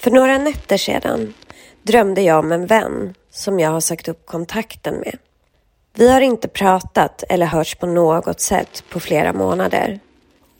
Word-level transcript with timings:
För 0.00 0.10
några 0.10 0.38
nätter 0.38 0.76
sedan 0.76 1.34
drömde 1.82 2.22
jag 2.22 2.38
om 2.38 2.52
en 2.52 2.66
vän 2.66 3.14
som 3.30 3.60
jag 3.60 3.70
har 3.70 3.80
sagt 3.80 4.08
upp 4.08 4.26
kontakten 4.26 4.94
med. 4.94 5.18
Vi 5.94 6.12
har 6.12 6.20
inte 6.20 6.48
pratat 6.48 7.24
eller 7.28 7.46
hörts 7.46 7.74
på 7.74 7.86
något 7.86 8.40
sätt 8.40 8.84
på 8.90 9.00
flera 9.00 9.32
månader. 9.32 10.00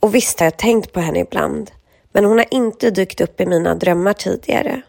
Och 0.01 0.15
visst 0.15 0.41
har 0.41 0.47
jag 0.47 0.57
tänkt 0.57 0.93
på 0.93 1.01
henne 1.01 1.21
ibland, 1.21 1.71
men 2.13 2.25
hon 2.25 2.39
har 2.39 2.47
inte 2.51 2.91
dykt 2.91 3.21
upp 3.21 3.41
i 3.41 3.47
mina 3.47 3.75
drömmar 3.75 4.13
tidigare. 4.13 4.83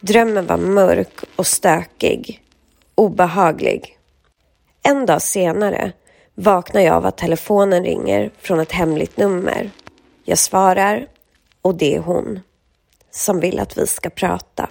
Drömmen 0.00 0.46
var 0.46 0.56
mörk 0.56 1.20
och 1.36 1.46
stökig, 1.46 2.42
obehaglig. 2.94 3.98
En 4.82 5.06
dag 5.06 5.22
senare 5.22 5.92
vaknar 6.34 6.80
jag 6.80 6.94
av 6.94 7.06
att 7.06 7.18
telefonen 7.18 7.84
ringer 7.84 8.30
från 8.38 8.60
ett 8.60 8.72
hemligt 8.72 9.16
nummer. 9.16 9.70
Jag 10.24 10.38
svarar 10.38 11.06
och 11.62 11.74
det 11.74 11.94
är 11.94 12.00
hon 12.00 12.40
som 13.16 13.40
vill 13.40 13.58
att 13.58 13.78
vi 13.78 13.86
ska 13.86 14.10
prata. 14.10 14.68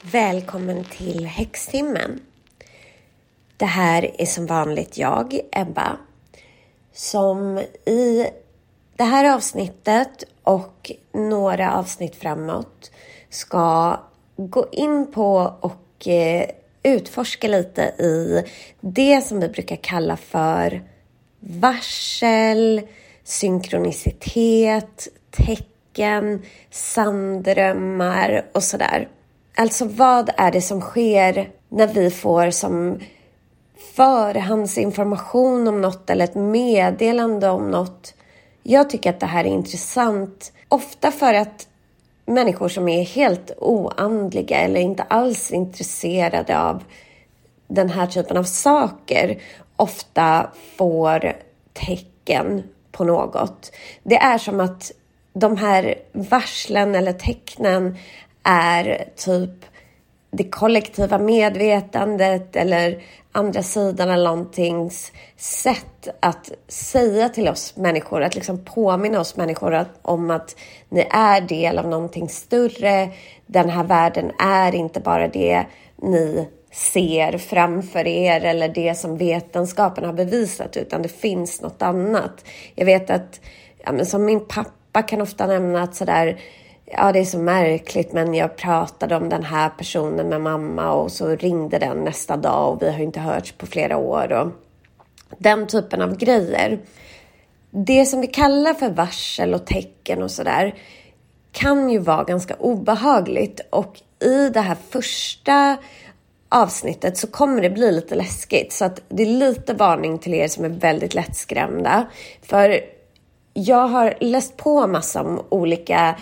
Välkommen 0.00 0.84
till 0.84 1.26
Häxtimmen. 1.26 2.20
Det 3.56 3.64
här 3.64 4.10
är 4.18 4.26
som 4.26 4.46
vanligt 4.46 4.98
jag, 4.98 5.40
Ebba, 5.52 5.98
som 6.92 7.58
i 7.84 8.26
det 8.96 9.04
här 9.04 9.34
avsnittet 9.34 10.24
och 10.42 10.92
några 11.12 11.72
avsnitt 11.72 12.16
framåt 12.16 12.90
ska 13.30 14.00
gå 14.36 14.66
in 14.72 15.12
på 15.12 15.54
och 15.60 16.08
eh, 16.08 16.50
utforska 16.82 17.48
lite 17.48 17.82
i 17.82 18.44
det 18.80 19.20
som 19.20 19.40
vi 19.40 19.48
brukar 19.48 19.76
kalla 19.76 20.16
för 20.16 20.82
varsel, 21.40 22.82
synkronicitet, 23.24 25.08
tecken, 25.30 26.42
sanddrömmar 26.70 28.46
och 28.52 28.62
sådär. 28.62 29.08
Alltså 29.56 29.84
vad 29.84 30.30
är 30.36 30.52
det 30.52 30.60
som 30.60 30.80
sker 30.80 31.50
när 31.68 31.86
vi 31.86 32.10
får 32.10 32.50
som 32.50 32.98
förhandsinformation 33.94 35.68
om 35.68 35.80
något 35.80 36.10
eller 36.10 36.24
ett 36.24 36.34
meddelande 36.34 37.48
om 37.48 37.70
något. 37.70 38.14
Jag 38.62 38.90
tycker 38.90 39.10
att 39.10 39.20
det 39.20 39.26
här 39.26 39.44
är 39.44 39.48
intressant. 39.48 40.52
Ofta 40.68 41.10
för 41.10 41.34
att 41.34 41.66
människor 42.28 42.68
som 42.68 42.88
är 42.88 43.02
helt 43.02 43.52
oandliga 43.56 44.58
eller 44.58 44.80
inte 44.80 45.02
alls 45.02 45.50
intresserade 45.50 46.60
av 46.60 46.84
den 47.68 47.90
här 47.90 48.06
typen 48.06 48.36
av 48.36 48.44
saker 48.44 49.38
ofta 49.76 50.50
får 50.76 51.32
tecken 51.72 52.62
på 52.92 53.04
något. 53.04 53.72
Det 54.02 54.16
är 54.16 54.38
som 54.38 54.60
att 54.60 54.92
de 55.32 55.56
här 55.56 55.94
varslen 56.12 56.94
eller 56.94 57.12
tecknen 57.12 57.96
är 58.42 59.08
typ 59.16 59.64
det 60.38 60.50
kollektiva 60.50 61.18
medvetandet 61.18 62.56
eller 62.56 63.02
andra 63.32 63.62
sidan 63.62 64.10
eller 64.10 64.24
någontings 64.24 65.12
sätt 65.36 66.08
att 66.20 66.50
säga 66.68 67.28
till 67.28 67.48
oss 67.48 67.76
människor, 67.76 68.22
att 68.22 68.34
liksom 68.34 68.64
påminna 68.64 69.20
oss 69.20 69.36
människor 69.36 69.74
att, 69.74 69.98
om 70.02 70.30
att 70.30 70.56
ni 70.88 71.00
är 71.10 71.40
del 71.40 71.78
av 71.78 71.88
någonting 71.88 72.28
större. 72.28 73.08
Den 73.46 73.70
här 73.70 73.84
världen 73.84 74.32
är 74.38 74.74
inte 74.74 75.00
bara 75.00 75.28
det 75.28 75.64
ni 76.02 76.48
ser 76.72 77.38
framför 77.38 78.06
er 78.06 78.44
eller 78.44 78.68
det 78.68 78.94
som 78.94 79.16
vetenskapen 79.16 80.04
har 80.04 80.12
bevisat, 80.12 80.76
utan 80.76 81.02
det 81.02 81.08
finns 81.08 81.60
något 81.60 81.82
annat. 81.82 82.44
Jag 82.74 82.86
vet 82.86 83.10
att, 83.10 83.40
ja, 83.84 83.92
men 83.92 84.06
som 84.06 84.24
min 84.24 84.46
pappa 84.46 85.02
kan 85.02 85.20
ofta 85.20 85.46
nämna 85.46 85.82
att 85.82 85.94
sådär, 85.94 86.40
ja 86.90 87.12
det 87.12 87.18
är 87.18 87.24
så 87.24 87.38
märkligt 87.38 88.12
men 88.12 88.34
jag 88.34 88.56
pratade 88.56 89.16
om 89.16 89.28
den 89.28 89.42
här 89.42 89.68
personen 89.68 90.28
med 90.28 90.40
mamma 90.40 90.92
och 90.92 91.12
så 91.12 91.36
ringde 91.36 91.78
den 91.78 92.04
nästa 92.04 92.36
dag 92.36 92.72
och 92.72 92.82
vi 92.82 92.90
har 92.90 93.00
inte 93.00 93.20
hörts 93.20 93.52
på 93.52 93.66
flera 93.66 93.96
år 93.96 94.32
och 94.32 94.48
den 95.38 95.66
typen 95.66 96.02
av 96.02 96.16
grejer. 96.16 96.78
Det 97.70 98.06
som 98.06 98.20
vi 98.20 98.26
kallar 98.26 98.74
för 98.74 98.90
varsel 98.90 99.54
och 99.54 99.66
tecken 99.66 100.22
och 100.22 100.30
sådär 100.30 100.74
kan 101.52 101.90
ju 101.90 101.98
vara 101.98 102.24
ganska 102.24 102.54
obehagligt 102.54 103.60
och 103.70 104.00
i 104.20 104.48
det 104.48 104.60
här 104.60 104.76
första 104.90 105.76
avsnittet 106.48 107.16
så 107.16 107.26
kommer 107.26 107.62
det 107.62 107.70
bli 107.70 107.92
lite 107.92 108.14
läskigt 108.14 108.72
så 108.72 108.84
att 108.84 109.02
det 109.08 109.22
är 109.22 109.26
lite 109.26 109.74
varning 109.74 110.18
till 110.18 110.34
er 110.34 110.48
som 110.48 110.64
är 110.64 110.68
väldigt 110.68 111.14
lättskrämda. 111.14 112.06
För 112.42 112.80
jag 113.54 113.88
har 113.88 114.14
läst 114.20 114.56
på 114.56 114.86
massa 114.86 115.22
om 115.22 115.42
olika 115.48 116.16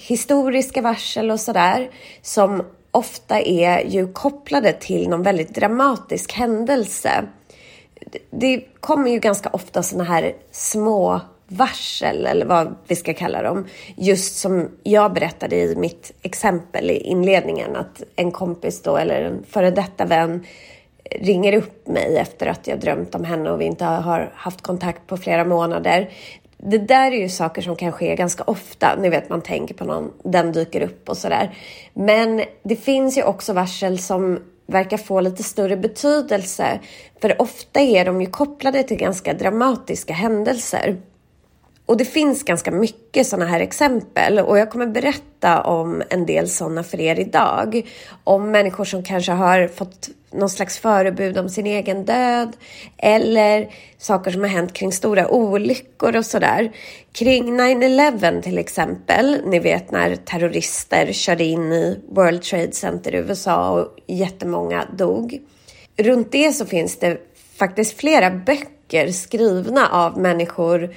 historiska 0.00 0.82
varsel 0.82 1.30
och 1.30 1.40
sådär 1.40 1.90
som 2.22 2.62
ofta 2.90 3.40
är 3.40 3.86
ju 3.86 4.12
kopplade 4.12 4.72
till 4.72 5.08
någon 5.08 5.22
väldigt 5.22 5.54
dramatisk 5.54 6.32
händelse. 6.32 7.24
Det 8.30 8.64
kommer 8.80 9.10
ju 9.10 9.18
ganska 9.18 9.48
ofta 9.52 9.82
sådana 9.82 10.04
här 10.04 10.32
små 10.50 11.20
varsel 11.48 12.26
eller 12.26 12.46
vad 12.46 12.74
vi 12.86 12.96
ska 12.96 13.14
kalla 13.14 13.42
dem. 13.42 13.66
Just 13.96 14.38
som 14.38 14.68
jag 14.82 15.12
berättade 15.12 15.56
i 15.56 15.76
mitt 15.76 16.12
exempel 16.22 16.90
i 16.90 16.96
inledningen 16.96 17.76
att 17.76 18.02
en 18.16 18.32
kompis 18.32 18.82
då 18.82 18.96
eller 18.96 19.22
en 19.22 19.44
före 19.48 19.70
detta 19.70 20.04
vän 20.04 20.46
ringer 21.10 21.52
upp 21.52 21.88
mig 21.88 22.16
efter 22.16 22.46
att 22.46 22.66
jag 22.66 22.80
drömt 22.80 23.14
om 23.14 23.24
henne 23.24 23.50
och 23.50 23.60
vi 23.60 23.64
inte 23.64 23.84
har 23.84 24.32
haft 24.34 24.60
kontakt 24.60 25.06
på 25.06 25.16
flera 25.16 25.44
månader 25.44 26.10
det 26.62 26.78
där 26.78 27.12
är 27.12 27.16
ju 27.16 27.28
saker 27.28 27.62
som 27.62 27.76
kan 27.76 27.92
ske 27.92 28.16
ganska 28.16 28.42
ofta. 28.42 28.96
Ni 28.96 29.08
vet, 29.08 29.28
man 29.28 29.42
tänker 29.42 29.74
på 29.74 29.84
någon, 29.84 30.12
den 30.24 30.52
dyker 30.52 30.80
upp 30.80 31.08
och 31.08 31.16
sådär. 31.16 31.58
Men 31.94 32.42
det 32.62 32.76
finns 32.76 33.18
ju 33.18 33.22
också 33.22 33.52
varsel 33.52 33.98
som 33.98 34.38
verkar 34.66 34.96
få 34.96 35.20
lite 35.20 35.42
större 35.42 35.76
betydelse. 35.76 36.80
För 37.20 37.42
ofta 37.42 37.80
är 37.80 38.04
de 38.04 38.20
ju 38.20 38.26
kopplade 38.26 38.82
till 38.82 38.96
ganska 38.96 39.34
dramatiska 39.34 40.12
händelser. 40.12 40.96
Och 41.90 41.96
det 41.96 42.04
finns 42.04 42.42
ganska 42.42 42.70
mycket 42.70 43.26
sådana 43.26 43.46
här 43.46 43.60
exempel 43.60 44.38
och 44.38 44.58
jag 44.58 44.70
kommer 44.70 44.86
berätta 44.86 45.62
om 45.62 46.02
en 46.10 46.26
del 46.26 46.48
sådana 46.48 46.82
för 46.82 47.00
er 47.00 47.20
idag. 47.20 47.82
Om 48.24 48.50
människor 48.50 48.84
som 48.84 49.02
kanske 49.02 49.32
har 49.32 49.68
fått 49.68 50.08
någon 50.32 50.50
slags 50.50 50.78
förebud 50.78 51.38
om 51.38 51.48
sin 51.48 51.66
egen 51.66 52.04
död 52.04 52.56
eller 52.96 53.68
saker 53.98 54.30
som 54.30 54.40
har 54.40 54.48
hänt 54.48 54.72
kring 54.72 54.92
stora 54.92 55.28
olyckor 55.28 56.16
och 56.16 56.26
sådär. 56.26 56.72
Kring 57.12 57.60
9-11 57.60 58.42
till 58.42 58.58
exempel, 58.58 59.38
ni 59.46 59.58
vet 59.58 59.90
när 59.90 60.16
terrorister 60.16 61.12
körde 61.12 61.44
in 61.44 61.72
i 61.72 62.00
World 62.08 62.42
Trade 62.42 62.72
Center 62.72 63.14
i 63.14 63.18
USA 63.18 63.70
och 63.70 63.96
jättemånga 64.06 64.86
dog. 64.98 65.40
Runt 65.96 66.32
det 66.32 66.52
så 66.52 66.66
finns 66.66 66.98
det 66.98 67.18
faktiskt 67.58 68.00
flera 68.00 68.30
böcker 68.30 69.12
skrivna 69.12 69.88
av 69.88 70.18
människor 70.18 70.94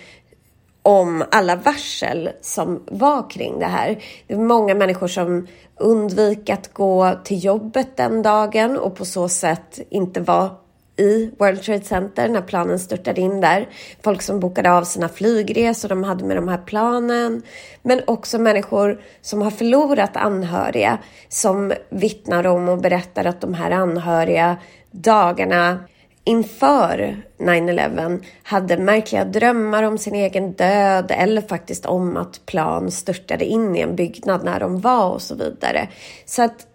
om 0.83 1.23
alla 1.31 1.55
varsel 1.55 2.29
som 2.41 2.83
var 2.87 3.29
kring 3.29 3.59
det 3.59 3.65
här. 3.65 4.03
Det 4.27 4.35
var 4.35 4.43
många 4.43 4.75
människor 4.75 5.07
som 5.07 5.47
undvik 5.79 6.49
att 6.49 6.73
gå 6.73 7.13
till 7.23 7.43
jobbet 7.43 7.97
den 7.97 8.21
dagen 8.21 8.77
och 8.77 8.95
på 8.95 9.05
så 9.05 9.29
sätt 9.29 9.79
inte 9.89 10.21
var 10.21 10.49
i 10.97 11.31
World 11.39 11.61
Trade 11.61 11.83
Center 11.83 12.29
när 12.29 12.41
planen 12.41 12.79
störtade 12.79 13.21
in 13.21 13.41
där. 13.41 13.69
Folk 14.03 14.21
som 14.21 14.39
bokade 14.39 14.71
av 14.71 14.83
sina 14.83 15.09
flygresor 15.09 15.89
de 15.89 16.03
hade 16.03 16.25
med 16.25 16.37
de 16.37 16.47
här 16.47 16.61
planen. 16.65 17.41
Men 17.81 18.01
också 18.07 18.39
människor 18.39 19.01
som 19.21 19.41
har 19.41 19.51
förlorat 19.51 20.17
anhöriga 20.17 20.97
som 21.29 21.73
vittnar 21.89 22.47
om 22.47 22.69
och 22.69 22.81
berättar 22.81 23.25
att 23.25 23.41
de 23.41 23.53
här 23.53 23.71
anhöriga 23.71 24.57
dagarna 24.91 25.79
inför 26.23 27.23
9-11 27.37 28.23
hade 28.43 28.77
märkliga 28.77 29.25
drömmar 29.25 29.83
om 29.83 29.97
sin 29.97 30.15
egen 30.15 30.53
död 30.53 31.11
eller 31.11 31.41
faktiskt 31.41 31.85
om 31.85 32.17
att 32.17 32.45
plan 32.45 32.91
störtade 32.91 33.45
in 33.45 33.75
i 33.75 33.79
en 33.79 33.95
byggnad 33.95 34.43
när 34.43 34.59
de 34.59 34.81
var 34.81 35.09
och 35.09 35.21
så 35.21 35.35
vidare. 35.35 35.87
Så 36.25 36.41
att 36.43 36.67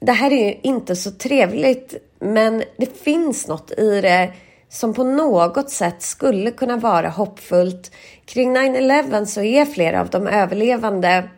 det 0.00 0.12
här 0.12 0.32
är 0.32 0.46
ju 0.46 0.54
inte 0.62 0.96
så 0.96 1.10
trevligt, 1.10 1.94
men 2.18 2.62
det 2.76 2.98
finns 3.02 3.48
något 3.48 3.72
i 3.78 4.00
det 4.00 4.32
som 4.68 4.94
på 4.94 5.04
något 5.04 5.70
sätt 5.70 6.02
skulle 6.02 6.50
kunna 6.50 6.76
vara 6.76 7.08
hoppfullt. 7.08 7.90
Kring 8.24 8.56
9-11 8.56 9.24
så 9.24 9.42
är 9.42 9.64
flera 9.64 10.00
av 10.00 10.08
de 10.08 10.26
överlevande 10.26 11.28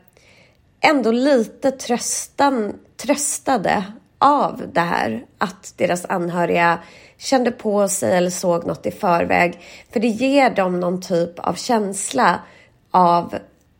ändå 0.81 1.11
lite 1.11 1.71
tröstan, 1.71 2.75
tröstade 2.97 3.85
av 4.23 4.63
det 4.73 4.81
här, 4.81 5.25
att 5.39 5.75
deras 5.77 6.05
anhöriga 6.05 6.79
kände 7.19 7.51
på 7.51 7.89
sig 7.89 8.17
eller 8.17 8.31
såg 8.31 8.67
något 8.67 8.87
i 8.87 8.91
förväg. 8.91 9.61
För 9.93 10.01
det 10.01 10.09
ger 10.09 10.51
dem 10.51 10.81
någon 10.81 11.01
typ 11.01 11.39
av 11.39 11.55
känsla 11.55 12.41
av 12.91 13.35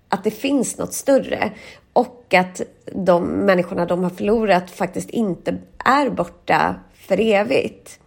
att 0.09 0.25
det 0.25 0.31
finns 0.31 0.79
något 0.79 0.95
större. 0.95 1.51
och 1.93 2.35
att 2.35 2.61
de 2.93 3.25
människorna 3.25 3.87
de 3.87 4.03
har 4.03 4.11
förlorat 4.11 4.71
faktiskt 4.71 5.11
inte 5.11 5.59
är 5.85 6.11
borta 6.11 6.75
för 6.95 7.21
evigt. 7.21 7.99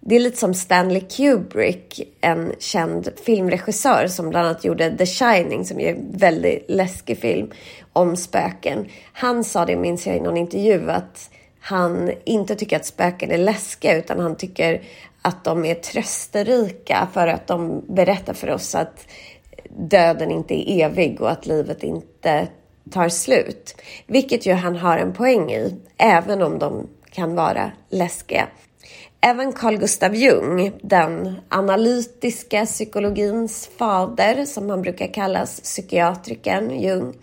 Det 0.00 0.16
är 0.16 0.20
lite 0.20 0.36
som 0.36 0.54
Stanley 0.54 1.00
Kubrick, 1.00 2.00
en 2.20 2.52
känd 2.58 3.08
filmregissör 3.24 4.06
som 4.06 4.30
bland 4.30 4.46
annat 4.46 4.64
gjorde 4.64 4.96
The 4.96 5.06
Shining 5.06 5.64
som 5.64 5.80
är 5.80 5.94
en 5.94 6.10
väldigt 6.12 6.64
läskig 6.68 7.18
film 7.18 7.50
om 7.92 8.16
spöken. 8.16 8.86
Han 9.12 9.44
sa 9.44 9.66
det, 9.66 9.76
minns 9.76 10.06
jag 10.06 10.16
i 10.16 10.20
någon 10.20 10.36
intervju, 10.36 10.90
att 10.90 11.30
han 11.60 12.12
inte 12.24 12.54
tycker 12.54 12.76
att 12.76 12.86
spöken 12.86 13.30
är 13.30 13.38
läskiga 13.38 13.96
utan 13.96 14.20
han 14.20 14.36
tycker 14.36 14.82
att 15.22 15.44
de 15.44 15.64
är 15.64 15.74
trösterika 15.74 17.08
för 17.12 17.26
att 17.26 17.46
de 17.46 17.84
berättar 17.88 18.34
för 18.34 18.50
oss 18.50 18.74
att 18.74 19.06
döden 19.70 20.30
inte 20.30 20.70
är 20.70 20.84
evig 20.84 21.20
och 21.20 21.30
att 21.30 21.46
livet 21.46 21.82
inte 21.82 22.48
tar 22.90 23.08
slut. 23.08 23.76
Vilket 24.06 24.46
ju 24.46 24.52
han 24.52 24.76
har 24.76 24.98
en 24.98 25.12
poäng 25.12 25.52
i, 25.52 25.76
även 25.96 26.42
om 26.42 26.58
de 26.58 26.88
kan 27.10 27.34
vara 27.34 27.70
läskiga. 27.88 28.48
Även 29.20 29.52
Carl 29.52 29.76
Gustav 29.76 30.14
Jung, 30.14 30.72
den 30.82 31.40
analytiska 31.48 32.66
psykologins 32.66 33.70
fader 33.78 34.44
som 34.44 34.70
han 34.70 34.82
brukar 34.82 35.14
kallas, 35.14 35.60
psykiatrikern 35.60 36.80
Jung. 36.80 37.14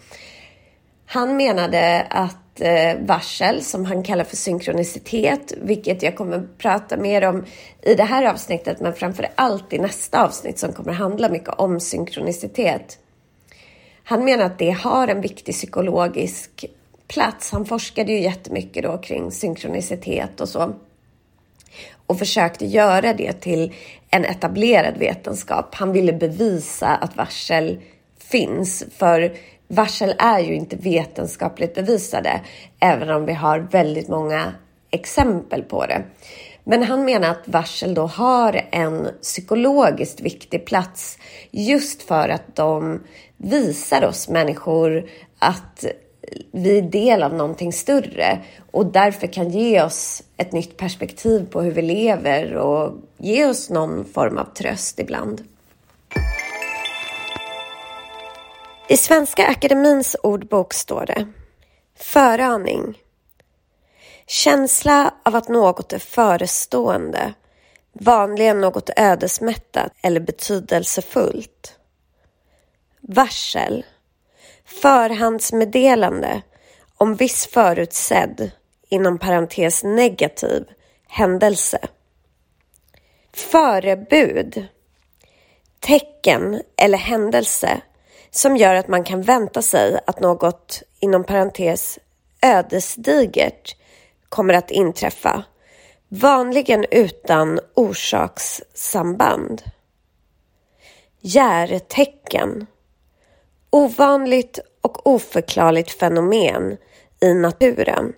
Han 1.05 1.37
menade 1.37 2.07
att 2.09 2.46
Eh, 2.59 2.97
varsel, 2.99 3.63
som 3.63 3.85
han 3.85 4.03
kallar 4.03 4.23
för 4.23 4.35
synkronicitet, 4.35 5.53
vilket 5.61 6.03
jag 6.03 6.15
kommer 6.15 6.47
prata 6.57 6.97
mer 6.97 7.23
om 7.25 7.45
i 7.81 7.95
det 7.95 8.03
här 8.03 8.23
avsnittet, 8.23 8.79
men 8.79 8.93
framför 8.93 9.27
allt 9.35 9.73
i 9.73 9.79
nästa 9.79 10.23
avsnitt 10.23 10.59
som 10.59 10.73
kommer 10.73 10.93
handla 10.93 11.29
mycket 11.29 11.49
om 11.49 11.79
synkronicitet. 11.79 12.99
Han 14.03 14.25
menar 14.25 14.45
att 14.45 14.59
det 14.59 14.71
har 14.71 15.07
en 15.07 15.21
viktig 15.21 15.55
psykologisk 15.55 16.65
plats. 17.07 17.51
Han 17.51 17.65
forskade 17.65 18.11
ju 18.11 18.19
jättemycket 18.19 18.83
då 18.83 18.97
kring 18.97 19.31
synkronicitet 19.31 20.41
och 20.41 20.49
så 20.49 20.73
och 22.07 22.19
försökte 22.19 22.65
göra 22.65 23.13
det 23.13 23.33
till 23.33 23.73
en 24.09 24.25
etablerad 24.25 24.97
vetenskap. 24.97 25.75
Han 25.75 25.91
ville 25.91 26.13
bevisa 26.13 26.87
att 26.87 27.17
varsel 27.17 27.81
finns, 28.17 28.83
för 28.97 29.37
varsel 29.67 30.13
är 30.17 30.39
ju 30.39 30.55
inte 30.55 30.75
vetenskapligt 30.75 31.75
bevisade, 31.75 32.41
även 32.79 33.09
om 33.09 33.25
vi 33.25 33.33
har 33.33 33.59
väldigt 33.59 34.07
många 34.07 34.53
exempel 34.91 35.63
på 35.63 35.85
det. 35.85 36.03
Men 36.63 36.83
han 36.83 37.05
menar 37.05 37.29
att 37.29 37.47
varsel 37.47 37.93
då 37.93 38.05
har 38.05 38.61
en 38.71 39.07
psykologiskt 39.21 40.21
viktig 40.21 40.65
plats 40.65 41.17
just 41.51 42.03
för 42.03 42.29
att 42.29 42.55
de 42.55 43.03
visar 43.37 44.05
oss 44.05 44.29
människor 44.29 45.09
att 45.39 45.85
vi 46.51 46.77
är 46.77 46.81
del 46.81 47.23
av 47.23 47.33
någonting 47.33 47.73
större 47.73 48.39
och 48.71 48.85
därför 48.85 49.27
kan 49.27 49.49
ge 49.49 49.81
oss 49.81 50.23
ett 50.37 50.51
nytt 50.51 50.77
perspektiv 50.77 51.45
på 51.51 51.61
hur 51.61 51.71
vi 51.71 51.81
lever 51.81 52.53
och 52.53 52.93
ge 53.17 53.45
oss 53.45 53.69
någon 53.69 54.05
form 54.05 54.37
av 54.37 54.45
tröst 54.53 54.99
ibland. 54.99 55.43
I 58.89 58.97
Svenska 58.97 59.47
Akademins 59.47 60.15
ordbok 60.23 60.73
står 60.73 61.05
det 61.05 61.27
Föraning 61.95 63.01
Känsla 64.27 65.13
av 65.25 65.35
att 65.35 65.47
något 65.47 65.93
är 65.93 65.99
förestående, 65.99 67.33
vanligen 67.93 68.61
något 68.61 68.89
ödesmättat 68.95 69.91
eller 70.01 70.19
betydelsefullt. 70.19 71.79
Varsel 73.01 73.85
Förhandsmeddelande 74.65 76.41
om 76.97 77.15
viss 77.15 77.47
förutsedd, 77.47 78.51
inom 78.89 79.19
parentes 79.19 79.83
negativ, 79.83 80.65
händelse. 81.07 81.79
Förebud. 83.33 84.67
Tecken 85.79 86.61
eller 86.77 86.97
händelse 86.97 87.81
som 88.37 88.57
gör 88.57 88.75
att 88.75 88.87
man 88.87 89.03
kan 89.03 89.21
vänta 89.21 89.61
sig 89.61 89.99
att 90.07 90.19
något, 90.19 90.83
inom 90.99 91.23
parentes, 91.23 91.99
ödesdigert 92.41 93.75
kommer 94.29 94.53
att 94.53 94.71
inträffa. 94.71 95.43
Vanligen 96.07 96.85
utan 96.91 97.59
orsakssamband. 97.73 99.61
Järtecken 101.21 102.67
ovanligt 103.69 104.59
och 104.81 105.07
oförklarligt 105.07 105.91
fenomen 105.91 106.77
i 107.21 107.33
naturen 107.33 108.13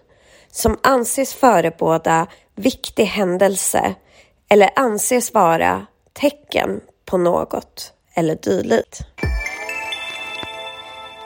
som 0.52 0.78
anses 0.84 1.34
förebåda 1.34 2.28
viktig 2.56 3.06
händelse 3.06 3.96
eller 4.50 4.70
anses 4.76 5.34
vara 5.34 5.86
tecken 6.14 6.82
på 7.06 7.18
något 7.18 7.94
eller 8.14 8.36
dylikt. 8.36 9.02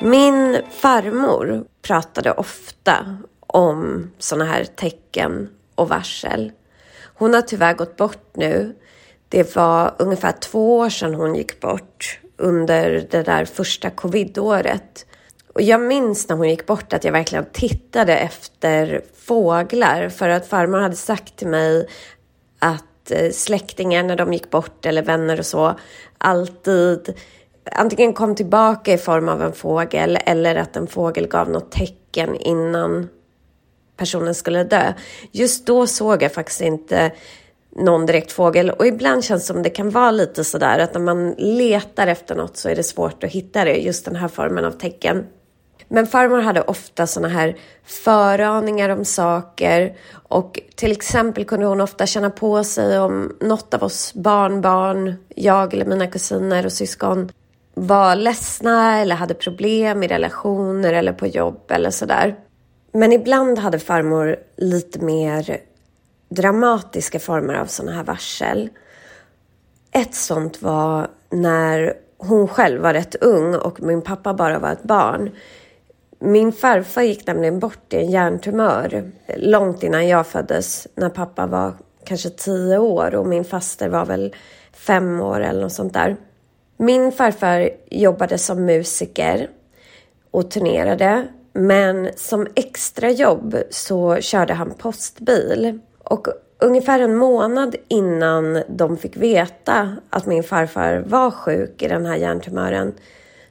Min 0.03 0.61
farmor 0.69 1.65
pratade 1.81 2.31
ofta 2.31 3.17
om 3.39 4.11
sådana 4.19 4.45
här 4.45 4.63
tecken 4.63 5.49
och 5.75 5.89
varsel. 5.89 6.51
Hon 7.15 7.33
har 7.33 7.41
tyvärr 7.41 7.73
gått 7.73 7.97
bort 7.97 8.27
nu. 8.33 8.75
Det 9.29 9.55
var 9.55 9.95
ungefär 9.99 10.31
två 10.31 10.77
år 10.77 10.89
sedan 10.89 11.13
hon 11.13 11.35
gick 11.35 11.59
bort 11.59 12.19
under 12.37 13.07
det 13.11 13.23
där 13.23 13.45
första 13.45 13.89
covidåret. 13.89 15.05
Och 15.53 15.61
jag 15.61 15.81
minns 15.81 16.29
när 16.29 16.35
hon 16.35 16.49
gick 16.49 16.65
bort 16.65 16.93
att 16.93 17.03
jag 17.03 17.11
verkligen 17.11 17.45
tittade 17.53 18.17
efter 18.17 19.01
fåglar 19.17 20.09
för 20.09 20.29
att 20.29 20.47
farmor 20.47 20.79
hade 20.79 20.95
sagt 20.95 21.35
till 21.35 21.47
mig 21.47 21.87
att 22.59 23.11
eh, 23.11 23.31
släktingar 23.31 24.03
när 24.03 24.15
de 24.15 24.33
gick 24.33 24.49
bort 24.49 24.85
eller 24.85 25.01
vänner 25.01 25.39
och 25.39 25.45
så 25.45 25.79
alltid 26.17 27.15
antingen 27.71 28.13
kom 28.13 28.35
tillbaka 28.35 28.93
i 28.93 28.97
form 28.97 29.29
av 29.29 29.41
en 29.41 29.53
fågel 29.53 30.19
eller 30.25 30.55
att 30.55 30.75
en 30.75 30.87
fågel 30.87 31.27
gav 31.27 31.49
något 31.49 31.71
tecken 31.71 32.35
innan 32.35 33.09
personen 33.97 34.35
skulle 34.35 34.63
dö. 34.63 34.93
Just 35.31 35.65
då 35.65 35.87
såg 35.87 36.23
jag 36.23 36.33
faktiskt 36.33 36.61
inte 36.61 37.11
någon 37.75 38.05
direkt 38.05 38.31
fågel. 38.31 38.69
Och 38.69 38.87
ibland 38.87 39.23
känns 39.23 39.43
det 39.43 39.53
som 39.53 39.63
det 39.63 39.69
kan 39.69 39.89
vara 39.89 40.11
lite 40.11 40.43
sådär 40.43 40.79
att 40.79 40.93
när 40.93 41.01
man 41.01 41.35
letar 41.37 42.07
efter 42.07 42.35
något 42.35 42.57
så 42.57 42.69
är 42.69 42.75
det 42.75 42.83
svårt 42.83 43.23
att 43.23 43.29
hitta 43.29 43.65
det, 43.65 43.75
just 43.75 44.05
den 44.05 44.15
här 44.15 44.27
formen 44.27 44.65
av 44.65 44.71
tecken. 44.71 45.25
Men 45.87 46.07
farmor 46.07 46.41
hade 46.41 46.61
ofta 46.61 47.07
såna 47.07 47.27
här 47.27 47.57
föraningar 47.83 48.89
om 48.89 49.05
saker 49.05 49.95
och 50.13 50.59
till 50.75 50.91
exempel 50.91 51.45
kunde 51.45 51.65
hon 51.65 51.81
ofta 51.81 52.05
känna 52.05 52.29
på 52.29 52.63
sig 52.63 52.99
om 52.99 53.37
något 53.41 53.73
av 53.73 53.83
oss 53.83 54.13
barnbarn, 54.13 55.15
jag 55.35 55.73
eller 55.73 55.85
mina 55.85 56.07
kusiner 56.07 56.65
och 56.65 56.71
syskon 56.71 57.31
var 57.73 58.15
ledsna 58.15 58.99
eller 58.99 59.15
hade 59.15 59.33
problem 59.33 60.03
i 60.03 60.07
relationer 60.07 60.93
eller 60.93 61.13
på 61.13 61.27
jobb 61.27 61.61
eller 61.71 61.89
sådär. 61.89 62.35
Men 62.91 63.13
ibland 63.13 63.59
hade 63.59 63.79
farmor 63.79 64.35
lite 64.55 64.99
mer 64.99 65.57
dramatiska 66.29 67.19
former 67.19 67.53
av 67.53 67.65
sådana 67.65 67.95
här 67.95 68.03
varsel. 68.03 68.69
Ett 69.91 70.15
sånt 70.15 70.61
var 70.61 71.07
när 71.29 71.93
hon 72.17 72.47
själv 72.47 72.81
var 72.81 72.93
rätt 72.93 73.15
ung 73.15 73.55
och 73.55 73.81
min 73.81 74.01
pappa 74.01 74.33
bara 74.33 74.59
var 74.59 74.71
ett 74.71 74.83
barn. 74.83 75.31
Min 76.19 76.51
farfar 76.51 77.01
gick 77.01 77.27
nämligen 77.27 77.59
bort 77.59 77.93
i 77.93 77.97
en 77.97 78.11
hjärntumör 78.11 79.11
långt 79.37 79.83
innan 79.83 80.07
jag 80.07 80.27
föddes, 80.27 80.87
när 80.95 81.09
pappa 81.09 81.47
var 81.47 81.73
kanske 82.05 82.29
tio 82.29 82.77
år 82.77 83.15
och 83.15 83.27
min 83.27 83.45
faster 83.45 83.89
var 83.89 84.05
väl 84.05 84.35
fem 84.73 85.21
år 85.21 85.39
eller 85.39 85.61
något 85.61 85.73
sånt 85.73 85.93
där. 85.93 86.17
Min 86.77 87.11
farfar 87.11 87.69
jobbade 87.89 88.37
som 88.37 88.65
musiker 88.65 89.49
och 90.31 90.51
turnerade, 90.51 91.27
men 91.53 92.09
som 92.15 92.47
extrajobb 92.55 93.57
så 93.69 94.15
körde 94.15 94.53
han 94.53 94.73
postbil 94.73 95.79
och 96.03 96.27
ungefär 96.59 96.99
en 96.99 97.15
månad 97.15 97.75
innan 97.87 98.63
de 98.69 98.97
fick 98.97 99.17
veta 99.17 99.95
att 100.09 100.25
min 100.25 100.43
farfar 100.43 101.03
var 101.07 101.31
sjuk 101.31 101.81
i 101.81 101.87
den 101.87 102.05
här 102.05 102.15
hjärntumören 102.15 102.93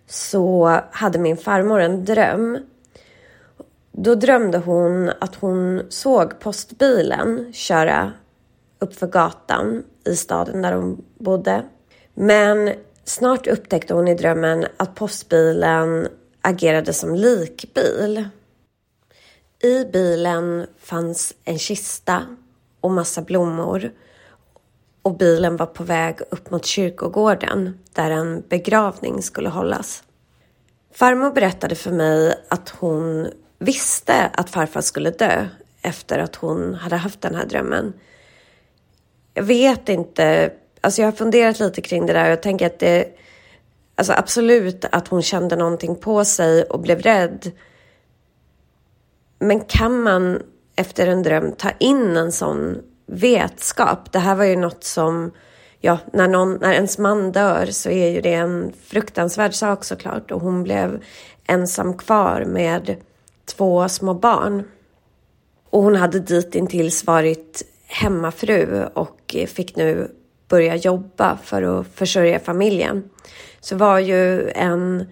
så 0.06 0.80
hade 0.90 1.18
min 1.18 1.36
farmor 1.36 1.80
en 1.80 2.04
dröm. 2.04 2.58
Då 3.92 4.14
drömde 4.14 4.58
hon 4.58 5.10
att 5.20 5.34
hon 5.34 5.82
såg 5.88 6.40
postbilen 6.40 7.52
köra 7.52 8.12
uppför 8.78 9.06
gatan 9.06 9.84
i 10.04 10.16
staden 10.16 10.62
där 10.62 10.72
hon 10.72 11.04
bodde. 11.18 11.62
Men 12.14 12.72
snart 13.04 13.46
upptäckte 13.46 13.94
hon 13.94 14.08
i 14.08 14.14
drömmen 14.14 14.66
att 14.76 14.94
postbilen 14.94 16.08
agerade 16.40 16.92
som 16.92 17.14
likbil. 17.14 18.28
I 19.62 19.84
bilen 19.84 20.66
fanns 20.78 21.34
en 21.44 21.58
kista 21.58 22.26
och 22.80 22.90
massa 22.90 23.22
blommor 23.22 23.92
och 25.02 25.16
bilen 25.16 25.56
var 25.56 25.66
på 25.66 25.84
väg 25.84 26.20
upp 26.30 26.50
mot 26.50 26.64
kyrkogården 26.64 27.78
där 27.92 28.10
en 28.10 28.42
begravning 28.48 29.22
skulle 29.22 29.48
hållas. 29.48 30.04
Farmor 30.94 31.30
berättade 31.30 31.74
för 31.74 31.90
mig 31.90 32.44
att 32.48 32.68
hon 32.68 33.28
visste 33.58 34.26
att 34.26 34.50
farfar 34.50 34.80
skulle 34.80 35.10
dö 35.10 35.46
efter 35.82 36.18
att 36.18 36.36
hon 36.36 36.74
hade 36.74 36.96
haft 36.96 37.20
den 37.20 37.34
här 37.34 37.46
drömmen. 37.46 37.92
Jag 39.34 39.42
vet 39.42 39.88
inte, 39.88 40.52
alltså 40.82 41.02
jag 41.02 41.06
har 41.06 41.12
funderat 41.12 41.60
lite 41.60 41.80
kring 41.80 42.06
det 42.06 42.12
där 42.12 42.24
och 42.24 42.30
jag 42.30 42.42
tänker 42.42 42.66
att 42.66 42.78
det, 42.78 43.08
alltså 43.94 44.12
absolut 44.12 44.84
att 44.92 45.08
hon 45.08 45.22
kände 45.22 45.56
någonting 45.56 45.96
på 45.96 46.24
sig 46.24 46.62
och 46.62 46.80
blev 46.80 47.02
rädd. 47.02 47.52
Men 49.38 49.60
kan 49.60 50.02
man 50.02 50.42
efter 50.76 51.06
en 51.06 51.22
dröm 51.22 51.52
ta 51.52 51.70
in 51.78 52.16
en 52.16 52.32
sån 52.32 52.82
vetskap? 53.06 54.12
Det 54.12 54.18
här 54.18 54.34
var 54.34 54.44
ju 54.44 54.56
något 54.56 54.84
som, 54.84 55.32
ja, 55.80 55.98
när, 56.12 56.28
någon, 56.28 56.54
när 56.54 56.72
ens 56.72 56.98
man 56.98 57.32
dör 57.32 57.66
så 57.66 57.90
är 57.90 58.08
ju 58.08 58.20
det 58.20 58.34
en 58.34 58.72
fruktansvärd 58.84 59.54
sak 59.54 59.84
såklart 59.84 60.30
och 60.30 60.40
hon 60.40 60.62
blev 60.62 61.04
ensam 61.46 61.96
kvar 61.96 62.44
med 62.44 62.96
två 63.44 63.88
små 63.88 64.14
barn. 64.14 64.62
Och 65.70 65.82
hon 65.82 65.96
hade 65.96 66.20
ditintills 66.20 67.06
varit 67.06 67.62
hemmafru 67.86 68.86
och 68.94 69.36
fick 69.46 69.76
nu 69.76 70.10
börja 70.52 70.76
jobba 70.76 71.36
för 71.36 71.62
att 71.62 71.86
försörja 71.86 72.38
familjen. 72.38 73.10
Så 73.60 73.76
var 73.76 73.98
ju 73.98 74.50
en 74.50 75.06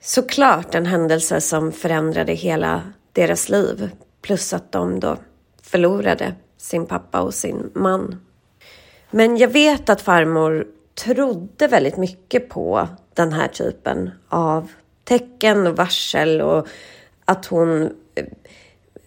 såklart 0.00 0.74
en 0.74 0.86
händelse 0.86 1.40
som 1.40 1.72
förändrade 1.72 2.32
hela 2.32 2.82
deras 3.12 3.48
liv. 3.48 3.90
Plus 4.22 4.52
att 4.52 4.72
de 4.72 5.00
då 5.00 5.16
förlorade 5.62 6.34
sin 6.56 6.86
pappa 6.86 7.20
och 7.20 7.34
sin 7.34 7.70
man. 7.74 8.20
Men 9.10 9.36
jag 9.36 9.48
vet 9.48 9.88
att 9.88 10.00
farmor 10.00 10.66
trodde 10.94 11.66
väldigt 11.68 11.96
mycket 11.96 12.48
på 12.48 12.88
den 13.14 13.32
här 13.32 13.48
typen 13.48 14.10
av 14.28 14.70
tecken 15.04 15.66
och 15.66 15.76
varsel 15.76 16.40
och 16.40 16.66
att 17.24 17.46
hon 17.46 17.90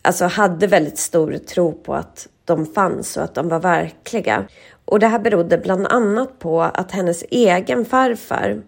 alltså 0.01 0.25
hade 0.25 0.67
väldigt 0.67 0.97
stor 0.97 1.37
tro 1.37 1.71
på 1.71 1.93
att 1.93 2.27
de 2.45 2.65
fanns 2.65 3.17
och 3.17 3.23
att 3.23 3.35
de 3.35 3.49
var 3.49 3.59
verkliga. 3.59 4.47
Och 4.85 4.99
det 4.99 5.07
här 5.07 5.19
berodde 5.19 5.57
bland 5.57 5.87
annat 5.87 6.39
på 6.39 6.61
att 6.61 6.91
hennes 6.91 7.23
egen 7.29 7.85
farfar 7.85 8.61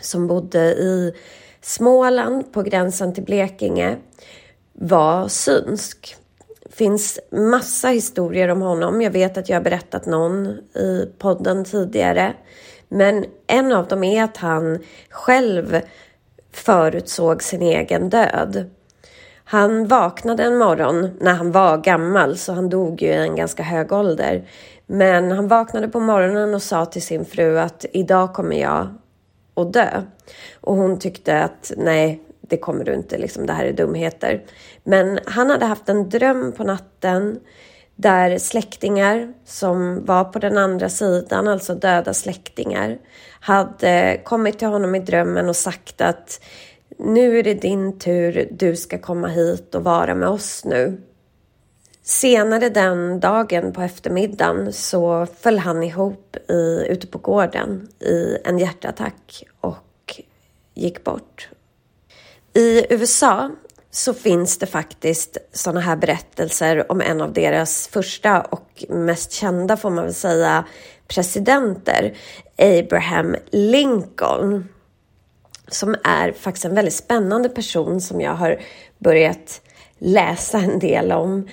som 0.00 0.26
bodde 0.26 0.60
i 0.60 1.14
Småland 1.60 2.52
på 2.52 2.62
gränsen 2.62 3.14
till 3.14 3.24
Blekinge 3.24 3.96
var 4.72 5.28
synsk. 5.28 6.16
Det 6.64 6.72
finns 6.76 7.20
massa 7.30 7.88
historier 7.88 8.48
om 8.48 8.62
honom. 8.62 9.02
Jag 9.02 9.10
vet 9.10 9.36
att 9.36 9.48
jag 9.48 9.56
har 9.56 9.64
berättat 9.64 10.06
någon 10.06 10.46
i 10.74 11.08
podden 11.18 11.64
tidigare. 11.64 12.34
Men 12.88 13.24
en 13.46 13.72
av 13.72 13.86
dem 13.86 14.04
är 14.04 14.24
att 14.24 14.36
han 14.36 14.78
själv 15.10 15.80
förutsåg 16.52 17.42
sin 17.42 17.62
egen 17.62 18.10
död. 18.10 18.70
Han 19.44 19.86
vaknade 19.86 20.42
en 20.42 20.58
morgon 20.58 21.10
när 21.20 21.34
han 21.34 21.52
var 21.52 21.78
gammal, 21.78 22.36
så 22.36 22.52
han 22.52 22.68
dog 22.68 23.02
ju 23.02 23.08
i 23.08 23.16
en 23.16 23.36
ganska 23.36 23.62
hög 23.62 23.92
ålder. 23.92 24.48
Men 24.86 25.30
han 25.30 25.48
vaknade 25.48 25.88
på 25.88 26.00
morgonen 26.00 26.54
och 26.54 26.62
sa 26.62 26.86
till 26.86 27.02
sin 27.02 27.24
fru 27.24 27.58
att 27.58 27.84
idag 27.92 28.34
kommer 28.34 28.56
jag 28.56 28.94
att 29.54 29.72
dö. 29.72 30.02
Och 30.60 30.76
hon 30.76 30.98
tyckte 30.98 31.42
att 31.42 31.72
nej, 31.76 32.22
det 32.40 32.56
kommer 32.56 32.84
du 32.84 32.94
inte, 32.94 33.18
liksom, 33.18 33.46
det 33.46 33.52
här 33.52 33.64
är 33.64 33.72
dumheter. 33.72 34.44
Men 34.84 35.18
han 35.26 35.50
hade 35.50 35.66
haft 35.66 35.88
en 35.88 36.08
dröm 36.08 36.52
på 36.52 36.64
natten 36.64 37.40
där 37.96 38.38
släktingar 38.38 39.32
som 39.44 40.04
var 40.04 40.24
på 40.24 40.38
den 40.38 40.58
andra 40.58 40.88
sidan, 40.88 41.48
alltså 41.48 41.74
döda 41.74 42.14
släktingar, 42.14 42.98
hade 43.40 44.20
kommit 44.24 44.58
till 44.58 44.68
honom 44.68 44.94
i 44.94 45.00
drömmen 45.00 45.48
och 45.48 45.56
sagt 45.56 46.00
att 46.00 46.40
nu 46.98 47.38
är 47.38 47.42
det 47.42 47.54
din 47.54 47.98
tur, 47.98 48.48
du 48.50 48.76
ska 48.76 48.98
komma 48.98 49.28
hit 49.28 49.74
och 49.74 49.84
vara 49.84 50.14
med 50.14 50.28
oss 50.28 50.64
nu. 50.64 51.02
Senare 52.08 52.68
den 52.68 53.20
dagen 53.20 53.72
på 53.72 53.82
eftermiddagen 53.82 54.72
så 54.72 55.26
föll 55.40 55.58
han 55.58 55.82
ihop 55.82 56.36
i, 56.50 56.86
ute 56.88 57.06
på 57.06 57.18
gården 57.18 57.88
i 58.00 58.38
en 58.44 58.58
hjärtattack 58.58 59.44
och 59.60 60.20
gick 60.74 61.04
bort. 61.04 61.48
I 62.54 62.94
USA 62.94 63.50
så 63.90 64.14
finns 64.14 64.58
det 64.58 64.66
faktiskt 64.66 65.36
sådana 65.52 65.80
här 65.80 65.96
berättelser 65.96 66.92
om 66.92 67.00
en 67.00 67.20
av 67.20 67.32
deras 67.32 67.88
första 67.88 68.40
och 68.40 68.84
mest 68.88 69.32
kända 69.32 69.76
får 69.76 69.90
man 69.90 70.04
väl 70.04 70.14
säga 70.14 70.64
presidenter, 71.08 72.16
Abraham 72.58 73.36
Lincoln 73.50 74.68
som 75.68 75.96
är 76.04 76.32
faktiskt 76.32 76.64
en 76.64 76.74
väldigt 76.74 76.94
spännande 76.94 77.48
person 77.48 78.00
som 78.00 78.20
jag 78.20 78.34
har 78.34 78.60
börjat 78.98 79.60
läsa 79.98 80.58
en 80.58 80.78
del 80.78 81.12
om. 81.12 81.48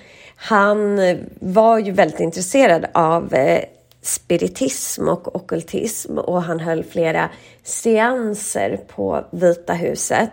Han 0.45 0.99
eh, 0.99 1.17
var 1.39 1.79
ju 1.79 1.91
väldigt 1.91 2.19
intresserad 2.19 2.85
av 2.93 3.33
eh, 3.33 3.63
spiritism 4.01 5.07
och 5.07 5.35
okultism 5.35 6.17
och 6.17 6.43
han 6.43 6.59
höll 6.59 6.83
flera 6.83 7.29
seanser 7.63 8.79
på 8.87 9.25
Vita 9.31 9.73
huset. 9.73 10.29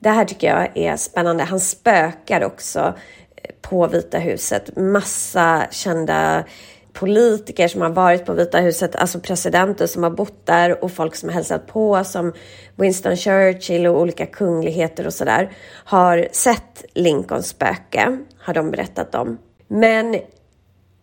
Det 0.00 0.08
här 0.08 0.24
tycker 0.24 0.46
jag 0.46 0.68
är 0.74 0.96
spännande. 0.96 1.44
Han 1.44 1.60
spökar 1.60 2.44
också 2.44 2.78
eh, 2.78 3.50
på 3.62 3.86
Vita 3.86 4.18
huset. 4.18 4.76
Massa 4.76 5.66
kända 5.70 6.44
politiker 6.92 7.68
som 7.68 7.80
har 7.80 7.90
varit 7.90 8.26
på 8.26 8.32
Vita 8.32 8.58
huset, 8.58 8.96
alltså 8.96 9.20
presidenter 9.20 9.86
som 9.86 10.02
har 10.02 10.10
bott 10.10 10.46
där 10.46 10.84
och 10.84 10.92
folk 10.92 11.14
som 11.14 11.28
har 11.28 11.34
hälsat 11.34 11.66
på 11.66 12.04
som 12.04 12.32
Winston 12.76 13.16
Churchill 13.16 13.86
och 13.86 14.00
olika 14.00 14.26
kungligheter 14.26 15.06
och 15.06 15.14
sådär 15.14 15.52
har 15.84 16.28
sett 16.32 16.84
Lincolns 16.94 17.48
spöke, 17.48 18.18
har 18.38 18.54
de 18.54 18.70
berättat 18.70 19.14
om. 19.14 19.38
Men 19.68 20.16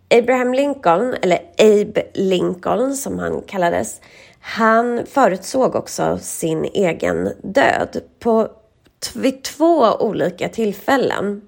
Abraham 0.10 0.54
Lincoln, 0.54 1.16
eller 1.22 1.40
Abe 1.58 2.04
Lincoln 2.14 2.96
som 2.96 3.20
han 3.20 3.42
kallades, 3.42 4.02
han 4.40 5.06
förutsåg 5.06 5.76
också 5.76 6.20
sin 6.22 6.66
egen 6.66 7.32
död 7.42 8.02
på 8.20 8.48
vid 9.16 9.44
två 9.44 9.92
olika 10.00 10.50
tillfällen. 10.50 11.42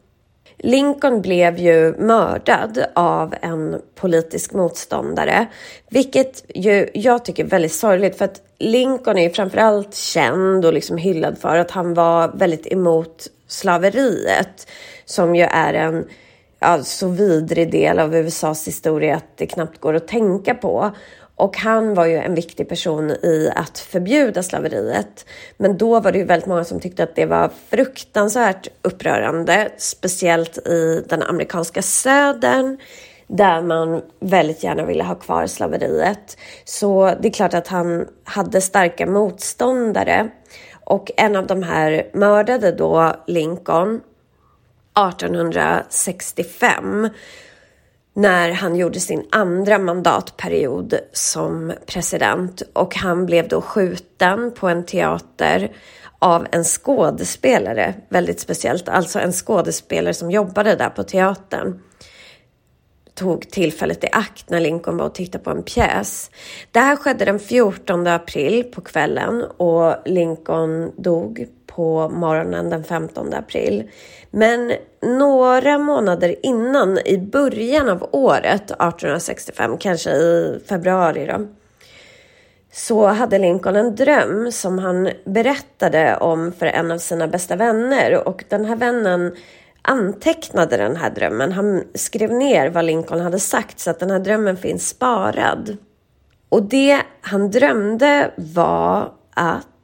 Lincoln 0.57 1.21
blev 1.21 1.57
ju 1.57 1.95
mördad 1.97 2.85
av 2.93 3.35
en 3.41 3.81
politisk 3.95 4.53
motståndare, 4.53 5.47
vilket 5.89 6.45
ju 6.55 6.89
jag 6.93 7.25
tycker 7.25 7.43
är 7.43 7.47
väldigt 7.47 7.73
sorgligt 7.73 8.17
för 8.17 8.25
att 8.25 8.41
Lincoln 8.59 9.17
är 9.17 9.23
ju 9.23 9.29
framförallt 9.29 9.95
känd 9.95 10.65
och 10.65 10.73
liksom 10.73 10.97
hyllad 10.97 11.37
för 11.37 11.57
att 11.57 11.71
han 11.71 11.93
var 11.93 12.27
väldigt 12.27 12.67
emot 12.67 13.27
slaveriet 13.47 14.67
som 15.05 15.35
ju 15.35 15.43
är 15.43 15.73
en 15.73 16.07
ja, 16.59 16.83
så 16.83 17.07
vidrig 17.07 17.71
del 17.71 17.99
av 17.99 18.15
USAs 18.15 18.67
historia 18.67 19.15
att 19.15 19.37
det 19.37 19.45
knappt 19.45 19.79
går 19.79 19.93
att 19.93 20.07
tänka 20.07 20.55
på. 20.55 20.91
Och 21.35 21.57
han 21.57 21.93
var 21.93 22.05
ju 22.05 22.17
en 22.17 22.35
viktig 22.35 22.69
person 22.69 23.11
i 23.11 23.51
att 23.55 23.79
förbjuda 23.79 24.43
slaveriet. 24.43 25.25
Men 25.57 25.77
då 25.77 25.99
var 25.99 26.11
det 26.11 26.17
ju 26.17 26.23
väldigt 26.23 26.47
många 26.47 26.63
som 26.63 26.79
tyckte 26.79 27.03
att 27.03 27.15
det 27.15 27.25
var 27.25 27.51
fruktansvärt 27.69 28.67
upprörande, 28.81 29.71
speciellt 29.77 30.57
i 30.57 31.03
den 31.09 31.23
amerikanska 31.23 31.81
södern 31.81 32.77
där 33.27 33.61
man 33.61 34.01
väldigt 34.19 34.63
gärna 34.63 34.85
ville 34.85 35.03
ha 35.03 35.15
kvar 35.15 35.47
slaveriet. 35.47 36.37
Så 36.65 37.13
det 37.21 37.27
är 37.27 37.33
klart 37.33 37.53
att 37.53 37.67
han 37.67 38.07
hade 38.23 38.61
starka 38.61 39.05
motståndare. 39.05 40.29
Och 40.83 41.11
en 41.17 41.35
av 41.35 41.47
de 41.47 41.63
här 41.63 42.09
mördade 42.13 42.71
då 42.71 43.15
Lincoln 43.27 44.01
1865 45.09 47.09
när 48.17 48.51
han 48.51 48.75
gjorde 48.75 48.99
sin 48.99 49.25
andra 49.31 49.79
mandatperiod 49.79 50.93
som 51.13 51.73
president. 51.85 52.61
Och 52.73 52.95
han 52.95 53.25
blev 53.25 53.47
då 53.47 53.61
skjuten 53.61 54.51
på 54.51 54.67
en 54.67 54.85
teater 54.85 55.71
av 56.19 56.47
en 56.51 56.63
skådespelare, 56.63 57.93
väldigt 58.09 58.39
speciellt, 58.39 58.89
alltså 58.89 59.19
en 59.19 59.31
skådespelare 59.31 60.13
som 60.13 60.31
jobbade 60.31 60.75
där 60.75 60.89
på 60.89 61.03
teatern. 61.03 61.81
Tog 63.15 63.51
tillfället 63.51 64.03
i 64.03 64.07
akt 64.11 64.49
när 64.49 64.59
Lincoln 64.59 64.97
var 64.97 65.05
och 65.05 65.15
tittade 65.15 65.43
på 65.43 65.49
en 65.49 65.63
pjäs. 65.63 66.31
Det 66.71 66.79
här 66.79 66.95
skedde 66.95 67.25
den 67.25 67.39
14 67.39 68.07
april 68.07 68.63
på 68.63 68.81
kvällen 68.81 69.43
och 69.57 69.95
Lincoln 70.05 70.91
dog 70.97 71.47
på 71.77 72.09
morgonen 72.09 72.69
den 72.69 72.83
15 72.83 73.33
april. 73.33 73.89
Men 74.31 74.73
några 75.01 75.77
månader 75.77 76.35
innan, 76.43 76.97
i 76.97 77.17
början 77.17 77.89
av 77.89 78.09
året 78.11 78.63
1865, 78.63 79.77
kanske 79.77 80.11
i 80.11 80.59
februari 80.69 81.25
då, 81.25 81.47
så 82.71 83.05
hade 83.05 83.39
Lincoln 83.39 83.75
en 83.75 83.95
dröm 83.95 84.51
som 84.51 84.79
han 84.79 85.09
berättade 85.25 86.17
om 86.17 86.51
för 86.51 86.65
en 86.65 86.91
av 86.91 86.97
sina 86.97 87.27
bästa 87.27 87.55
vänner 87.55 88.27
och 88.27 88.43
den 88.49 88.65
här 88.65 88.75
vännen 88.75 89.35
antecknade 89.81 90.77
den 90.77 90.95
här 90.95 91.09
drömmen. 91.09 91.51
Han 91.51 91.83
skrev 91.93 92.31
ner 92.31 92.69
vad 92.69 92.85
Lincoln 92.85 93.21
hade 93.21 93.39
sagt 93.39 93.79
så 93.79 93.89
att 93.89 93.99
den 93.99 94.11
här 94.11 94.19
drömmen 94.19 94.57
finns 94.57 94.89
sparad. 94.89 95.77
Och 96.49 96.63
det 96.63 97.01
han 97.21 97.51
drömde 97.51 98.31
var 98.35 99.11
att 99.33 99.76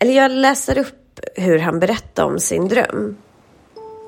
eller 0.00 0.12
jag 0.12 0.30
läser 0.30 0.78
upp 0.78 1.20
hur 1.34 1.58
han 1.58 1.80
berättade 1.80 2.28
om 2.28 2.38
sin 2.38 2.68
dröm. 2.68 3.16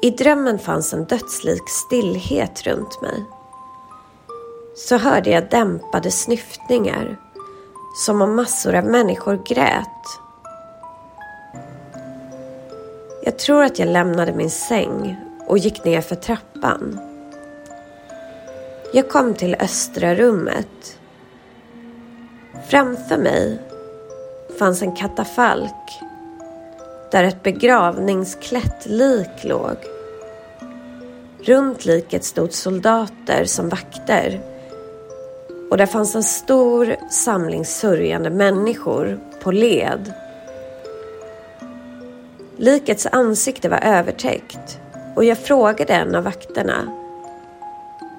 I 0.03 0.11
drömmen 0.11 0.59
fanns 0.59 0.95
en 0.95 1.05
dödslik 1.05 1.69
stillhet 1.69 2.67
runt 2.67 3.03
mig. 3.03 3.25
Så 4.77 4.97
hörde 4.97 5.31
jag 5.31 5.51
dämpade 5.51 6.11
snyftningar, 6.11 7.17
som 7.97 8.23
om 8.23 8.37
massor 8.37 8.75
av 8.75 8.85
människor 8.85 9.43
grät. 9.47 9.87
Jag 13.25 13.39
tror 13.39 13.63
att 13.65 13.79
jag 13.79 13.89
lämnade 13.89 14.33
min 14.33 14.51
säng 14.51 15.17
och 15.47 15.59
gick 15.59 15.85
ner 15.85 16.01
för 16.01 16.17
trappan. 16.17 17.01
Jag 18.93 19.09
kom 19.09 19.35
till 19.35 19.55
östra 19.55 20.15
rummet. 20.15 20.99
Framför 22.69 23.19
mig 23.19 23.70
fanns 24.61 24.83
en 24.83 24.93
katafalk 24.93 26.01
där 27.11 27.25
ett 27.25 27.43
begravningsklätt 27.43 28.87
lik 28.87 29.45
låg. 29.45 29.77
Runt 31.43 31.85
liket 31.85 32.25
stod 32.25 32.53
soldater 32.53 33.45
som 33.45 33.69
vakter 33.69 34.41
och 35.71 35.77
där 35.77 35.87
fanns 35.87 36.15
en 36.15 36.23
stor 36.23 36.97
samling 37.11 37.65
sörjande 37.65 38.31
människor 38.31 39.21
på 39.43 39.53
led. 39.53 40.13
Likets 42.57 43.07
ansikte 43.07 43.69
var 43.69 43.81
övertäckt 43.85 44.81
och 45.17 45.25
jag 45.25 45.39
frågade 45.39 45.93
en 45.93 46.15
av 46.15 46.25
vakterna. 46.25 46.93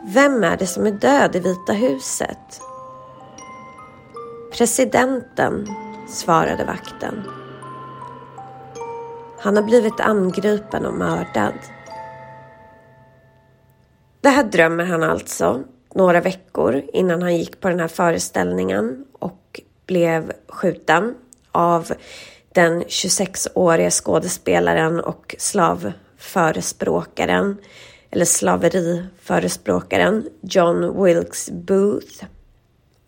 Vem 0.04 0.44
är 0.44 0.58
det 0.58 0.68
som 0.68 0.86
är 0.86 0.92
död 0.92 1.36
i 1.36 1.40
Vita 1.40 1.74
huset? 1.74 2.62
Presidenten, 4.58 5.68
svarade 6.12 6.66
vakten. 6.66 7.24
Han 9.40 9.56
har 9.56 9.64
blivit 9.64 10.00
angripen 10.00 10.86
och 10.86 10.94
mördad. 10.94 11.54
Det 14.22 14.30
här 14.30 14.44
drömmer 14.44 14.86
han 14.86 15.04
alltså 15.04 15.64
några 15.96 16.22
veckor 16.22 16.82
innan 16.94 17.22
han 17.22 17.38
gick 17.38 17.62
på 17.62 17.70
den 17.70 17.80
här 17.80 17.88
föreställningen 17.88 19.06
och 19.20 19.62
blev 19.86 20.32
skjuten 20.48 21.16
av 21.52 21.92
den 22.54 22.84
26-årige 22.84 23.92
skådespelaren 23.92 25.00
och 25.00 25.36
slavförespråkaren 25.40 27.58
eller 28.12 28.26
slaveriförespråkaren 28.26 30.30
John 30.42 31.04
Wilkes 31.04 31.52
Booth. 31.52 32.26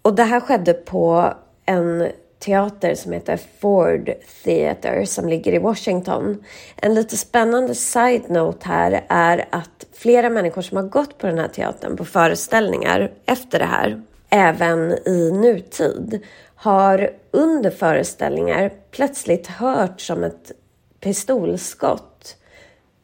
Och 0.01 0.15
det 0.15 0.24
här 0.24 0.39
skedde 0.39 0.74
på 0.74 1.33
en 1.65 2.12
teater 2.44 2.96
som 2.96 3.12
heter 3.12 3.40
Ford 3.60 4.10
Theater 4.44 5.06
som 5.06 5.30
ligger 5.30 5.54
i 5.54 5.58
Washington. 5.58 6.44
En 6.76 6.94
lite 6.94 7.18
spännande 7.18 7.76
side-note 7.76 8.68
här 8.68 9.06
är 9.10 9.46
att 9.50 9.86
flera 9.94 10.30
människor 10.30 10.62
som 10.62 10.78
har 10.78 10.84
gått 10.84 11.18
på 11.18 11.28
den 11.28 11.40
här 11.40 11.48
teatern 11.48 11.98
på 11.98 12.06
föreställningar 12.06 13.12
efter 13.26 13.60
det 13.60 13.66
här, 13.66 14.02
även 14.30 14.92
i 15.08 15.32
nutid, 15.32 16.20
har 16.56 17.10
under 17.32 17.70
föreställningar 17.70 18.72
plötsligt 18.92 19.48
hört 19.48 20.02
som 20.02 20.24
ett 20.24 20.52
pistolskott 21.00 22.36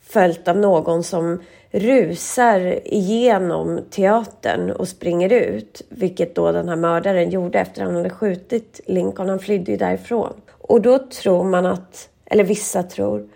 följt 0.01 0.47
av 0.47 0.57
någon 0.57 1.03
som 1.03 1.41
rusar 1.71 2.87
igenom 2.93 3.81
teatern 3.89 4.71
och 4.71 4.87
springer 4.87 5.33
ut, 5.33 5.81
vilket 5.89 6.35
då 6.35 6.51
den 6.51 6.69
här 6.69 6.75
mördaren 6.75 7.29
gjorde 7.29 7.59
efter 7.59 7.81
att 7.81 7.87
han 7.87 7.95
hade 7.95 8.09
skjutit 8.09 8.81
Lincoln. 8.85 9.29
Han 9.29 9.39
flydde 9.39 9.71
ju 9.71 9.77
därifrån. 9.77 10.33
Och 10.51 10.81
då 10.81 10.97
tror 10.97 11.43
man 11.43 11.65
att, 11.65 12.09
eller 12.25 12.43
vissa 12.43 12.83
tror, 12.83 13.27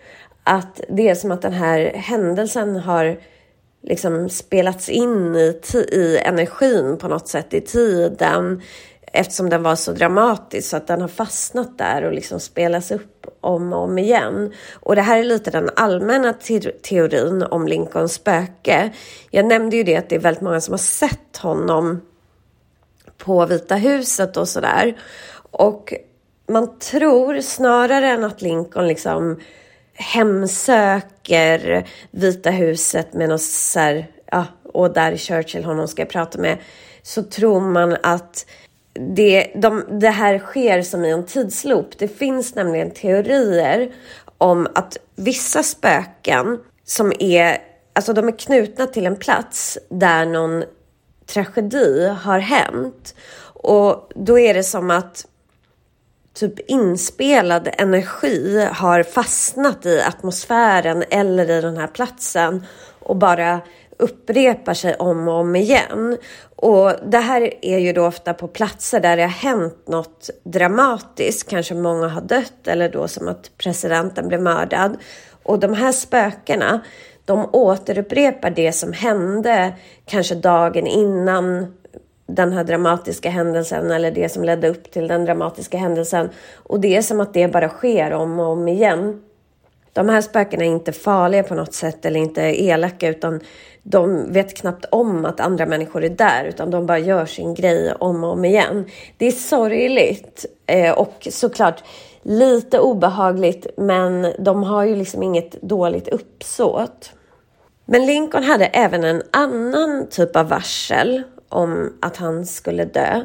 att 0.44 0.82
det 0.90 1.10
är 1.10 1.16
som 1.16 1.32
att 1.32 1.42
den 1.42 1.54
här 1.54 1.80
händelsen 1.96 2.76
har 2.76 3.18
liksom 3.82 4.30
spelats 4.30 4.90
in 4.90 5.36
i, 5.36 5.62
i 5.92 6.18
energin 6.26 6.98
på 6.98 7.08
något 7.08 7.28
sätt 7.28 7.54
i 7.54 7.62
tiden 7.62 8.62
eftersom 9.14 9.50
den 9.50 9.64
var 9.64 9.76
så 9.76 9.92
dramatisk 9.92 10.70
så 10.70 10.78
att 10.78 10.88
den 10.88 11.02
har 11.02 11.08
fastnat 11.08 11.78
där 11.78 12.04
och 12.04 12.14
liksom 12.14 12.40
spelas 12.40 12.92
upp 12.92 13.28
om 13.44 13.74
och 13.74 13.80
om 13.80 13.98
igen. 13.98 14.54
Och 14.74 14.96
det 14.96 15.02
här 15.02 15.20
är 15.20 15.24
lite 15.24 15.52
den 15.52 15.70
allmänna 15.76 16.34
te 16.34 16.60
teorin 16.60 17.44
om 17.44 17.68
Lincolns 17.68 18.14
spöke. 18.14 18.94
Jag 19.32 19.46
nämnde 19.46 19.76
ju 19.76 19.84
det 19.84 19.96
att 19.96 20.10
det 20.10 20.16
är 20.16 20.20
väldigt 20.20 20.44
många 20.44 20.62
som 20.62 20.74
har 20.74 20.78
sett 20.78 21.38
honom 21.38 22.02
på 23.18 23.46
Vita 23.46 23.76
huset 23.76 24.38
och 24.38 24.48
sådär. 24.48 24.98
Och 25.52 25.94
man 26.48 26.80
tror 26.80 27.42
snarare 27.42 28.08
än 28.08 28.24
att 28.24 28.42
Lincoln 28.42 28.88
liksom 28.88 29.40
hemsöker 29.94 31.88
Vita 32.12 32.50
huset 32.50 33.14
med 33.14 33.30
något 33.30 33.42
så 33.42 33.80
här, 33.80 34.08
ja, 34.32 34.46
och 34.74 34.94
där 34.94 35.18
Churchill 35.18 35.64
honom 35.64 35.88
ska 35.88 36.06
prata 36.06 36.38
med, 36.38 36.58
så 37.02 37.24
tror 37.24 37.60
man 37.60 37.98
att 38.04 38.46
det, 38.94 39.52
de, 39.56 39.84
det 40.00 40.10
här 40.10 40.40
sker 40.40 40.82
som 40.82 41.06
i 41.06 41.12
en 41.12 41.26
tidsloop. 41.26 41.98
Det 41.98 42.08
finns 42.08 42.56
nämligen 42.56 42.92
teorier 42.92 43.92
om 44.38 44.68
att 44.76 44.98
vissa 45.16 45.64
spöken 45.64 46.60
som 46.86 47.14
är, 47.20 47.58
alltså 47.94 48.14
de 48.14 48.28
är 48.28 48.38
knutna 48.38 48.88
till 48.88 49.06
en 49.06 49.16
plats 49.16 49.78
där 49.90 50.26
någon 50.26 50.64
tragedi 51.26 52.08
har 52.22 52.40
hänt. 52.40 53.16
Och 53.54 54.12
då 54.16 54.40
är 54.40 54.54
det 54.54 54.64
som 54.64 54.92
att 54.92 55.26
typ 56.34 56.60
inspelad 56.60 57.70
energi 57.78 58.68
har 58.72 59.04
fastnat 59.04 59.86
i 59.86 60.02
atmosfären 60.02 61.04
eller 61.10 61.50
i 61.50 61.62
den 61.62 61.78
här 61.78 61.88
platsen 61.88 62.66
och 63.00 63.16
bara 63.16 63.62
upprepar 64.04 64.74
sig 64.74 64.96
om 64.96 65.28
och 65.28 65.34
om 65.34 65.56
igen. 65.56 66.18
Och 66.56 66.92
det 67.06 67.18
här 67.18 67.54
är 67.62 67.78
ju 67.78 67.94
då 67.94 68.06
ofta 68.06 68.34
på 68.34 68.48
platser 68.48 69.00
där 69.00 69.18
det 69.18 69.24
har 69.24 69.30
hänt 69.30 69.88
något 69.88 70.30
dramatiskt. 70.44 71.50
Kanske 71.50 71.76
många 71.76 72.08
har 72.08 72.22
dött 72.22 72.68
eller 72.68 72.90
då 72.90 73.08
som 73.08 73.28
att 73.28 73.52
presidenten 73.58 74.28
blev 74.28 74.42
mördad. 74.42 74.98
Och 75.44 75.60
de 75.60 75.74
här 75.74 75.92
spökena, 75.92 76.82
de 77.26 77.50
återupprepar 77.52 78.50
det 78.50 78.72
som 78.72 78.94
hände 78.94 79.74
kanske 80.06 80.36
dagen 80.36 80.88
innan 80.88 81.74
den 82.28 82.54
här 82.54 82.64
dramatiska 82.64 83.30
händelsen 83.30 83.92
eller 83.92 84.12
det 84.12 84.30
som 84.30 84.44
ledde 84.44 84.70
upp 84.70 84.92
till 84.92 85.08
den 85.08 85.26
dramatiska 85.26 85.78
händelsen. 85.78 86.30
Och 86.56 86.80
det 86.80 86.96
är 86.96 87.02
som 87.02 87.20
att 87.20 87.34
det 87.34 87.48
bara 87.48 87.70
sker 87.70 88.14
om 88.14 88.40
och 88.40 88.48
om 88.48 88.68
igen. 88.68 89.22
De 89.94 90.10
här 90.10 90.22
spökena 90.22 90.64
är 90.64 90.70
inte 90.70 90.92
farliga 90.92 91.44
på 91.44 91.56
något 91.56 91.74
sätt 91.74 92.06
eller 92.06 92.20
inte 92.20 92.42
elaka 92.42 93.10
utan 93.10 93.40
de 93.84 94.34
vet 94.34 94.58
knappt 94.58 94.86
om 94.92 95.26
att 95.26 95.40
andra 95.40 95.66
människor 95.66 96.04
är 96.04 96.10
där 96.10 96.46
utan 96.46 96.72
de 96.72 96.86
bara 96.86 97.00
gör 97.00 97.26
sin 97.26 97.54
grej 97.54 97.94
om 98.00 98.24
och 98.24 98.32
om 98.32 98.46
igen. 98.46 98.86
Det 99.18 99.26
är 99.26 99.32
sorgligt 99.32 100.46
eh, 100.68 100.92
och 100.92 101.28
såklart 101.32 101.84
lite 102.22 102.80
obehagligt 102.80 103.68
men 103.78 104.34
de 104.40 104.64
har 104.64 104.84
ju 104.84 104.96
liksom 104.96 105.24
inget 105.24 105.62
dåligt 105.62 106.08
uppsåt. 106.08 107.12
Men 107.86 108.06
Lincoln 108.06 108.44
hade 108.44 108.66
även 108.66 109.04
en 109.04 109.24
annan 109.32 110.08
typ 110.10 110.36
av 110.36 110.50
varsel 110.50 111.24
om 111.50 111.98
att 112.02 112.18
han 112.18 112.46
skulle 112.46 112.86
dö 112.86 113.22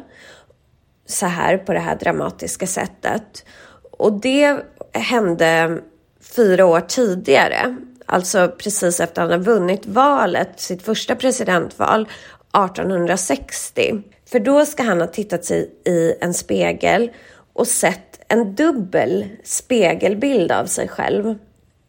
så 1.07 1.27
här 1.27 1.59
på 1.59 1.73
det 1.73 1.79
här 1.79 1.97
dramatiska 1.97 2.67
sättet. 2.67 3.45
Och 3.91 4.13
det 4.13 4.57
hände 4.93 5.79
fyra 6.21 6.67
år 6.67 6.81
tidigare 6.81 7.77
alltså 8.09 8.53
precis 8.59 9.01
efter 9.01 9.23
att 9.23 9.31
han 9.31 9.41
har 9.41 9.47
vunnit 9.47 9.87
valet, 9.87 10.61
sitt 10.61 10.83
första 10.83 11.17
presidentval 11.17 12.09
1860. 12.67 14.03
För 14.27 14.41
då 14.41 14.67
ska 14.67 14.83
han 14.83 15.01
ha 15.01 15.07
tittat 15.07 15.45
sig 15.45 15.71
i 15.85 16.15
en 16.21 16.35
spegel 16.35 17.11
och 17.53 17.67
sett 17.67 18.21
en 18.29 18.55
dubbel 18.55 19.27
spegelbild 19.45 20.53
av 20.53 20.67
sig 20.67 20.89
själv. 20.89 21.35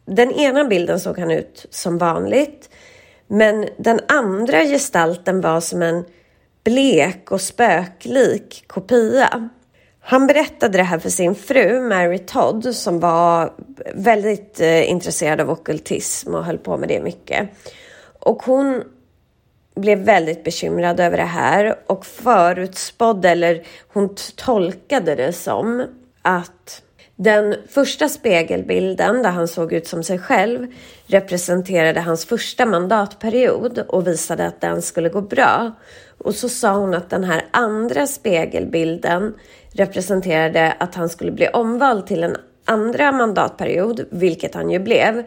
Den 0.06 0.32
ena 0.32 0.64
bilden 0.64 1.00
såg 1.00 1.18
han 1.18 1.30
ut 1.30 1.66
som 1.70 1.98
vanligt, 1.98 2.70
men 3.26 3.68
den 3.78 4.00
andra 4.08 4.64
gestalten 4.64 5.40
var 5.40 5.60
som 5.60 5.82
en 5.82 6.04
blek 6.64 7.30
och 7.30 7.40
spöklik 7.40 8.64
kopia. 8.66 9.48
Han 10.00 10.26
berättade 10.26 10.78
det 10.78 10.84
här 10.84 10.98
för 10.98 11.10
sin 11.10 11.34
fru 11.34 11.80
Mary 11.80 12.18
Todd 12.18 12.74
som 12.74 13.00
var 13.00 13.52
väldigt 13.94 14.60
eh, 14.60 14.90
intresserad 14.90 15.40
av 15.40 15.50
okultism 15.50 16.34
och 16.34 16.44
höll 16.44 16.58
på 16.58 16.76
med 16.76 16.88
det 16.88 17.00
mycket. 17.00 17.48
Och 18.20 18.42
hon 18.42 18.82
blev 19.74 19.98
väldigt 19.98 20.44
bekymrad 20.44 21.00
över 21.00 21.16
det 21.16 21.22
här 21.22 21.78
och 21.86 22.06
förutspådde, 22.06 23.30
eller 23.30 23.62
hon 23.92 24.14
tolkade 24.36 25.14
det 25.14 25.32
som 25.32 25.86
att 26.22 26.82
den 27.16 27.54
första 27.68 28.08
spegelbilden 28.08 29.22
där 29.22 29.30
han 29.30 29.48
såg 29.48 29.72
ut 29.72 29.86
som 29.86 30.02
sig 30.02 30.18
själv 30.18 30.66
representerade 31.06 32.00
hans 32.00 32.24
första 32.24 32.66
mandatperiod 32.66 33.78
och 33.78 34.06
visade 34.06 34.46
att 34.46 34.60
den 34.60 34.82
skulle 34.82 35.08
gå 35.08 35.20
bra. 35.20 35.72
Och 36.18 36.34
så 36.34 36.48
sa 36.48 36.72
hon 36.72 36.94
att 36.94 37.10
den 37.10 37.24
här 37.24 37.44
andra 37.50 38.06
spegelbilden 38.06 39.34
representerade 39.72 40.72
att 40.78 40.94
han 40.94 41.08
skulle 41.08 41.30
bli 41.30 41.48
omvald 41.48 42.06
till 42.06 42.24
en 42.24 42.36
andra 42.64 43.12
mandatperiod, 43.12 44.06
vilket 44.10 44.54
han 44.54 44.70
ju 44.70 44.78
blev, 44.78 45.22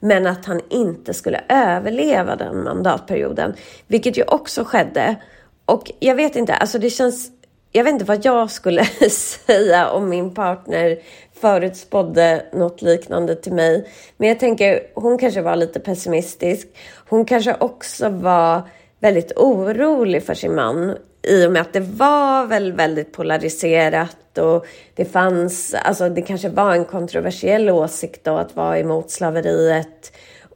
men 0.00 0.26
att 0.26 0.44
han 0.44 0.60
inte 0.70 1.14
skulle 1.14 1.40
överleva 1.48 2.36
den 2.36 2.64
mandatperioden, 2.64 3.54
vilket 3.86 4.18
ju 4.18 4.22
också 4.22 4.64
skedde. 4.64 5.16
Och 5.64 5.90
jag 5.98 6.14
vet 6.14 6.36
inte, 6.36 6.54
alltså 6.54 6.78
det 6.78 6.90
känns 6.90 7.30
jag 7.72 7.84
vet 7.84 7.92
inte 7.92 8.04
vad 8.04 8.24
jag 8.24 8.50
skulle 8.50 8.84
säga 9.10 9.90
om 9.90 10.08
min 10.08 10.34
partner 10.34 10.98
förutspådde 11.40 12.46
något 12.52 12.82
liknande 12.82 13.34
till 13.34 13.52
mig. 13.52 13.88
Men 14.16 14.28
jag 14.28 14.40
tänker, 14.40 14.80
hon 14.94 15.18
kanske 15.18 15.42
var 15.42 15.56
lite 15.56 15.80
pessimistisk. 15.80 16.68
Hon 17.08 17.24
kanske 17.24 17.56
också 17.60 18.08
var 18.08 18.62
väldigt 19.00 19.32
orolig 19.36 20.22
för 20.22 20.34
sin 20.34 20.54
man 20.54 20.96
i 21.22 21.46
och 21.46 21.52
med 21.52 21.62
att 21.62 21.72
det 21.72 21.80
var 21.80 22.46
väl 22.46 22.72
väldigt 22.72 23.12
polariserat 23.12 24.38
och 24.38 24.66
det 24.94 25.04
fanns, 25.04 25.74
alltså 25.74 26.08
det 26.08 26.22
kanske 26.22 26.48
var 26.48 26.74
en 26.74 26.84
kontroversiell 26.84 27.70
åsikt 27.70 28.24
då 28.24 28.36
att 28.36 28.56
vara 28.56 28.78
emot 28.78 29.10
slaveriet 29.10 30.12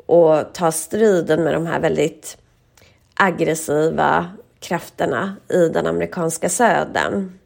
och 0.07 0.55
ta 0.55 0.72
striden 0.72 1.44
med 1.44 1.55
de 1.55 1.66
här 1.66 1.81
väldigt 1.81 2.37
aggressiva 3.14 4.31
krafterna 4.61 5.37
i 5.48 5.68
den 5.68 5.87
amerikanska 5.87 6.48
södern. 6.48 7.38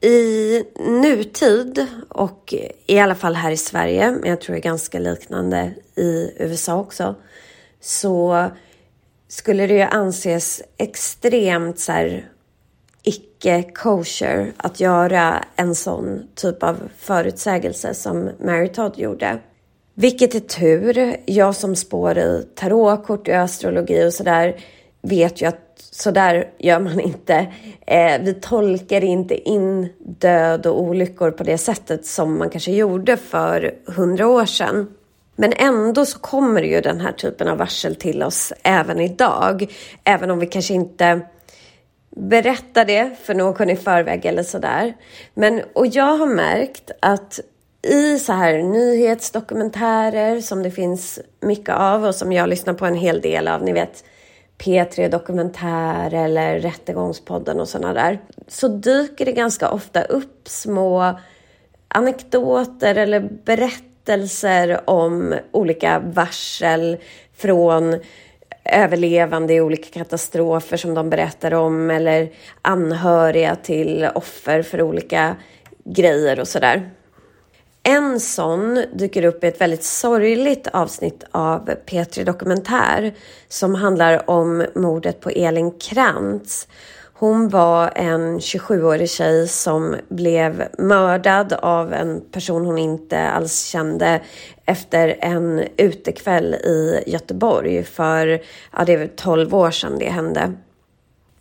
I 0.00 0.64
nutid 0.78 1.86
och 2.08 2.54
i 2.86 2.98
alla 2.98 3.14
fall 3.14 3.34
här 3.34 3.50
i 3.50 3.56
Sverige, 3.56 4.10
men 4.10 4.30
jag 4.30 4.40
tror 4.40 4.54
det 4.54 4.60
är 4.60 4.62
ganska 4.62 4.98
liknande 4.98 5.74
i 5.94 6.32
USA 6.38 6.76
också, 6.76 7.14
så 7.80 8.46
skulle 9.30 9.66
det 9.66 9.74
ju 9.74 9.80
anses 9.80 10.62
extremt 10.78 11.78
så 11.78 11.92
här 11.92 12.28
icke-kosher 13.02 14.52
att 14.56 14.80
göra 14.80 15.44
en 15.56 15.74
sån 15.74 16.22
typ 16.34 16.62
av 16.62 16.76
förutsägelse 16.98 17.94
som 17.94 18.30
Mary 18.44 18.68
Todd 18.68 18.98
gjorde. 18.98 19.38
Vilket 19.94 20.34
är 20.34 20.40
tur. 20.40 21.16
Jag 21.26 21.54
som 21.54 21.76
spår 21.76 22.18
i 22.18 22.46
tarotkort 22.54 23.28
och 23.28 23.34
astrologi 23.34 24.06
och 24.06 24.14
sådär 24.14 24.60
vet 25.02 25.42
ju 25.42 25.46
att 25.46 25.70
så 25.76 26.10
där 26.10 26.50
gör 26.58 26.80
man 26.80 27.00
inte. 27.00 27.52
Eh, 27.86 28.20
vi 28.22 28.34
tolkar 28.34 29.04
inte 29.04 29.48
in 29.48 29.88
död 29.98 30.66
och 30.66 30.82
olyckor 30.82 31.30
på 31.30 31.44
det 31.44 31.58
sättet 31.58 32.06
som 32.06 32.38
man 32.38 32.50
kanske 32.50 32.72
gjorde 32.72 33.16
för 33.16 33.74
hundra 33.86 34.28
år 34.28 34.46
sedan. 34.46 34.86
Men 35.40 35.52
ändå 35.56 36.06
så 36.06 36.18
kommer 36.18 36.62
ju 36.62 36.80
den 36.80 37.00
här 37.00 37.12
typen 37.12 37.48
av 37.48 37.58
varsel 37.58 37.96
till 37.96 38.22
oss 38.22 38.52
även 38.62 39.00
idag. 39.00 39.72
Även 40.04 40.30
om 40.30 40.38
vi 40.38 40.46
kanske 40.46 40.74
inte 40.74 41.20
berättar 42.16 42.84
det 42.84 43.10
för 43.22 43.34
någon 43.34 43.70
i 43.70 43.76
förväg 43.76 44.26
eller 44.26 44.42
sådär. 44.42 44.94
Men, 45.34 45.62
och 45.72 45.86
jag 45.86 46.16
har 46.16 46.26
märkt 46.26 46.90
att 47.00 47.40
i 47.82 48.18
så 48.18 48.32
här 48.32 48.62
nyhetsdokumentärer 48.62 50.40
som 50.40 50.62
det 50.62 50.70
finns 50.70 51.20
mycket 51.40 51.74
av 51.74 52.04
och 52.04 52.14
som 52.14 52.32
jag 52.32 52.48
lyssnar 52.48 52.74
på 52.74 52.86
en 52.86 52.94
hel 52.94 53.20
del 53.20 53.48
av, 53.48 53.62
ni 53.62 53.72
vet 53.72 54.04
P3 54.58 55.08
Dokumentär 55.08 56.14
eller 56.14 56.58
Rättegångspodden 56.58 57.60
och 57.60 57.68
sådana 57.68 57.94
där, 57.94 58.20
så 58.48 58.68
dyker 58.68 59.24
det 59.24 59.32
ganska 59.32 59.70
ofta 59.70 60.02
upp 60.02 60.48
små 60.48 61.18
anekdoter 61.88 62.94
eller 62.94 63.20
berättelser 63.44 63.89
om 64.84 65.34
olika 65.50 65.98
varsel 65.98 66.96
från 67.36 68.00
överlevande 68.64 69.54
i 69.54 69.60
olika 69.60 69.98
katastrofer 69.98 70.76
som 70.76 70.94
de 70.94 71.10
berättar 71.10 71.54
om 71.54 71.90
eller 71.90 72.30
anhöriga 72.62 73.56
till 73.56 74.08
offer 74.14 74.62
för 74.62 74.82
olika 74.82 75.36
grejer 75.84 76.40
och 76.40 76.48
sådär. 76.48 76.90
En 77.82 78.20
sån 78.20 78.84
dyker 78.92 79.24
upp 79.24 79.44
i 79.44 79.46
ett 79.46 79.60
väldigt 79.60 79.84
sorgligt 79.84 80.68
avsnitt 80.72 81.24
av 81.30 81.70
P3 81.86 82.24
Dokumentär 82.24 83.14
som 83.48 83.74
handlar 83.74 84.30
om 84.30 84.66
mordet 84.74 85.20
på 85.20 85.30
Elin 85.30 85.78
Krantz. 85.78 86.68
Hon 87.20 87.48
var 87.48 87.92
en 87.94 88.38
27-årig 88.38 89.10
tjej 89.10 89.48
som 89.48 89.96
blev 90.08 90.68
mördad 90.78 91.52
av 91.52 91.92
en 91.92 92.20
person 92.32 92.66
hon 92.66 92.78
inte 92.78 93.28
alls 93.28 93.64
kände 93.64 94.20
efter 94.66 95.16
en 95.20 95.64
utekväll 95.76 96.54
i 96.54 97.02
Göteborg 97.06 97.84
för, 97.84 98.40
ja 98.72 98.84
det 98.84 98.92
är 98.92 99.06
12 99.06 99.54
år 99.54 99.70
sedan 99.70 99.98
det 99.98 100.10
hände. 100.10 100.52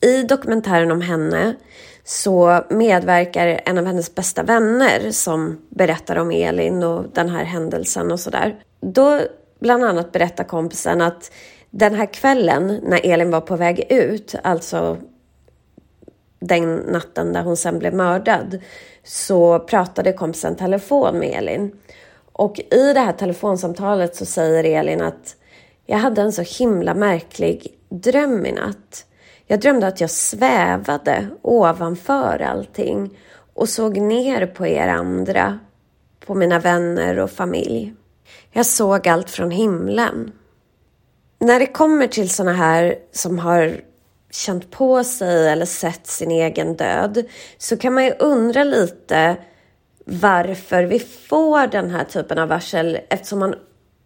I 0.02 0.24
dokumentären 0.24 0.92
om 0.92 1.02
henne 1.02 1.56
så 2.04 2.64
medverkar 2.70 3.62
en 3.66 3.78
av 3.78 3.86
hennes 3.86 4.16
bästa 4.16 4.44
vänner 4.44 5.12
som 5.12 5.62
berättar 5.70 6.16
om 6.16 6.32
Elin 6.32 6.84
och 6.84 7.06
den 7.14 7.30
här 7.30 7.44
händelsen 7.44 8.12
och 8.12 8.20
sådär. 8.20 8.56
Då 8.82 9.22
bland 9.60 9.84
annat 9.84 10.12
berättar 10.12 10.44
kompisen 10.44 11.02
att 11.02 11.32
den 11.70 11.96
här 11.96 12.14
kvällen 12.14 12.80
när 12.84 13.06
Elin 13.06 13.32
var 13.32 13.42
på 13.42 13.56
väg 13.56 13.86
ut, 13.90 14.36
alltså 14.44 14.98
den 16.40 16.76
natten 16.76 17.34
där 17.34 17.44
hon 17.44 17.58
sen 17.58 17.80
blev 17.80 17.94
mördad, 17.94 18.60
så 19.04 19.60
pratade 19.60 20.14
kompisen 20.14 20.56
telefon 20.56 21.20
med 21.20 21.38
Elin. 21.38 21.72
Och 22.34 22.60
i 22.60 22.94
det 22.94 23.00
här 23.00 23.14
telefonsamtalet 23.14 24.16
så 24.16 24.26
säger 24.26 24.64
Elin 24.64 25.02
att 25.02 25.36
jag 25.86 25.98
hade 25.98 26.22
en 26.22 26.32
så 26.32 26.42
himla 26.42 26.94
märklig 26.94 27.78
dröm 27.90 28.46
i 28.46 28.52
natt. 28.52 29.06
Jag 29.48 29.60
drömde 29.60 29.88
att 29.88 30.02
jag 30.02 30.10
svävade 30.10 31.28
ovanför 31.42 32.42
allting 32.42 33.18
och 33.54 33.70
såg 33.70 33.98
ner 33.98 34.46
på 34.46 34.68
er 34.68 34.88
andra, 34.88 35.60
på 36.26 36.36
mina 36.36 36.60
vänner 36.60 37.20
och 37.20 37.32
familj. 37.32 37.94
Jag 38.52 38.66
såg 38.66 39.08
allt 39.08 39.30
från 39.30 39.52
himlen. 39.52 40.32
När 41.40 41.60
det 41.60 41.68
kommer 41.68 42.08
till 42.08 42.30
såna 42.30 42.54
här 42.54 42.96
som 43.12 43.40
har 43.40 43.82
känt 44.32 44.72
på 44.72 45.04
sig 45.04 45.50
eller 45.50 45.66
sett 45.66 46.08
sin 46.08 46.32
egen 46.32 46.76
död 46.76 47.26
så 47.58 47.78
kan 47.78 47.94
man 47.94 48.06
ju 48.06 48.14
undra 48.20 48.64
lite 48.64 49.36
varför 50.06 50.84
vi 50.84 51.00
får 51.00 51.68
den 51.68 51.90
här 51.90 52.04
typen 52.04 52.40
av 52.40 52.48
varsel 52.48 53.00
eftersom 53.10 53.40
man 53.40 53.56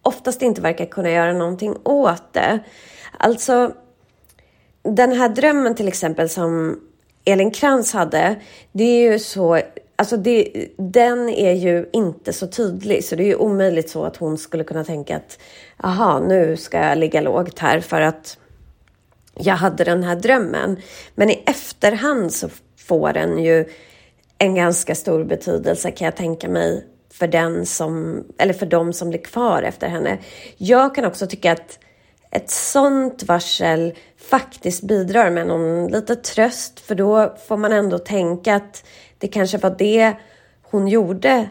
oftast 0.02 0.42
inte 0.42 0.60
verkar 0.60 0.86
kunna 0.86 1.10
göra 1.10 1.32
någonting 1.32 1.76
åt 1.84 2.32
det. 2.32 2.58
Alltså, 3.18 3.72
den 4.82 5.12
här 5.12 5.28
drömmen 5.28 5.74
till 5.74 5.88
exempel 5.88 6.28
som 6.28 6.80
Elin 7.24 7.50
Krantz 7.50 7.92
hade, 7.92 8.36
det 8.72 8.84
är 8.84 9.12
ju 9.12 9.18
så 9.18 9.60
Alltså 9.96 10.16
det, 10.16 10.66
den 10.76 11.28
är 11.28 11.52
ju 11.52 11.88
inte 11.92 12.32
så 12.32 12.46
tydlig 12.46 13.04
så 13.04 13.16
det 13.16 13.22
är 13.22 13.26
ju 13.26 13.36
omöjligt 13.36 13.90
så 13.90 14.04
att 14.04 14.16
hon 14.16 14.38
skulle 14.38 14.64
kunna 14.64 14.84
tänka 14.84 15.16
att 15.16 15.38
aha, 15.76 16.20
nu 16.20 16.56
ska 16.56 16.78
jag 16.78 16.98
ligga 16.98 17.20
lågt 17.20 17.58
här 17.58 17.80
för 17.80 18.00
att 18.00 18.38
jag 19.34 19.54
hade 19.54 19.84
den 19.84 20.02
här 20.02 20.16
drömmen. 20.16 20.76
Men 21.14 21.30
i 21.30 21.42
efterhand 21.46 22.32
så 22.32 22.48
får 22.78 23.12
den 23.12 23.38
ju 23.38 23.68
en 24.38 24.54
ganska 24.54 24.94
stor 24.94 25.24
betydelse 25.24 25.90
kan 25.90 26.04
jag 26.04 26.16
tänka 26.16 26.48
mig 26.48 26.86
för 27.12 27.26
den 27.26 27.66
som, 27.66 28.24
eller 28.38 28.52
för 28.52 28.66
dem 28.66 28.92
som 28.92 29.10
blir 29.10 29.22
kvar 29.22 29.62
efter 29.62 29.88
henne. 29.88 30.18
Jag 30.56 30.94
kan 30.94 31.04
också 31.04 31.26
tycka 31.26 31.52
att 31.52 31.78
ett 32.30 32.50
sånt 32.50 33.22
varsel 33.22 33.94
faktiskt 34.30 34.82
bidrar 34.82 35.30
med 35.30 35.46
någon 35.46 35.88
lite 35.88 36.16
tröst 36.16 36.80
för 36.80 36.94
då 36.94 37.36
får 37.48 37.56
man 37.56 37.72
ändå 37.72 37.98
tänka 37.98 38.54
att 38.54 38.84
det 39.18 39.28
kanske 39.28 39.58
var 39.58 39.74
det 39.78 40.12
hon 40.62 40.88
gjorde 40.88 41.48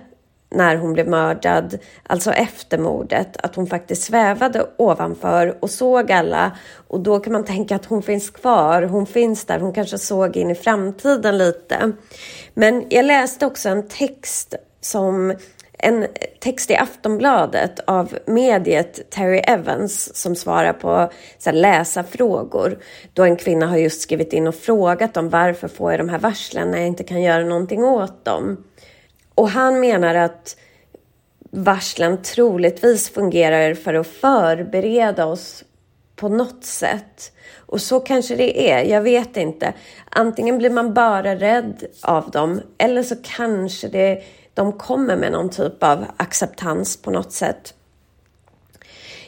när 0.53 0.75
hon 0.75 0.93
blev 0.93 1.07
mördad, 1.07 1.77
alltså 2.03 2.31
efter 2.31 2.77
mordet, 2.77 3.37
att 3.43 3.55
hon 3.55 3.67
faktiskt 3.67 4.03
svävade 4.03 4.65
ovanför 4.77 5.57
och 5.59 5.69
såg 5.69 6.11
alla 6.11 6.57
och 6.87 6.99
då 6.99 7.19
kan 7.19 7.33
man 7.33 7.45
tänka 7.45 7.75
att 7.75 7.85
hon 7.85 8.03
finns 8.03 8.29
kvar, 8.29 8.81
hon 8.81 9.05
finns 9.05 9.45
där, 9.45 9.59
hon 9.59 9.73
kanske 9.73 9.97
såg 9.97 10.37
in 10.37 10.51
i 10.51 10.55
framtiden 10.55 11.37
lite. 11.37 11.91
Men 12.53 12.85
jag 12.89 13.05
läste 13.05 13.45
också 13.45 13.69
en 13.69 13.87
text 13.87 14.55
som 14.81 15.33
en 15.83 16.07
text 16.39 16.71
i 16.71 16.75
Aftonbladet 16.75 17.79
av 17.87 18.17
mediet 18.25 19.09
Terry 19.09 19.37
Evans 19.37 20.15
som 20.15 20.35
svarar 20.35 20.73
på 20.73 21.09
så 21.37 21.49
här, 21.49 21.57
läsarfrågor. 21.57 22.79
Då 23.13 23.23
en 23.23 23.35
kvinna 23.35 23.67
har 23.67 23.77
just 23.77 24.01
skrivit 24.01 24.33
in 24.33 24.47
och 24.47 24.55
frågat 24.55 25.17
om 25.17 25.29
varför 25.29 25.67
får 25.67 25.91
jag 25.91 25.99
de 25.99 26.09
här 26.09 26.19
varslen 26.19 26.71
när 26.71 26.77
jag 26.77 26.87
inte 26.87 27.03
kan 27.03 27.21
göra 27.21 27.43
någonting 27.43 27.83
åt 27.83 28.25
dem. 28.25 28.63
Och 29.35 29.49
han 29.49 29.79
menar 29.79 30.15
att 30.15 30.57
varslen 31.51 32.21
troligtvis 32.21 33.09
fungerar 33.09 33.73
för 33.73 33.93
att 33.93 34.07
förbereda 34.07 35.25
oss 35.25 35.63
på 36.15 36.29
något 36.29 36.63
sätt. 36.63 37.31
Och 37.55 37.81
så 37.81 37.99
kanske 37.99 38.35
det 38.35 38.71
är, 38.71 38.83
jag 38.83 39.01
vet 39.01 39.37
inte. 39.37 39.73
Antingen 40.09 40.57
blir 40.57 40.69
man 40.69 40.93
bara 40.93 41.35
rädd 41.35 41.83
av 42.01 42.31
dem 42.31 42.61
eller 42.77 43.03
så 43.03 43.15
kanske 43.23 43.87
det 43.87 44.23
de 44.53 44.73
kommer 44.73 45.17
med 45.17 45.31
någon 45.31 45.49
typ 45.49 45.83
av 45.83 46.05
acceptans 46.17 46.97
på 46.97 47.11
något 47.11 47.31
sätt. 47.31 47.73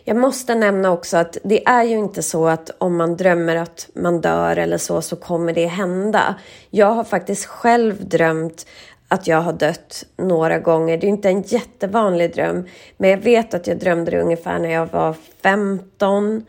Jag 0.07 0.17
måste 0.17 0.55
nämna 0.55 0.91
också 0.91 1.17
att 1.17 1.37
det 1.43 1.67
är 1.67 1.83
ju 1.83 1.97
inte 1.97 2.23
så 2.23 2.47
att 2.47 2.71
om 2.77 2.97
man 2.97 3.17
drömmer 3.17 3.55
att 3.55 3.89
man 3.93 4.21
dör 4.21 4.57
eller 4.57 4.77
så, 4.77 5.01
så 5.01 5.15
kommer 5.15 5.53
det 5.53 5.65
hända. 5.65 6.35
Jag 6.69 6.91
har 6.91 7.03
faktiskt 7.03 7.45
själv 7.45 8.09
drömt 8.09 8.65
att 9.07 9.27
jag 9.27 9.41
har 9.41 9.53
dött 9.53 10.03
några 10.17 10.59
gånger. 10.59 10.97
Det 10.97 11.07
är 11.07 11.09
inte 11.09 11.29
en 11.29 11.41
jättevanlig 11.41 12.33
dröm, 12.33 12.67
men 12.97 13.09
jag 13.09 13.17
vet 13.17 13.53
att 13.53 13.67
jag 13.67 13.77
drömde 13.77 14.11
det 14.11 14.21
ungefär 14.21 14.59
när 14.59 14.69
jag 14.69 14.85
var 14.85 15.15
15 15.43 16.45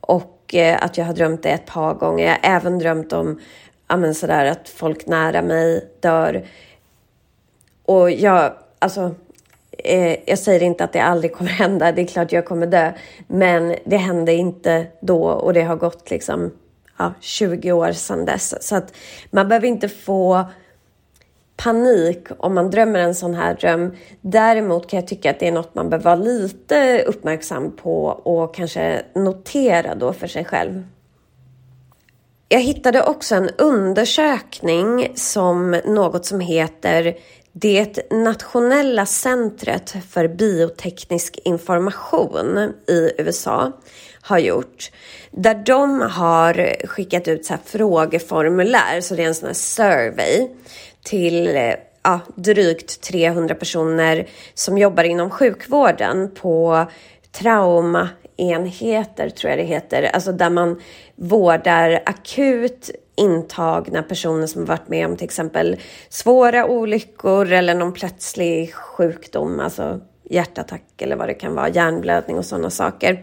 och 0.00 0.54
eh, 0.54 0.84
att 0.84 0.98
jag 0.98 1.04
har 1.04 1.14
drömt 1.14 1.42
det 1.42 1.50
ett 1.50 1.66
par 1.66 1.94
gånger. 1.94 2.24
Jag 2.24 2.32
har 2.32 2.56
även 2.56 2.78
drömt 2.78 3.12
om 3.12 3.40
ja, 3.88 4.14
sådär, 4.14 4.44
att 4.44 4.68
folk 4.68 5.06
nära 5.06 5.42
mig 5.42 5.90
dör. 6.00 6.46
Och 7.84 8.10
jag, 8.10 8.52
alltså, 8.78 9.14
eh, 9.78 10.16
jag 10.26 10.38
säger 10.38 10.62
inte 10.62 10.84
att 10.84 10.92
det 10.92 11.00
aldrig 11.00 11.32
kommer 11.32 11.50
hända. 11.62 11.92
Det 11.92 12.02
är 12.02 12.06
klart 12.06 12.32
jag 12.32 12.44
kommer 12.44 12.66
dö, 12.66 12.92
men 13.26 13.74
det 13.84 13.96
hände 13.96 14.32
inte 14.32 14.86
då 15.00 15.24
och 15.24 15.52
det 15.52 15.62
har 15.62 15.76
gått 15.76 16.10
liksom 16.10 16.50
ja, 16.98 17.12
20 17.20 17.72
år 17.72 17.92
sedan 17.92 18.24
dess. 18.24 18.68
Så 18.68 18.76
att 18.76 18.94
man 19.30 19.48
behöver 19.48 19.68
inte 19.68 19.88
få 19.88 20.44
panik 21.56 22.26
om 22.38 22.54
man 22.54 22.70
drömmer 22.70 22.98
en 22.98 23.14
sån 23.14 23.34
här 23.34 23.54
dröm. 23.54 23.96
Däremot 24.20 24.90
kan 24.90 25.00
jag 25.00 25.08
tycka 25.08 25.30
att 25.30 25.40
det 25.40 25.48
är 25.48 25.52
något 25.52 25.74
man 25.74 25.90
behöver 25.90 26.04
vara 26.04 26.14
lite 26.16 27.02
uppmärksam 27.06 27.76
på 27.76 28.04
och 28.06 28.54
kanske 28.54 29.02
notera 29.14 29.94
då 29.94 30.12
för 30.12 30.26
sig 30.26 30.44
själv. 30.44 30.84
Jag 32.48 32.60
hittade 32.60 33.02
också 33.02 33.34
en 33.34 33.50
undersökning 33.58 35.12
som 35.14 35.70
något 35.70 36.26
som 36.26 36.40
heter 36.40 37.16
det 37.52 38.10
nationella 38.10 39.06
centret 39.06 39.94
för 40.10 40.28
bioteknisk 40.28 41.38
information 41.44 42.72
i 42.88 43.10
USA 43.18 43.72
har 44.20 44.38
gjort. 44.38 44.90
Där 45.30 45.54
de 45.66 46.00
har 46.00 46.86
skickat 46.86 47.28
ut 47.28 47.46
så 47.46 47.52
här 47.52 47.60
frågeformulär, 47.64 49.00
så 49.00 49.14
det 49.14 49.22
är 49.22 49.26
en 49.26 49.34
sån 49.34 49.46
här 49.46 49.54
survey 49.54 50.48
till 51.06 51.56
eh, 51.56 51.74
ja, 52.02 52.20
drygt 52.34 53.00
300 53.00 53.54
personer 53.54 54.28
som 54.54 54.78
jobbar 54.78 55.04
inom 55.04 55.30
sjukvården 55.30 56.30
på 56.34 56.86
traumaenheter, 57.32 59.30
tror 59.30 59.50
jag 59.50 59.58
det 59.58 59.64
heter. 59.64 60.02
Alltså 60.02 60.32
där 60.32 60.50
man 60.50 60.80
vårdar 61.16 62.02
akut 62.06 62.90
intagna 63.16 64.02
personer 64.02 64.46
som 64.46 64.60
har 64.60 64.66
varit 64.66 64.88
med 64.88 65.06
om 65.06 65.16
till 65.16 65.24
exempel 65.24 65.76
svåra 66.08 66.66
olyckor 66.66 67.52
eller 67.52 67.74
någon 67.74 67.92
plötslig 67.92 68.74
sjukdom, 68.74 69.60
alltså 69.60 70.00
hjärtattack 70.30 71.02
eller 71.02 71.16
vad 71.16 71.28
det 71.28 71.34
kan 71.34 71.54
vara, 71.54 71.68
hjärnblödning 71.68 72.38
och 72.38 72.44
sådana 72.44 72.70
saker. 72.70 73.22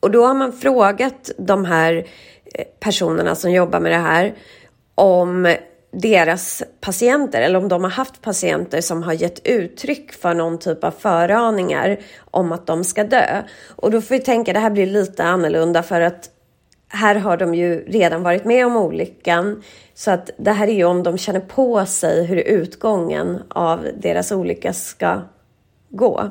Och 0.00 0.10
då 0.10 0.26
har 0.26 0.34
man 0.34 0.52
frågat 0.52 1.30
de 1.38 1.64
här 1.64 2.06
eh, 2.54 2.64
personerna 2.80 3.34
som 3.34 3.52
jobbar 3.52 3.80
med 3.80 3.92
det 3.92 3.98
här 3.98 4.34
om 4.94 5.54
deras 5.92 6.62
patienter 6.80 7.42
eller 7.42 7.58
om 7.58 7.68
de 7.68 7.84
har 7.84 7.90
haft 7.90 8.22
patienter 8.22 8.80
som 8.80 9.02
har 9.02 9.12
gett 9.12 9.46
uttryck 9.46 10.12
för 10.12 10.34
någon 10.34 10.58
typ 10.58 10.84
av 10.84 10.90
föraningar 10.90 12.00
om 12.30 12.52
att 12.52 12.66
de 12.66 12.84
ska 12.84 13.04
dö. 13.04 13.42
Och 13.68 13.90
då 13.90 14.00
får 14.00 14.14
vi 14.14 14.20
tänka, 14.20 14.52
det 14.52 14.58
här 14.58 14.70
blir 14.70 14.86
lite 14.86 15.24
annorlunda 15.24 15.82
för 15.82 16.00
att 16.00 16.30
här 16.88 17.14
har 17.14 17.36
de 17.36 17.54
ju 17.54 17.84
redan 17.84 18.22
varit 18.22 18.44
med 18.44 18.66
om 18.66 18.76
olyckan. 18.76 19.62
Så 19.94 20.10
att 20.10 20.30
det 20.36 20.52
här 20.52 20.68
är 20.68 20.72
ju 20.72 20.84
om 20.84 21.02
de 21.02 21.18
känner 21.18 21.40
på 21.40 21.86
sig 21.86 22.24
hur 22.26 22.36
utgången 22.36 23.42
av 23.48 23.86
deras 23.98 24.32
olycka 24.32 24.72
ska 24.72 25.20
gå. 25.88 26.30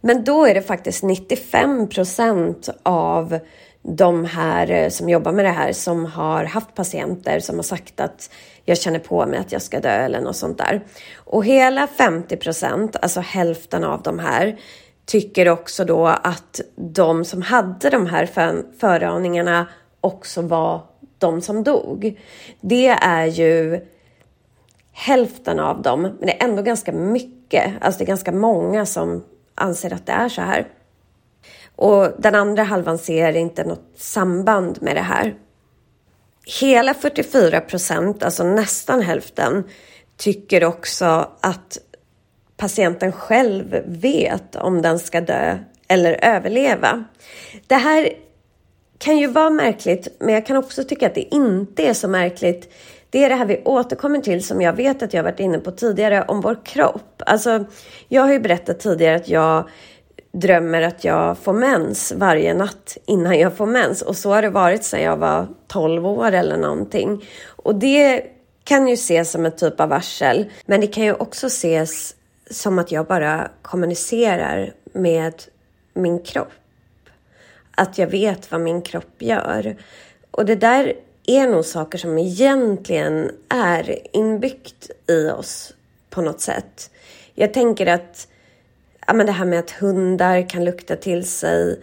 Men 0.00 0.24
då 0.24 0.46
är 0.46 0.54
det 0.54 0.62
faktiskt 0.62 1.02
95 1.02 1.88
procent 1.88 2.68
av 2.82 3.38
de 3.82 4.24
här 4.24 4.70
eh, 4.70 4.88
som 4.88 5.08
jobbar 5.08 5.32
med 5.32 5.44
det 5.44 5.50
här 5.50 5.72
som 5.72 6.04
har 6.04 6.44
haft 6.44 6.74
patienter 6.74 7.40
som 7.40 7.56
har 7.56 7.62
sagt 7.62 8.00
att 8.00 8.30
jag 8.64 8.78
känner 8.78 8.98
på 8.98 9.26
mig 9.26 9.38
att 9.38 9.52
jag 9.52 9.62
ska 9.62 9.80
dö 9.80 9.88
eller 9.88 10.20
något 10.20 10.36
sånt 10.36 10.58
där. 10.58 10.84
Och 11.16 11.44
hela 11.44 11.86
50 11.86 12.36
procent, 12.36 12.96
alltså 13.02 13.20
hälften 13.20 13.84
av 13.84 14.02
de 14.02 14.18
här, 14.18 14.58
tycker 15.04 15.48
också 15.48 15.84
då 15.84 16.06
att 16.06 16.60
de 16.76 17.24
som 17.24 17.42
hade 17.42 17.90
de 17.90 18.06
här 18.06 18.26
föraningarna 18.80 19.66
också 20.00 20.42
var 20.42 20.80
de 21.18 21.40
som 21.40 21.64
dog. 21.64 22.20
Det 22.60 22.88
är 22.88 23.26
ju 23.26 23.80
hälften 24.92 25.60
av 25.60 25.82
dem, 25.82 26.02
men 26.02 26.18
det 26.20 26.42
är 26.42 26.48
ändå 26.48 26.62
ganska 26.62 26.92
mycket. 26.92 27.72
Alltså 27.80 27.98
det 27.98 28.04
är 28.04 28.06
ganska 28.06 28.32
många 28.32 28.86
som 28.86 29.24
anser 29.54 29.92
att 29.92 30.06
det 30.06 30.12
är 30.12 30.28
så 30.28 30.40
här. 30.40 30.66
Och 31.82 32.08
den 32.18 32.34
andra 32.34 32.62
halvan 32.62 32.98
ser 32.98 33.36
inte 33.36 33.64
något 33.64 33.92
samband 33.96 34.82
med 34.82 34.96
det 34.96 35.02
här. 35.02 35.34
Hela 36.60 36.94
44 36.94 37.60
procent, 37.60 38.22
alltså 38.22 38.44
nästan 38.44 39.02
hälften, 39.02 39.64
tycker 40.16 40.64
också 40.64 41.28
att 41.40 41.78
patienten 42.56 43.12
själv 43.12 43.82
vet 43.86 44.56
om 44.56 44.82
den 44.82 44.98
ska 44.98 45.20
dö 45.20 45.58
eller 45.88 46.24
överleva. 46.24 47.04
Det 47.66 47.74
här 47.74 48.08
kan 48.98 49.18
ju 49.18 49.26
vara 49.26 49.50
märkligt, 49.50 50.08
men 50.20 50.34
jag 50.34 50.46
kan 50.46 50.56
också 50.56 50.84
tycka 50.84 51.06
att 51.06 51.14
det 51.14 51.34
inte 51.34 51.82
är 51.88 51.94
så 51.94 52.08
märkligt. 52.08 52.72
Det 53.10 53.24
är 53.24 53.28
det 53.28 53.34
här 53.34 53.46
vi 53.46 53.62
återkommer 53.64 54.18
till 54.18 54.44
som 54.44 54.62
jag 54.62 54.72
vet 54.72 55.02
att 55.02 55.14
jag 55.14 55.22
varit 55.22 55.40
inne 55.40 55.58
på 55.58 55.70
tidigare 55.70 56.24
om 56.28 56.40
vår 56.40 56.64
kropp. 56.64 57.22
Alltså, 57.26 57.64
jag 58.08 58.22
har 58.22 58.32
ju 58.32 58.40
berättat 58.40 58.80
tidigare 58.80 59.16
att 59.16 59.28
jag 59.28 59.68
drömmer 60.32 60.82
att 60.82 61.04
jag 61.04 61.38
får 61.38 61.52
mens 61.52 62.12
varje 62.12 62.54
natt 62.54 62.96
innan 63.06 63.38
jag 63.38 63.56
får 63.56 63.66
mens. 63.66 64.02
Och 64.02 64.16
så 64.16 64.30
har 64.30 64.42
det 64.42 64.50
varit 64.50 64.84
sedan 64.84 65.02
jag 65.02 65.16
var 65.16 65.48
12 65.66 66.06
år 66.06 66.32
eller 66.32 66.56
någonting. 66.56 67.24
Och 67.46 67.74
det 67.74 68.26
kan 68.64 68.88
ju 68.88 68.94
ses 68.94 69.30
som 69.30 69.46
en 69.46 69.56
typ 69.56 69.80
av 69.80 69.88
varsel. 69.88 70.50
Men 70.66 70.80
det 70.80 70.86
kan 70.86 71.04
ju 71.04 71.14
också 71.14 71.46
ses 71.46 72.14
som 72.50 72.78
att 72.78 72.92
jag 72.92 73.06
bara 73.06 73.50
kommunicerar 73.62 74.72
med 74.92 75.34
min 75.94 76.22
kropp. 76.22 76.52
Att 77.74 77.98
jag 77.98 78.06
vet 78.06 78.52
vad 78.52 78.60
min 78.60 78.82
kropp 78.82 79.14
gör. 79.18 79.76
Och 80.30 80.46
det 80.46 80.54
där 80.54 80.92
är 81.26 81.48
nog 81.48 81.64
saker 81.64 81.98
som 81.98 82.18
egentligen 82.18 83.30
är 83.48 83.98
inbyggt 84.16 84.90
i 85.08 85.28
oss 85.28 85.74
på 86.10 86.22
något 86.22 86.40
sätt. 86.40 86.90
Jag 87.34 87.54
tänker 87.54 87.86
att 87.86 88.28
ja, 89.06 89.12
men 89.12 89.26
det 89.26 89.32
här 89.32 89.44
med 89.44 89.58
att 89.58 89.70
hundar 89.70 90.48
kan 90.48 90.64
lukta 90.64 90.96
till 90.96 91.26
sig 91.26 91.80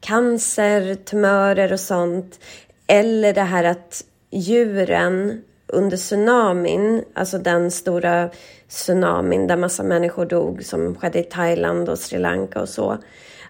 cancer, 0.00 0.94
tumörer 0.94 1.72
och 1.72 1.80
sånt. 1.80 2.40
Eller 2.86 3.32
det 3.32 3.42
här 3.42 3.64
att 3.64 4.04
djuren 4.30 5.42
under 5.66 5.96
tsunamin, 5.96 7.04
alltså 7.14 7.38
den 7.38 7.70
stora 7.70 8.30
tsunamin 8.68 9.46
där 9.46 9.56
massa 9.56 9.82
människor 9.82 10.24
dog 10.24 10.64
som 10.64 10.94
skedde 10.94 11.18
i 11.18 11.22
Thailand 11.22 11.88
och 11.88 11.98
Sri 11.98 12.18
Lanka 12.18 12.60
och 12.60 12.68
så. 12.68 12.98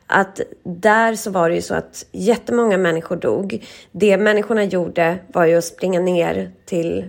Att 0.07 0.41
där 0.63 1.15
så 1.15 1.31
var 1.31 1.49
det 1.49 1.55
ju 1.55 1.63
så 1.63 1.75
att 1.75 2.07
jättemånga 2.13 2.79
människor 2.79 3.17
dog. 3.17 3.67
Det 3.93 4.17
människorna 4.17 4.65
gjorde 4.65 5.19
var 5.29 5.45
ju 5.45 5.57
att 5.57 5.65
springa 5.65 6.01
ner 6.01 6.51
till 6.65 7.05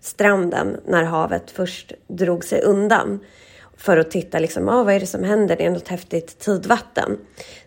stranden 0.00 0.80
när 0.86 1.02
havet 1.02 1.50
först 1.50 1.92
drog 2.06 2.44
sig 2.44 2.62
undan 2.62 3.20
för 3.78 3.96
att 3.96 4.10
titta 4.10 4.38
liksom, 4.38 4.68
ah, 4.68 4.84
vad 4.84 4.94
är 4.94 5.00
det 5.00 5.06
som 5.06 5.24
händer? 5.24 5.56
Det 5.56 5.64
är 5.64 5.70
något 5.70 5.88
häftigt 5.88 6.38
tidvatten. 6.38 7.18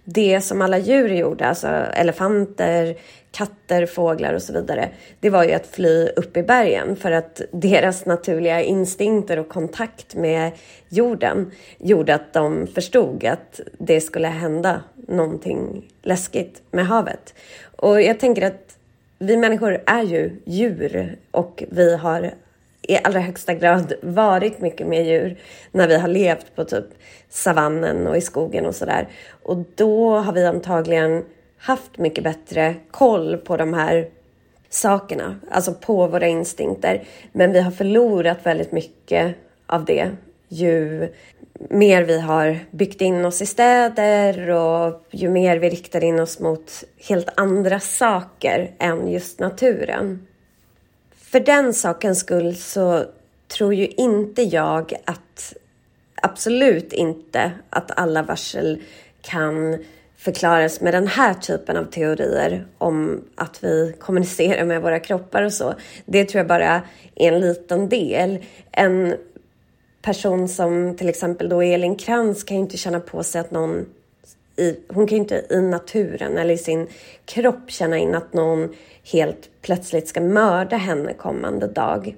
Det 0.04 0.42
som 0.42 0.62
alla 0.62 0.78
djur 0.78 1.10
gjorde, 1.10 1.46
alltså 1.46 1.68
elefanter, 1.68 2.96
katter, 3.32 3.86
fåglar 3.86 4.34
och 4.34 4.42
så 4.42 4.54
vidare, 4.54 4.90
det 5.20 5.30
var 5.30 5.44
ju 5.44 5.52
att 5.52 5.68
fly 5.68 6.08
upp 6.16 6.38
i 6.38 6.44
bergen 6.44 6.96
för 6.96 7.12
att 7.12 7.42
deras 7.52 8.06
naturliga 8.06 8.62
instinkter 8.62 9.40
och 9.40 9.50
kontakt 9.50 10.16
med 10.16 10.52
jorden 10.90 11.52
gjorde 11.78 12.16
att 12.16 12.34
de 12.34 12.68
förstod 12.68 13.26
att 13.26 13.60
det 13.78 14.02
skulle 14.02 14.28
hända 14.28 14.82
någonting 15.08 15.88
läskigt 16.02 16.62
med 16.72 16.88
havet. 16.88 17.34
Och 17.76 18.02
jag 18.02 18.20
tänker 18.20 18.48
att 18.48 18.78
vi 19.20 19.38
människor 19.38 19.84
är 19.86 20.04
ju 20.04 20.42
djur 20.46 21.18
och 21.32 21.64
vi 21.70 21.96
har 21.96 22.32
i 22.82 22.98
allra 23.04 23.20
högsta 23.20 23.54
grad 23.54 23.94
varit 24.02 24.60
mycket 24.60 24.88
med 24.88 25.06
djur 25.06 25.38
när 25.72 25.88
vi 25.88 25.98
har 25.98 26.08
levt 26.08 26.56
på 26.56 26.64
typ 26.64 26.86
savannen 27.30 28.08
och 28.08 28.18
i 28.18 28.22
skogen 28.22 28.66
och 28.66 28.76
sådär. 28.76 29.08
Och 29.44 29.58
då 29.76 30.16
har 30.16 30.34
vi 30.34 30.46
antagligen 30.46 31.26
haft 31.58 31.98
mycket 31.98 32.24
bättre 32.24 32.76
koll 32.92 33.38
på 33.38 33.58
de 33.58 33.74
här 33.74 34.08
sakerna, 34.70 35.40
alltså 35.52 35.74
på 35.74 36.08
våra 36.08 36.28
instinkter. 36.28 37.04
Men 37.32 37.52
vi 37.52 37.62
har 37.62 37.72
förlorat 37.72 38.46
väldigt 38.46 38.72
mycket 38.72 39.36
av 39.68 39.86
det 39.86 40.10
ju 40.52 41.08
mer 41.70 42.04
vi 42.04 42.20
har 42.20 42.60
byggt 42.72 43.02
in 43.02 43.26
oss 43.26 43.42
i 43.42 43.46
städer 43.46 44.50
och 44.50 45.06
ju 45.12 45.30
mer 45.30 45.58
vi 45.58 45.70
riktar 45.70 46.04
in 46.04 46.20
oss 46.20 46.40
mot 46.40 46.84
helt 47.10 47.30
andra 47.36 47.80
saker 47.80 48.72
än 48.80 49.12
just 49.12 49.40
naturen. 49.40 50.28
För 51.32 51.40
den 51.40 51.74
sakens 51.74 52.20
skull 52.20 52.56
så 52.56 53.06
tror 53.48 53.74
ju 53.74 53.88
inte 53.88 54.42
jag 54.42 54.94
att, 55.06 55.54
absolut 56.22 56.94
inte, 56.94 57.52
att 57.70 58.00
alla 58.00 58.24
varsel 58.24 58.82
kan 59.22 59.78
förklaras 60.18 60.82
med 60.82 60.94
den 60.94 61.08
här 61.08 61.34
typen 61.34 61.78
av 61.78 61.86
teorier 61.86 62.66
om 62.78 63.24
att 63.36 63.64
vi 63.64 63.96
kommunicerar 64.00 64.66
med 64.66 64.82
våra 64.82 65.00
kroppar 65.00 65.44
och 65.44 65.54
så. 65.54 65.74
Det 66.06 66.26
tror 66.26 66.40
jag 66.40 66.48
bara 66.48 66.82
är 67.16 67.32
en 67.32 67.40
liten 67.40 67.90
del. 67.90 68.38
En 68.72 69.16
person 70.02 70.48
som 70.48 70.98
till 70.98 71.10
exempel 71.10 71.50
då 71.50 71.62
Elin 71.62 71.96
Krantz 71.96 72.44
kan 72.44 72.58
ju 72.58 72.64
inte 72.64 72.78
känna 72.78 73.00
på 73.00 73.24
sig 73.24 73.42
att 73.42 73.52
någon 73.52 73.86
i, 74.56 74.80
hon 74.88 75.08
kan 75.08 75.16
ju 75.16 75.22
inte 75.22 75.46
i 75.50 75.62
naturen 75.62 76.38
eller 76.38 76.54
i 76.54 76.58
sin 76.58 76.88
kropp 77.26 77.72
känna 77.72 77.98
in 77.98 78.16
att 78.16 78.34
någon 78.34 78.76
helt 79.04 79.50
plötsligt 79.62 80.08
ska 80.08 80.22
mörda 80.22 80.78
henne 80.78 81.14
kommande 81.14 81.68
dag. 81.68 82.16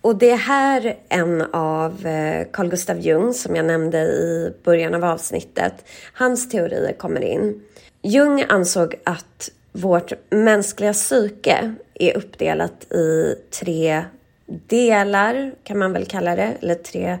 Och 0.00 0.16
det 0.16 0.30
är 0.30 0.36
här 0.36 0.96
en 1.08 1.42
av 1.52 2.06
eh, 2.06 2.46
Carl 2.52 2.68
Gustav 2.68 3.00
Jung, 3.00 3.34
som 3.34 3.56
jag 3.56 3.66
nämnde 3.66 3.98
i 3.98 4.52
början 4.64 4.94
av 4.94 5.04
avsnittet, 5.04 5.74
hans 6.12 6.48
teorier 6.48 6.92
kommer 6.92 7.20
in. 7.20 7.62
Jung 8.02 8.44
ansåg 8.48 8.94
att 9.04 9.50
vårt 9.72 10.12
mänskliga 10.30 10.92
psyke 10.92 11.74
är 11.94 12.16
uppdelat 12.16 12.92
i 12.92 13.34
tre 13.50 14.04
delar, 14.46 15.52
kan 15.64 15.78
man 15.78 15.92
väl 15.92 16.06
kalla 16.06 16.36
det, 16.36 16.52
eller 16.60 16.74
tre 16.74 17.18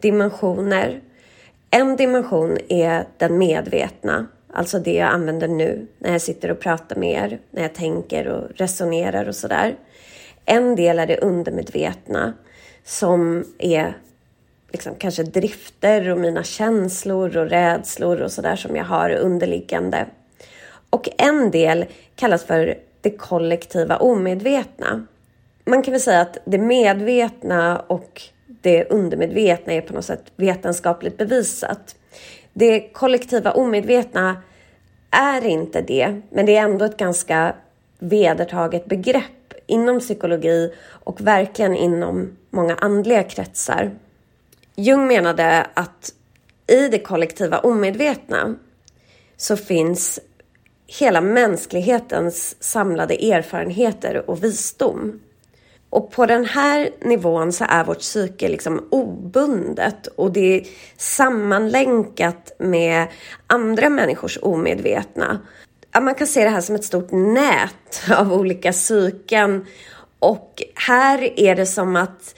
dimensioner. 0.00 1.00
En 1.70 1.96
dimension 1.96 2.58
är 2.68 3.06
den 3.18 3.38
medvetna, 3.38 4.26
alltså 4.56 4.78
det 4.78 4.94
jag 4.94 5.08
använder 5.08 5.48
nu 5.48 5.86
när 5.98 6.12
jag 6.12 6.22
sitter 6.22 6.50
och 6.50 6.60
pratar 6.60 6.96
med 6.96 7.24
er, 7.24 7.38
när 7.50 7.62
jag 7.62 7.74
tänker 7.74 8.28
och 8.28 8.50
resonerar 8.54 9.28
och 9.28 9.36
sådär. 9.36 9.76
En 10.44 10.76
del 10.76 10.98
är 10.98 11.06
det 11.06 11.18
undermedvetna 11.18 12.32
som 12.84 13.44
är 13.58 13.96
liksom 14.72 14.94
kanske 14.98 15.22
drifter 15.22 16.08
och 16.08 16.18
mina 16.18 16.42
känslor 16.42 17.36
och 17.36 17.50
rädslor 17.50 18.20
och 18.20 18.32
sådär 18.32 18.56
som 18.56 18.76
jag 18.76 18.84
har 18.84 19.10
underliggande. 19.10 20.06
Och 20.90 21.08
en 21.18 21.50
del 21.50 21.84
kallas 22.14 22.44
för 22.44 22.78
det 23.00 23.10
kollektiva 23.10 23.96
omedvetna. 23.96 25.06
Man 25.64 25.82
kan 25.82 25.92
väl 25.92 26.00
säga 26.00 26.20
att 26.20 26.38
det 26.44 26.58
medvetna 26.58 27.78
och 27.78 28.22
det 28.46 28.84
undermedvetna 28.84 29.72
är 29.72 29.80
på 29.80 29.92
något 29.92 30.04
sätt 30.04 30.24
vetenskapligt 30.36 31.18
bevisat. 31.18 31.96
Det 32.58 32.80
kollektiva 32.80 33.52
omedvetna 33.52 34.42
är 35.10 35.44
inte 35.44 35.80
det, 35.80 36.20
men 36.30 36.46
det 36.46 36.56
är 36.56 36.62
ändå 36.62 36.84
ett 36.84 36.96
ganska 36.96 37.54
vedertaget 37.98 38.86
begrepp 38.86 39.54
inom 39.66 40.00
psykologi 40.00 40.72
och 40.88 41.20
verkligen 41.20 41.76
inom 41.76 42.36
många 42.50 42.74
andliga 42.74 43.22
kretsar. 43.22 43.90
Jung 44.76 45.06
menade 45.06 45.66
att 45.74 46.12
i 46.66 46.88
det 46.88 46.98
kollektiva 46.98 47.58
omedvetna 47.58 48.54
så 49.36 49.56
finns 49.56 50.20
hela 50.86 51.20
mänsklighetens 51.20 52.56
samlade 52.60 53.14
erfarenheter 53.32 54.30
och 54.30 54.44
visdom. 54.44 55.20
Och 55.96 56.10
på 56.10 56.26
den 56.26 56.44
här 56.44 56.90
nivån 57.00 57.52
så 57.52 57.64
är 57.68 57.84
vårt 57.84 57.98
psyke 57.98 58.48
liksom 58.48 58.88
obundet 58.90 60.06
och 60.06 60.32
det 60.32 60.56
är 60.56 60.66
sammanlänkat 60.96 62.52
med 62.58 63.06
andra 63.46 63.88
människors 63.88 64.38
omedvetna. 64.42 65.40
Man 66.00 66.14
kan 66.14 66.26
se 66.26 66.44
det 66.44 66.50
här 66.50 66.60
som 66.60 66.74
ett 66.74 66.84
stort 66.84 67.10
nät 67.10 68.10
av 68.18 68.32
olika 68.32 68.72
psyken 68.72 69.66
och 70.18 70.62
här 70.74 71.40
är 71.40 71.56
det 71.56 71.66
som 71.66 71.96
att 71.96 72.34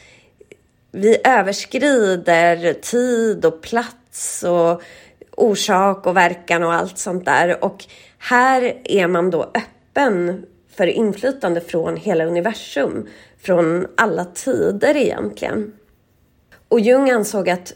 vi 0.93 1.17
överskrider 1.25 2.73
tid 2.73 3.45
och 3.45 3.63
plats 3.63 4.43
och 4.43 4.83
orsak 5.31 6.07
och 6.07 6.17
verkan 6.17 6.63
och 6.63 6.75
allt 6.75 6.99
sånt 6.99 7.25
där. 7.25 7.65
Och 7.65 7.85
här 8.19 8.81
är 8.85 9.07
man 9.07 9.31
då 9.31 9.43
öppen 9.43 10.47
för 10.77 10.87
inflytande 10.87 11.61
från 11.61 11.97
hela 11.97 12.25
universum, 12.25 13.09
från 13.49 13.87
alla 13.97 14.25
tider 14.25 14.97
egentligen. 14.97 15.73
Och 16.69 16.81
Jung 16.81 17.11
ansåg 17.11 17.51
att 17.51 17.73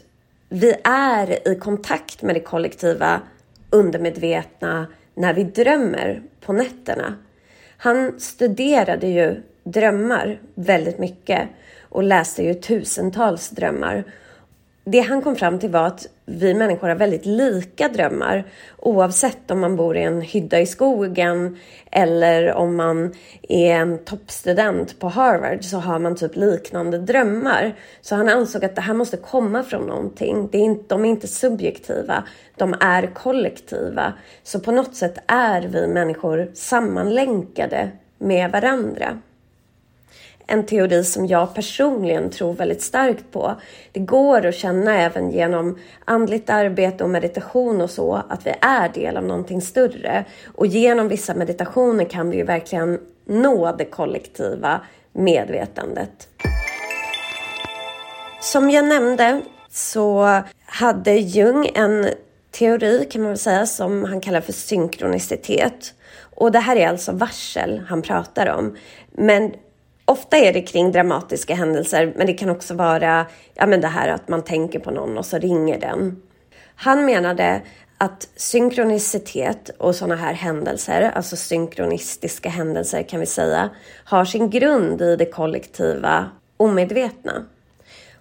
vi 0.49 0.75
är 0.83 1.47
i 1.47 1.55
kontakt 1.55 2.21
med 2.21 2.35
det 2.35 2.39
kollektiva 2.39 3.21
undermedvetna 3.69 4.87
när 5.15 5.33
vi 5.33 5.43
drömmer 5.43 6.23
på 6.45 6.53
nätterna. 6.53 7.15
Han 7.77 8.19
studerade 8.19 9.07
ju 9.07 9.43
drömmar 9.63 10.41
väldigt 10.55 10.99
mycket 10.99 11.49
och 11.89 12.03
läste 12.03 12.43
ju 12.43 12.53
tusentals 12.53 13.49
drömmar 13.49 14.03
det 14.85 14.99
han 14.99 15.21
kom 15.21 15.35
fram 15.35 15.59
till 15.59 15.69
var 15.69 15.87
att 15.87 16.07
vi 16.25 16.53
människor 16.53 16.87
har 16.87 16.95
väldigt 16.95 17.25
lika 17.25 17.87
drömmar 17.87 18.43
oavsett 18.77 19.51
om 19.51 19.59
man 19.59 19.75
bor 19.75 19.97
i 19.97 20.03
en 20.03 20.21
hydda 20.21 20.59
i 20.59 20.65
skogen 20.65 21.57
eller 21.91 22.53
om 22.53 22.75
man 22.75 23.13
är 23.41 23.75
en 23.75 23.97
toppstudent 23.97 24.99
på 24.99 25.07
Harvard 25.07 25.63
så 25.63 25.77
har 25.77 25.99
man 25.99 26.15
typ 26.15 26.35
liknande 26.35 26.97
drömmar. 26.97 27.75
Så 28.01 28.15
han 28.15 28.29
ansåg 28.29 28.65
att 28.65 28.75
det 28.75 28.81
här 28.81 28.93
måste 28.93 29.17
komma 29.17 29.63
från 29.63 29.87
någonting. 29.87 30.49
Det 30.51 30.57
är 30.57 30.61
inte, 30.61 30.83
de 30.87 31.05
är 31.05 31.09
inte 31.09 31.27
subjektiva, 31.27 32.23
de 32.55 32.75
är 32.79 33.07
kollektiva. 33.07 34.13
Så 34.43 34.59
på 34.59 34.71
något 34.71 34.95
sätt 34.95 35.17
är 35.27 35.61
vi 35.61 35.87
människor 35.87 36.51
sammanlänkade 36.53 37.89
med 38.17 38.51
varandra 38.51 39.19
en 40.47 40.65
teori 40.65 41.03
som 41.03 41.27
jag 41.27 41.55
personligen 41.55 42.29
tror 42.29 42.53
väldigt 42.53 42.81
starkt 42.81 43.31
på. 43.31 43.55
Det 43.91 43.99
går 43.99 44.45
att 44.45 44.55
känna 44.55 45.01
även 45.01 45.31
genom 45.31 45.79
andligt 46.05 46.49
arbete 46.49 47.03
och 47.03 47.09
meditation 47.09 47.81
och 47.81 47.89
så 47.89 48.21
att 48.29 48.47
vi 48.47 48.53
är 48.61 48.89
del 48.89 49.17
av 49.17 49.23
någonting 49.23 49.61
större. 49.61 50.25
Och 50.55 50.67
genom 50.67 51.07
vissa 51.07 51.35
meditationer 51.35 52.05
kan 52.05 52.29
vi 52.29 52.37
ju 52.37 52.43
verkligen 52.43 52.99
nå 53.25 53.75
det 53.77 53.85
kollektiva 53.85 54.81
medvetandet. 55.11 56.27
Som 58.41 58.69
jag 58.69 58.85
nämnde 58.85 59.41
så 59.71 60.41
hade 60.65 61.13
Jung 61.13 61.69
en 61.75 62.07
teori 62.51 63.07
kan 63.11 63.21
man 63.21 63.31
väl 63.31 63.37
säga 63.37 63.65
som 63.65 64.03
han 64.03 64.21
kallar 64.21 64.41
för 64.41 64.53
synkronicitet. 64.53 65.93
Och 66.35 66.51
det 66.51 66.59
här 66.59 66.75
är 66.75 66.87
alltså 66.87 67.11
varsel 67.11 67.81
han 67.87 68.01
pratar 68.01 68.47
om. 68.47 68.75
Men 69.11 69.53
Ofta 70.05 70.37
är 70.37 70.53
det 70.53 70.61
kring 70.61 70.91
dramatiska 70.91 71.55
händelser, 71.55 72.13
men 72.15 72.27
det 72.27 72.33
kan 72.33 72.49
också 72.49 72.73
vara 72.73 73.25
ja, 73.53 73.65
men 73.65 73.81
det 73.81 73.87
här 73.87 74.07
att 74.07 74.27
man 74.27 74.43
tänker 74.43 74.79
på 74.79 74.91
någon 74.91 75.17
och 75.17 75.25
så 75.25 75.37
ringer 75.37 75.79
den. 75.79 76.21
Han 76.75 77.05
menade 77.05 77.61
att 77.97 78.27
synkronicitet 78.35 79.69
och 79.77 79.95
sådana 79.95 80.15
här 80.15 80.33
händelser, 80.33 81.11
alltså 81.15 81.35
synkronistiska 81.35 82.49
händelser 82.49 83.03
kan 83.03 83.19
vi 83.19 83.25
säga, 83.25 83.69
har 84.05 84.25
sin 84.25 84.49
grund 84.49 85.01
i 85.01 85.15
det 85.15 85.25
kollektiva 85.25 86.29
omedvetna. 86.57 87.45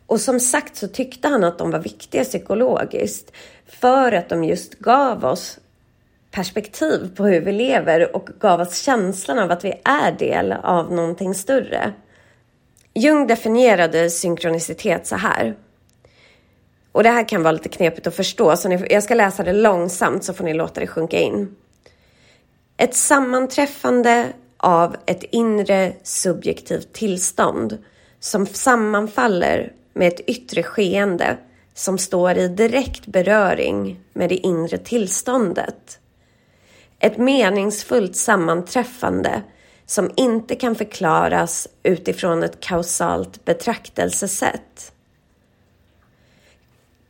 Och 0.06 0.20
som 0.20 0.40
sagt 0.40 0.76
så 0.76 0.88
tyckte 0.88 1.28
han 1.28 1.44
att 1.44 1.58
de 1.58 1.70
var 1.70 1.78
viktiga 1.78 2.24
psykologiskt 2.24 3.32
för 3.66 4.12
att 4.12 4.28
de 4.28 4.44
just 4.44 4.78
gav 4.78 5.24
oss 5.24 5.58
perspektiv 6.32 7.16
på 7.16 7.24
hur 7.24 7.40
vi 7.40 7.52
lever 7.52 8.16
och 8.16 8.28
gav 8.40 8.60
oss 8.60 8.82
känslan 8.82 9.38
av 9.38 9.50
att 9.50 9.64
vi 9.64 9.80
är 9.84 10.12
del 10.12 10.52
av 10.52 10.92
någonting 10.92 11.34
större. 11.34 11.92
Jung 12.94 13.26
definierade 13.26 14.10
synkronicitet 14.10 15.06
så 15.06 15.16
här. 15.16 15.54
Och 16.92 17.02
det 17.02 17.10
här 17.10 17.28
kan 17.28 17.42
vara 17.42 17.52
lite 17.52 17.68
knepigt 17.68 18.06
att 18.06 18.16
förstå, 18.16 18.56
så 18.56 18.68
ni, 18.68 18.86
jag 18.90 19.02
ska 19.02 19.14
läsa 19.14 19.42
det 19.42 19.52
långsamt 19.52 20.24
så 20.24 20.34
får 20.34 20.44
ni 20.44 20.54
låta 20.54 20.80
det 20.80 20.86
sjunka 20.86 21.18
in. 21.18 21.56
Ett 22.76 22.94
sammanträffande 22.94 24.32
av 24.56 24.96
ett 25.06 25.22
inre 25.22 25.92
subjektivt 26.02 26.92
tillstånd 26.92 27.78
som 28.20 28.46
sammanfaller 28.46 29.72
med 29.92 30.08
ett 30.08 30.20
yttre 30.20 30.62
skeende 30.62 31.36
som 31.74 31.98
står 31.98 32.38
i 32.38 32.48
direkt 32.48 33.06
beröring 33.06 34.00
med 34.12 34.28
det 34.28 34.36
inre 34.36 34.78
tillståndet. 34.78 35.98
Ett 37.04 37.18
meningsfullt 37.18 38.16
sammanträffande 38.16 39.42
som 39.86 40.10
inte 40.16 40.54
kan 40.54 40.74
förklaras 40.74 41.68
utifrån 41.82 42.42
ett 42.42 42.60
kausalt 42.60 43.44
betraktelsesätt. 43.44 44.92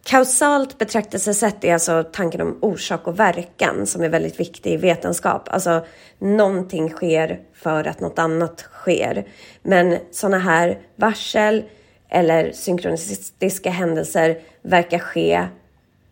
Kausalt 0.04 0.78
betraktelsesätt 0.78 1.64
är 1.64 1.72
alltså 1.72 2.04
tanken 2.12 2.40
om 2.40 2.58
orsak 2.60 3.06
och 3.06 3.20
verkan 3.20 3.86
som 3.86 4.02
är 4.02 4.08
väldigt 4.08 4.40
viktig 4.40 4.72
i 4.72 4.76
vetenskap. 4.76 5.48
Alltså 5.48 5.86
någonting 6.18 6.90
sker 6.90 7.40
för 7.54 7.84
att 7.84 8.00
något 8.00 8.18
annat 8.18 8.60
sker. 8.60 9.26
Men 9.62 9.98
sådana 10.10 10.38
här 10.38 10.78
varsel 10.96 11.64
eller 12.08 12.52
synkronistiska 12.52 13.70
händelser 13.70 14.40
verkar 14.62 14.98
ske 14.98 15.46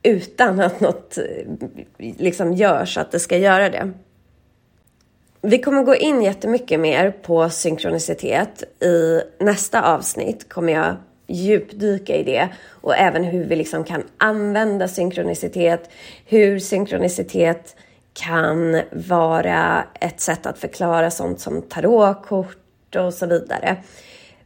utan 0.02 0.60
att 0.60 0.80
något 0.80 1.18
eh, 1.18 1.24
liksom 1.98 2.52
görs 2.52 2.98
att 2.98 3.10
det 3.10 3.20
ska 3.20 3.38
göra 3.38 3.70
det. 3.70 3.92
Vi 5.42 5.58
kommer 5.58 5.82
gå 5.82 5.94
in 5.94 6.22
jättemycket 6.22 6.80
mer 6.80 7.10
på 7.10 7.50
synkronicitet. 7.50 8.82
I 8.82 9.22
nästa 9.38 9.82
avsnitt 9.82 10.48
kommer 10.48 10.72
jag 10.72 10.96
djupdyka 11.26 12.16
i 12.16 12.24
det 12.24 12.48
och 12.68 12.96
även 12.96 13.24
hur 13.24 13.44
vi 13.44 13.56
liksom 13.56 13.84
kan 13.84 14.02
använda 14.18 14.88
synkronicitet, 14.88 15.90
hur 16.26 16.58
synkronicitet 16.58 17.76
kan 18.12 18.80
vara 18.92 19.84
ett 20.00 20.20
sätt 20.20 20.46
att 20.46 20.58
förklara 20.58 21.10
sånt 21.10 21.40
som 21.40 21.62
tarotkort 21.62 22.96
och 22.96 23.14
så 23.14 23.26
vidare. 23.26 23.76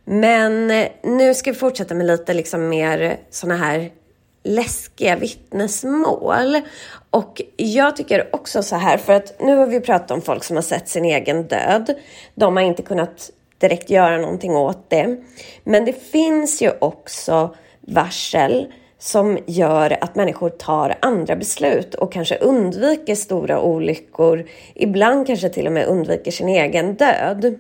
Men 0.05 0.71
eh, 0.71 0.89
nu 1.03 1.35
ska 1.35 1.53
vi 1.53 1.59
fortsätta 1.59 1.95
med 1.95 2.07
lite 2.07 2.35
liksom 2.35 2.69
mer 2.69 3.17
såna 3.31 3.57
här 3.57 3.91
läskiga 4.45 5.17
vittnesmål. 5.17 6.61
Och 7.11 7.43
jag 7.57 7.97
tycker 7.97 8.29
också 8.35 8.63
så 8.63 8.77
här, 8.77 8.97
för 8.99 9.13
att 9.13 9.41
nu 9.41 9.57
har 9.57 9.67
vi 9.67 9.81
pratat 9.81 10.11
om 10.11 10.23
folk 10.23 10.45
som 10.45 10.57
har 10.57 10.63
sett 10.63 10.89
sin 10.89 11.05
egen 11.05 11.43
död. 11.43 11.95
De 12.35 12.57
har 12.57 12.65
inte 12.65 12.83
kunnat 12.83 13.31
direkt 13.59 13.91
göra 13.91 14.19
någonting 14.19 14.57
åt 14.57 14.91
det. 14.91 15.17
Men 15.65 15.85
det 15.85 15.93
finns 15.93 16.63
ju 16.63 16.71
också 16.79 17.55
varsel 17.81 18.73
som 18.99 19.39
gör 19.47 19.99
att 20.01 20.15
människor 20.15 20.51
tar 20.51 20.99
andra 21.01 21.37
beslut 21.37 21.95
och 21.95 22.13
kanske 22.13 22.37
undviker 22.37 23.15
stora 23.15 23.61
olyckor. 23.61 24.45
Ibland 24.75 25.27
kanske 25.27 25.49
till 25.49 25.67
och 25.67 25.73
med 25.73 25.87
undviker 25.87 26.31
sin 26.31 26.49
egen 26.49 26.95
död. 26.95 27.59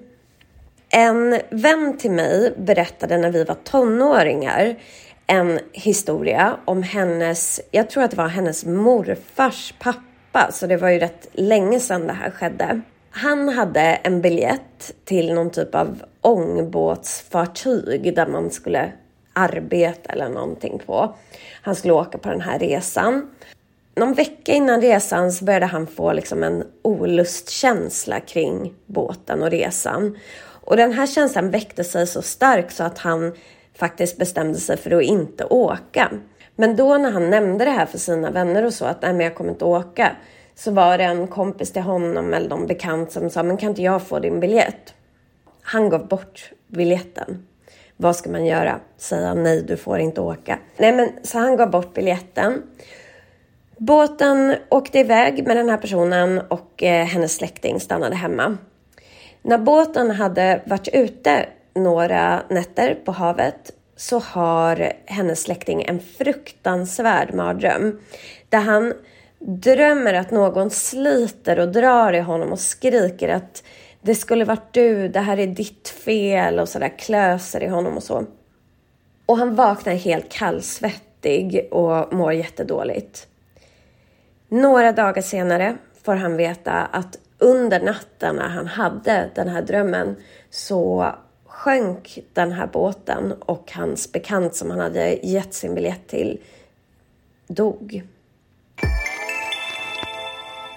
En 0.89 1.41
vän 1.51 1.99
till 1.99 2.11
mig 2.11 2.53
berättade 2.57 3.19
när 3.19 3.31
vi 3.31 3.45
var 3.45 3.57
tonåringar 3.65 4.77
en 5.27 5.61
historia 5.73 6.57
om 6.65 6.83
hennes, 6.83 7.61
jag 7.71 7.91
tror 7.91 8.03
att 8.03 8.11
det 8.11 8.17
var 8.17 8.29
hennes 8.29 8.65
morfars 8.65 9.75
pappa, 9.79 10.53
så 10.53 10.67
det 10.67 10.77
var 10.77 10.89
ju 10.89 10.99
rätt 10.99 11.29
länge 11.33 11.81
sedan 11.81 12.07
det 12.07 12.13
här 12.13 12.31
skedde. 12.31 12.81
Han 13.11 13.49
hade 13.49 13.81
en 13.81 14.21
biljett 14.21 14.95
till 15.05 15.35
någon 15.35 15.51
typ 15.51 15.75
av 15.75 16.03
ångbåtsfartyg 16.21 18.15
där 18.15 18.27
man 18.27 18.51
skulle 18.51 18.93
arbeta 19.33 20.13
eller 20.13 20.29
någonting 20.29 20.81
på. 20.87 21.15
Han 21.63 21.75
skulle 21.75 21.93
åka 21.93 22.19
på 22.19 22.29
den 22.29 22.41
här 22.41 22.59
resan. 22.59 23.31
Någon 23.97 24.15
vecka 24.15 24.53
innan 24.53 24.81
resan 24.81 25.33
så 25.33 25.45
började 25.45 25.67
han 25.67 25.87
få 25.87 26.13
liksom 26.13 26.43
en 26.43 26.65
olustkänsla 26.83 28.21
kring 28.21 28.75
båten 28.87 29.43
och 29.43 29.51
resan. 29.51 30.19
Och 30.65 30.77
den 30.77 30.93
här 30.93 31.07
känslan 31.07 31.51
väckte 31.51 31.85
sig 31.85 32.07
så 32.07 32.23
starkt 32.23 32.75
så 32.75 32.85
att 32.85 32.99
han 32.99 33.33
faktiskt 33.79 34.19
bestämde 34.19 34.59
sig 34.59 34.77
för 34.77 34.91
att 34.91 35.03
inte 35.03 35.45
åka. 35.45 36.11
Men 36.57 36.77
då 36.77 36.99
när 36.99 37.11
han 37.11 37.31
nämnde 37.31 37.65
det 37.65 37.71
här 37.71 37.87
för 37.87 37.99
sina 37.99 38.31
vänner 38.31 38.65
och 38.65 38.75
så 38.75 38.85
att 38.85 39.03
nej 39.03 39.13
men 39.13 39.25
jag 39.25 39.35
kommer 39.35 39.51
inte 39.51 39.65
åka. 39.65 40.17
Så 40.55 40.71
var 40.71 40.99
det 40.99 41.05
en 41.05 41.27
kompis 41.27 41.73
till 41.73 41.83
honom 41.83 42.35
eller 42.35 42.49
någon 42.49 42.67
bekant 42.67 43.13
som 43.13 43.31
sa 43.31 43.43
men 43.43 43.57
kan 43.57 43.69
inte 43.69 43.83
jag 43.83 44.03
få 44.03 44.19
din 44.19 44.41
biljett? 44.41 44.95
Han 45.63 45.89
gav 45.89 46.09
bort 46.09 46.51
biljetten. 46.69 47.47
Vad 47.97 48.17
ska 48.17 48.31
man 48.31 48.47
göra? 48.47 48.81
Säga 48.97 49.35
nej, 49.35 49.63
du 49.63 49.77
får 49.77 49.99
inte 49.99 50.21
åka. 50.21 50.59
Nej, 50.77 50.93
men 50.93 51.09
så 51.23 51.39
han 51.39 51.57
gav 51.57 51.71
bort 51.71 51.95
biljetten. 51.95 52.63
Båten 53.77 54.55
åkte 54.69 54.99
iväg 54.99 55.47
med 55.47 55.57
den 55.57 55.69
här 55.69 55.77
personen 55.77 56.39
och 56.49 56.83
eh, 56.83 57.07
hennes 57.07 57.35
släkting 57.35 57.81
stannade 57.81 58.15
hemma. 58.15 58.57
När 59.43 59.59
båten 59.59 60.11
hade 60.11 60.63
varit 60.67 60.89
ute 60.89 61.47
några 61.75 62.43
nätter 62.51 62.95
på 62.95 63.13
havet 63.13 63.73
så 63.97 64.19
har 64.19 64.93
hennes 65.07 65.43
släkting 65.43 65.83
en 65.83 66.01
fruktansvärd 66.01 67.35
mardröm 67.35 68.01
där 68.49 68.61
han 68.61 68.95
drömmer 69.39 70.15
att 70.15 70.31
någon 70.31 70.71
sliter 70.71 71.59
och 71.59 71.69
drar 71.69 72.13
i 72.13 72.21
honom 72.21 72.53
och 72.53 72.61
skriker 72.61 73.29
att 73.29 73.63
det 74.03 74.15
skulle 74.15 74.45
varit 74.45 74.73
du, 74.73 75.09
det 75.09 75.21
här 75.21 75.39
är 75.39 75.47
ditt 75.47 75.89
fel 75.89 76.59
och 76.59 76.69
sådär 76.69 76.99
klöser 76.99 77.63
i 77.63 77.69
honom 77.69 77.97
och 77.97 78.03
så. 78.03 78.27
Och 79.27 79.39
han 79.39 79.55
vaknar 79.55 79.95
helt 79.95 80.33
kallsvettig 80.33 81.69
och 81.71 82.13
mår 82.13 82.33
jättedåligt. 82.33 83.27
Några 84.49 84.93
dagar 84.93 85.23
senare 85.23 85.77
får 86.03 86.15
han 86.15 86.37
veta 86.37 86.73
att 86.73 87.19
under 87.39 87.81
natten 87.81 88.37
när 88.37 88.49
han 88.49 88.67
hade 88.67 89.31
den 89.35 89.49
här 89.49 89.63
drömmen 89.63 90.17
så 90.51 91.15
sjönk 91.65 92.19
den 92.33 92.53
här 92.53 92.67
båten 92.67 93.33
och 93.33 93.73
hans 93.73 94.13
bekant 94.13 94.55
som 94.55 94.71
han 94.71 94.81
hade 94.81 95.13
gett 95.13 95.55
sin 95.55 95.75
biljett 95.75 96.09
till 96.09 96.41
dog. 97.47 98.03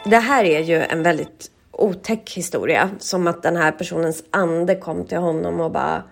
Det 0.06 0.18
här 0.18 0.44
är 0.44 0.60
ju 0.60 0.84
en 0.84 1.04
väldigt 1.04 1.52
otäck 1.72 2.34
historia. 2.34 2.90
Som 3.00 3.28
att 3.28 3.44
den 3.44 3.56
här 3.56 3.72
personens 3.72 4.24
ande 4.30 4.76
kom 4.76 5.06
till 5.06 5.18
honom 5.18 5.60
och 5.60 5.72
bara 5.72 6.04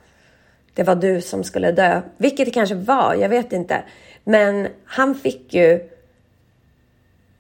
det 0.73 0.83
var 0.83 0.95
du 0.95 1.21
som 1.21 1.43
skulle 1.43 1.71
dö. 1.71 2.01
Vilket 2.17 2.45
det 2.45 2.51
kanske 2.51 2.75
var, 2.75 3.15
jag 3.15 3.29
vet 3.29 3.53
inte. 3.53 3.83
Men 4.23 4.67
han 4.85 5.15
fick 5.15 5.53
ju 5.53 5.89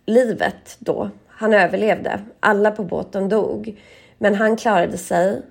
livet 0.05 0.77
då. 0.79 1.09
Han 1.27 1.53
överlevde. 1.53 2.19
Alla 2.39 2.71
på 2.71 2.83
båten 2.83 3.29
dog. 3.29 3.81
Men 4.17 4.35
han 4.35 4.57
klarade 4.57 4.97
sig 4.97 5.41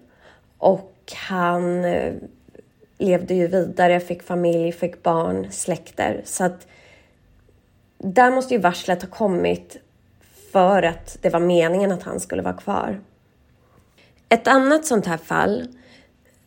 och 0.59 0.94
han 1.13 1.85
eh, 1.85 2.15
levde 2.99 3.35
ju 3.35 3.47
vidare, 3.47 4.01
fick 4.01 4.23
familj, 4.23 4.73
fick 4.73 5.03
barn, 5.03 5.53
släkter. 5.53 6.23
Så 6.25 6.45
att 6.45 6.67
där 7.99 8.31
måste 8.31 8.55
ju 8.55 8.61
varslet 8.61 9.03
ha 9.03 9.11
kommit 9.11 9.77
för 10.53 10.83
att 10.83 11.19
det 11.21 11.31
var 11.31 11.41
meningen 11.41 11.93
att 11.93 12.03
han 12.03 12.21
skulle 12.21 12.43
vara 12.43 12.55
kvar. 12.55 13.01
Ett 14.29 14.49
annat 14.49 14.87
sånt 14.87 15.07
här 15.07 15.17
fall 15.17 15.69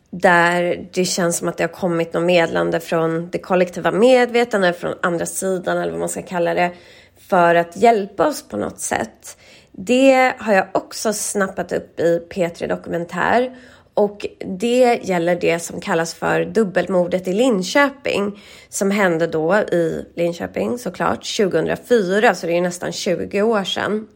där 0.10 0.88
det 0.93 1.05
känns 1.05 1.38
som 1.38 1.47
att 1.47 1.58
det 1.58 1.64
har 1.64 1.70
kommit 1.70 2.14
något 2.14 2.24
medlande 2.24 2.80
från 2.80 3.30
det 3.30 3.39
kollektiva 3.39 3.91
medvetandet, 3.91 4.80
från 4.80 4.93
andra 5.01 5.26
sidan 5.26 5.78
eller 5.78 5.91
vad 5.91 5.99
man 5.99 6.10
ska 6.10 6.22
kalla 6.22 6.53
det, 6.53 6.72
för 7.18 7.55
att 7.55 7.78
hjälpa 7.78 8.28
oss 8.28 8.47
på 8.47 8.58
något 8.58 8.80
sätt. 8.80 9.38
Det 9.72 10.34
har 10.38 10.53
jag 10.53 10.68
också 10.72 11.14
snappat 11.14 11.72
upp 11.72 11.99
i 11.99 12.28
P3 12.30 12.68
Dokumentär 12.68 13.55
och 13.98 14.26
det 14.39 15.00
gäller 15.04 15.36
det 15.36 15.60
som 15.60 15.82
kallas 15.82 16.14
för 16.14 16.45
dubbelmordet 16.45 17.28
i 17.28 17.34
Linköping 17.34 18.39
som 18.70 18.91
hände 18.91 19.28
då 19.28 19.56
i 19.56 20.06
Linköping 20.16 20.78
såklart 20.78 21.38
2004, 21.38 22.36
så 22.36 22.48
det 22.48 22.58
är 22.58 22.62
nästan 22.62 22.91
20 22.91 23.41
år 23.41 23.64
sedan. 23.64 24.08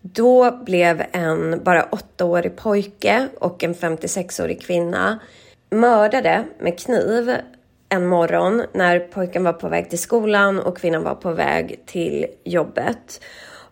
Då 0.00 0.64
blev 0.64 1.02
en 1.12 1.60
bara 1.64 1.82
8-årig 1.82 2.56
pojke 2.56 3.28
och 3.38 3.64
en 3.64 3.74
56-årig 3.74 4.62
kvinna 4.62 5.18
mördade 5.70 6.44
med 6.58 6.78
kniv 6.78 7.36
en 7.88 8.06
morgon 8.06 8.62
när 8.72 8.98
pojken 8.98 9.44
var 9.44 9.52
på 9.52 9.68
väg 9.68 9.90
till 9.90 9.98
skolan 9.98 10.58
och 10.58 10.78
kvinnan 10.78 11.02
var 11.02 11.14
på 11.14 11.32
väg 11.32 11.80
till 11.86 12.26
jobbet. 12.44 13.20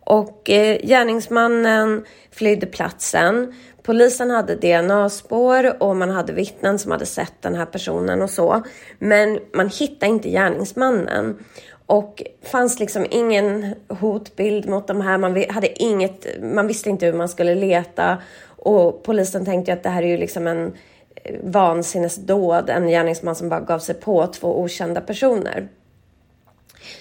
Och 0.08 0.50
eh, 0.50 0.86
gärningsmannen 0.86 2.04
flydde 2.30 2.66
platsen 2.66 3.54
Polisen 3.88 4.30
hade 4.30 4.54
DNA-spår 4.54 5.82
och 5.82 5.96
man 5.96 6.10
hade 6.10 6.32
vittnen 6.32 6.78
som 6.78 6.92
hade 6.92 7.06
sett 7.06 7.32
den 7.40 7.54
här 7.54 7.66
personen 7.66 8.22
och 8.22 8.30
så. 8.30 8.62
Men 8.98 9.38
man 9.54 9.68
hittade 9.68 10.12
inte 10.12 10.30
gärningsmannen. 10.30 11.38
Och 11.86 12.22
fanns 12.42 12.80
liksom 12.80 13.06
ingen 13.10 13.74
hotbild 13.88 14.68
mot 14.68 14.86
de 14.86 15.00
här. 15.00 15.18
Man, 15.18 15.44
hade 15.48 15.82
inget, 15.82 16.26
man 16.42 16.66
visste 16.66 16.90
inte 16.90 17.06
hur 17.06 17.12
man 17.12 17.28
skulle 17.28 17.54
leta. 17.54 18.22
Och 18.46 19.02
polisen 19.02 19.44
tänkte 19.44 19.72
att 19.72 19.82
det 19.82 19.88
här 19.88 20.02
är 20.02 20.06
ju 20.06 20.16
liksom 20.16 20.46
en 20.46 20.72
eh, 21.14 21.34
vansinnesdåd. 21.42 22.70
En 22.70 22.88
gärningsman 22.88 23.34
som 23.34 23.48
bara 23.48 23.60
gav 23.60 23.78
sig 23.78 23.94
på 23.94 24.26
två 24.26 24.60
okända 24.60 25.00
personer. 25.00 25.68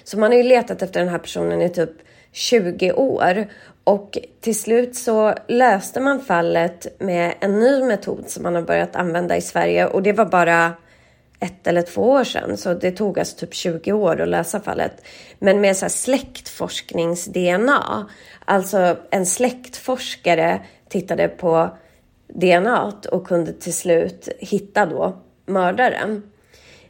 Så 0.03 0.19
man 0.19 0.31
har 0.31 0.37
ju 0.37 0.43
letat 0.43 0.81
efter 0.81 0.99
den 0.99 1.09
här 1.09 1.19
personen 1.19 1.61
i 1.61 1.69
typ 1.69 1.91
20 2.31 2.91
år 2.91 3.47
och 3.87 4.17
till 4.41 4.59
slut 4.59 4.95
så 4.95 5.33
löste 5.47 5.99
man 5.99 6.21
fallet 6.21 6.99
med 6.99 7.33
en 7.39 7.59
ny 7.59 7.83
metod 7.83 8.29
som 8.29 8.43
man 8.43 8.55
har 8.55 8.61
börjat 8.61 8.95
använda 8.95 9.37
i 9.37 9.41
Sverige 9.41 9.87
och 9.87 10.03
det 10.03 10.13
var 10.13 10.25
bara 10.25 10.73
ett 11.39 11.67
eller 11.67 11.81
två 11.81 12.01
år 12.01 12.23
sedan, 12.23 12.57
så 12.57 12.73
det 12.73 12.91
tog 12.91 13.19
alltså 13.19 13.37
typ 13.37 13.53
20 13.53 13.91
år 13.91 14.21
att 14.21 14.29
lösa 14.29 14.59
fallet. 14.59 15.05
Men 15.39 15.61
med 15.61 15.77
så 15.77 15.85
här 15.85 15.89
släktforsknings-DNA, 15.89 18.05
alltså 18.45 18.97
en 19.09 19.25
släktforskare 19.25 20.61
tittade 20.89 21.27
på 21.27 21.77
DNA 22.27 22.93
och 23.11 23.27
kunde 23.27 23.53
till 23.53 23.73
slut 23.73 24.29
hitta 24.39 24.85
då 24.85 25.17
mördaren. 25.45 26.23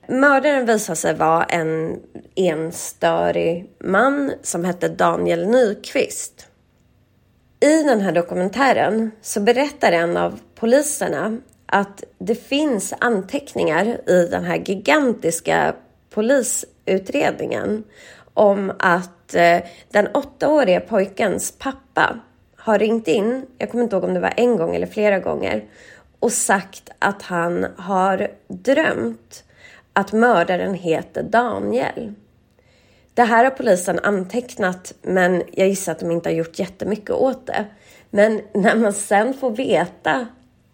Mördaren 0.07 0.65
visade 0.65 0.95
sig 0.95 1.13
vara 1.13 1.43
en 1.43 1.99
enstörig 2.35 3.69
man 3.79 4.31
som 4.41 4.65
hette 4.65 4.87
Daniel 4.87 5.47
Nyqvist. 5.47 6.46
I 7.59 7.83
den 7.83 8.01
här 8.01 8.11
dokumentären 8.11 9.11
så 9.21 9.39
berättar 9.39 9.91
en 9.91 10.17
av 10.17 10.39
poliserna 10.55 11.37
att 11.65 12.03
det 12.19 12.35
finns 12.35 12.93
anteckningar 12.99 14.09
i 14.09 14.27
den 14.31 14.43
här 14.43 14.57
gigantiska 14.57 15.75
polisutredningen 16.09 17.83
om 18.33 18.71
att 18.79 19.33
eh, 19.33 19.59
den 19.91 20.07
åttaåriga 20.07 20.79
pojkens 20.79 21.51
pappa 21.59 22.19
har 22.55 22.79
ringt 22.79 23.07
in, 23.07 23.45
jag 23.57 23.71
kommer 23.71 23.83
inte 23.83 23.95
ihåg 23.95 24.03
om 24.03 24.13
det 24.13 24.19
var 24.19 24.33
en 24.37 24.57
gång 24.57 24.75
eller 24.75 24.87
flera 24.87 25.19
gånger, 25.19 25.63
och 26.19 26.31
sagt 26.31 26.89
att 26.99 27.21
han 27.21 27.65
har 27.77 28.27
drömt 28.47 29.43
att 29.93 30.13
mördaren 30.13 30.73
heter 30.73 31.23
Daniel. 31.23 32.13
Det 33.17 33.23
här 33.23 33.43
har 33.43 33.51
polisen 33.51 33.99
antecknat 33.99 34.93
men 35.01 35.43
jag 35.51 35.67
gissar 35.67 35.91
att 35.91 35.99
de 35.99 36.11
inte 36.11 36.29
har 36.29 36.35
gjort 36.35 36.59
jättemycket 36.59 37.09
åt 37.09 37.47
det. 37.47 37.65
Men 38.09 38.41
när 38.53 38.75
man 38.75 38.93
sen 38.93 39.33
får 39.33 39.51
veta 39.51 40.27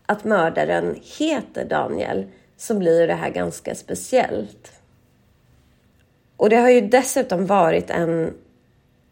att 0.06 0.24
mördaren 0.24 0.96
heter 1.20 1.66
Daniel 1.66 2.26
så 2.58 2.76
blir 2.76 3.08
det 3.08 3.14
här 3.14 3.30
ganska 3.30 3.76
speciellt. 3.76 4.72
Och 6.38 6.50
det 6.50 6.56
har 6.56 6.70
ju 6.70 6.82
dessutom 6.82 7.46
varit 7.46 7.90
en 7.90 8.34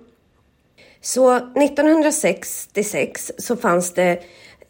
Så 1.01 1.35
1966 1.35 3.31
så 3.37 3.55
fanns 3.55 3.93
det 3.93 4.19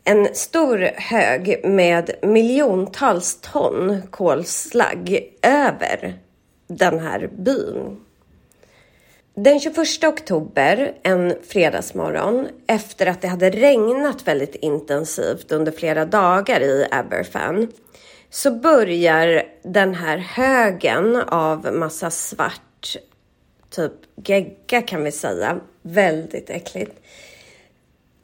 en 0.03 0.35
stor 0.35 0.89
hög 0.95 1.61
med 1.63 2.11
miljontals 2.21 3.41
ton 3.41 4.01
kolslagg 4.09 5.19
över 5.41 6.13
den 6.67 6.99
här 6.99 7.29
byn. 7.37 7.97
Den 9.43 9.59
21 9.59 10.03
oktober, 10.03 10.93
en 11.03 11.33
fredagsmorgon, 11.43 12.47
efter 12.67 13.05
att 13.05 13.21
det 13.21 13.27
hade 13.27 13.49
regnat 13.49 14.27
väldigt 14.27 14.55
intensivt 14.55 15.51
under 15.51 15.71
flera 15.71 16.05
dagar 16.05 16.61
i 16.61 16.87
Aberfan, 16.91 17.71
så 18.29 18.51
börjar 18.51 19.43
den 19.63 19.93
här 19.93 20.17
högen 20.17 21.15
av 21.15 21.73
massa 21.73 22.11
svart, 22.11 22.97
typ 23.69 23.93
gegga 24.15 24.81
kan 24.81 25.03
vi 25.03 25.11
säga, 25.11 25.59
väldigt 25.81 26.49
äckligt, 26.49 26.99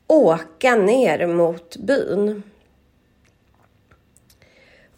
åka 0.08 0.76
ner 0.76 1.28
mot 1.28 1.78
byn. 1.78 2.44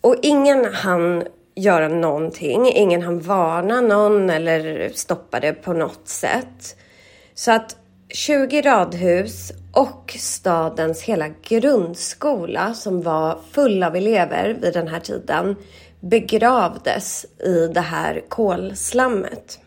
Och 0.02 0.16
ingen 0.22 0.66
hann 0.66 1.24
göra 1.58 1.88
någonting. 1.88 2.72
Ingen 2.74 3.02
hann 3.02 3.20
varna 3.20 3.82
någon 3.82 4.30
eller 4.30 4.92
stoppa 4.94 5.40
det 5.40 5.54
på 5.54 5.74
något 5.74 6.08
sätt. 6.08 6.78
Så 7.34 7.52
att 7.52 7.76
20 8.10 8.62
radhus 8.62 9.52
och 9.74 10.16
stadens 10.20 11.02
hela 11.02 11.28
grundskola 11.28 12.74
som 12.74 13.02
var 13.02 13.40
full 13.52 13.84
av 13.84 13.96
elever 13.96 14.58
vid 14.62 14.74
den 14.74 14.88
här 14.88 15.00
tiden 15.00 15.56
begravdes 16.00 17.26
i 17.40 17.68
det 17.68 17.82
här 17.82 18.22
kolslammet. 18.30 19.60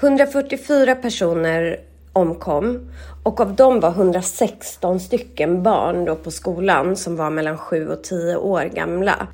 144 0.00 0.94
personer 0.94 1.80
omkom 2.12 2.90
och 3.22 3.40
av 3.40 3.54
dem 3.54 3.80
var 3.80 3.90
116 3.90 5.00
stycken 5.00 5.62
barn 5.62 6.04
då 6.04 6.16
på 6.16 6.30
skolan 6.30 6.96
som 6.96 7.16
var 7.16 7.30
mellan 7.30 7.58
7 7.58 7.88
och 7.88 8.02
10 8.02 8.36
år 8.36 8.64
gamla. 8.64 9.26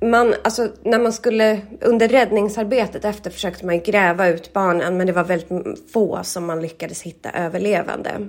Man, 0.00 0.34
alltså, 0.44 0.68
när 0.82 0.98
man 0.98 1.12
skulle, 1.12 1.60
under 1.80 2.08
räddningsarbetet 2.08 3.04
efter 3.04 3.30
försökte 3.30 3.66
man 3.66 3.80
gräva 3.80 4.28
ut 4.28 4.52
barnen 4.52 4.96
men 4.96 5.06
det 5.06 5.12
var 5.12 5.24
väldigt 5.24 5.92
få 5.92 6.20
som 6.22 6.46
man 6.46 6.62
lyckades 6.62 7.02
hitta 7.02 7.30
överlevande. 7.30 8.28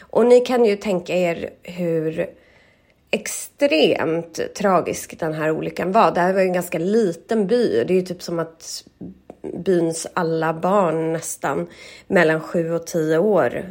Och 0.00 0.26
ni 0.26 0.40
kan 0.40 0.64
ju 0.64 0.76
tänka 0.76 1.16
er 1.16 1.50
hur 1.62 2.26
extremt 3.10 4.54
tragisk 4.54 5.20
den 5.20 5.32
här 5.32 5.50
olyckan 5.50 5.92
var. 5.92 6.10
Det 6.10 6.20
här 6.20 6.32
var 6.32 6.40
ju 6.40 6.46
en 6.46 6.52
ganska 6.52 6.78
liten 6.78 7.46
by. 7.46 7.84
Det 7.84 7.92
är 7.92 7.96
ju 7.96 8.02
typ 8.02 8.22
som 8.22 8.38
att 8.38 8.84
byns 9.64 10.06
alla 10.14 10.54
barn 10.54 11.12
nästan 11.12 11.66
mellan 12.06 12.40
7 12.40 12.72
och 12.72 12.86
10 12.86 13.18
år 13.18 13.64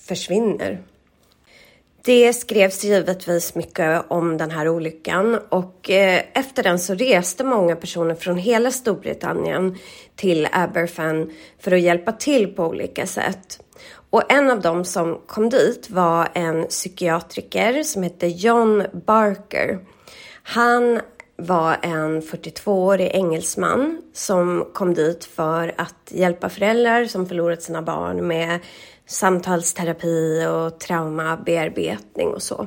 försvinner. 0.00 0.82
Det 2.04 2.32
skrevs 2.32 2.84
givetvis 2.84 3.54
mycket 3.54 4.02
om 4.08 4.36
den 4.36 4.50
här 4.50 4.68
olyckan 4.68 5.38
och 5.48 5.90
eh, 5.90 6.22
efter 6.34 6.62
den 6.62 6.78
så 6.78 6.94
reste 6.94 7.44
många 7.44 7.76
personer 7.76 8.14
från 8.14 8.36
hela 8.36 8.70
Storbritannien 8.70 9.76
till 10.16 10.48
Aberfan 10.52 11.30
för 11.58 11.72
att 11.72 11.80
hjälpa 11.80 12.12
till 12.12 12.54
på 12.54 12.64
olika 12.64 13.06
sätt. 13.06 13.60
Och 14.10 14.32
en 14.32 14.50
av 14.50 14.60
dem 14.60 14.84
som 14.84 15.20
kom 15.26 15.48
dit 15.48 15.90
var 15.90 16.28
en 16.34 16.66
psykiatriker 16.66 17.82
som 17.82 18.02
hette 18.02 18.26
John 18.26 18.84
Barker. 19.06 19.78
Han 20.42 21.00
var 21.38 21.76
en 21.82 22.22
42-årig 22.22 23.10
engelsman 23.14 24.02
som 24.12 24.66
kom 24.72 24.94
dit 24.94 25.24
för 25.24 25.74
att 25.76 26.08
hjälpa 26.08 26.48
föräldrar 26.48 27.04
som 27.04 27.26
förlorat 27.26 27.62
sina 27.62 27.82
barn 27.82 28.26
med 28.26 28.58
samtalsterapi 29.06 30.46
och 30.46 30.80
traumabearbetning 30.80 32.28
och 32.28 32.42
så. 32.42 32.66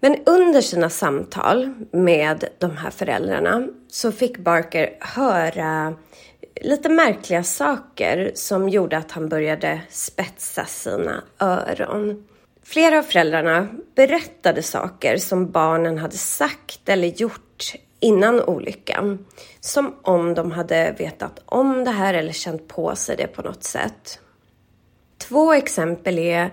Men 0.00 0.16
under 0.26 0.60
sina 0.60 0.90
samtal 0.90 1.74
med 1.92 2.44
de 2.58 2.76
här 2.76 2.90
föräldrarna 2.90 3.68
så 3.88 4.12
fick 4.12 4.38
Barker 4.38 4.96
höra 5.00 5.94
lite 6.60 6.88
märkliga 6.88 7.42
saker 7.42 8.32
som 8.34 8.68
gjorde 8.68 8.98
att 8.98 9.10
han 9.10 9.28
började 9.28 9.80
spetsa 9.90 10.64
sina 10.64 11.22
öron. 11.38 12.24
Flera 12.68 12.98
av 12.98 13.02
föräldrarna 13.02 13.68
berättade 13.94 14.62
saker 14.62 15.16
som 15.16 15.50
barnen 15.50 15.98
hade 15.98 16.16
sagt 16.16 16.88
eller 16.88 17.08
gjort 17.08 17.74
innan 18.00 18.42
olyckan. 18.42 19.26
Som 19.60 19.94
om 20.02 20.34
de 20.34 20.50
hade 20.50 20.94
vetat 20.98 21.42
om 21.44 21.84
det 21.84 21.90
här 21.90 22.14
eller 22.14 22.32
känt 22.32 22.68
på 22.68 22.96
sig 22.96 23.16
det 23.16 23.26
på 23.26 23.42
något 23.42 23.64
sätt. 23.64 24.20
Två 25.18 25.52
exempel 25.52 26.18
är 26.18 26.50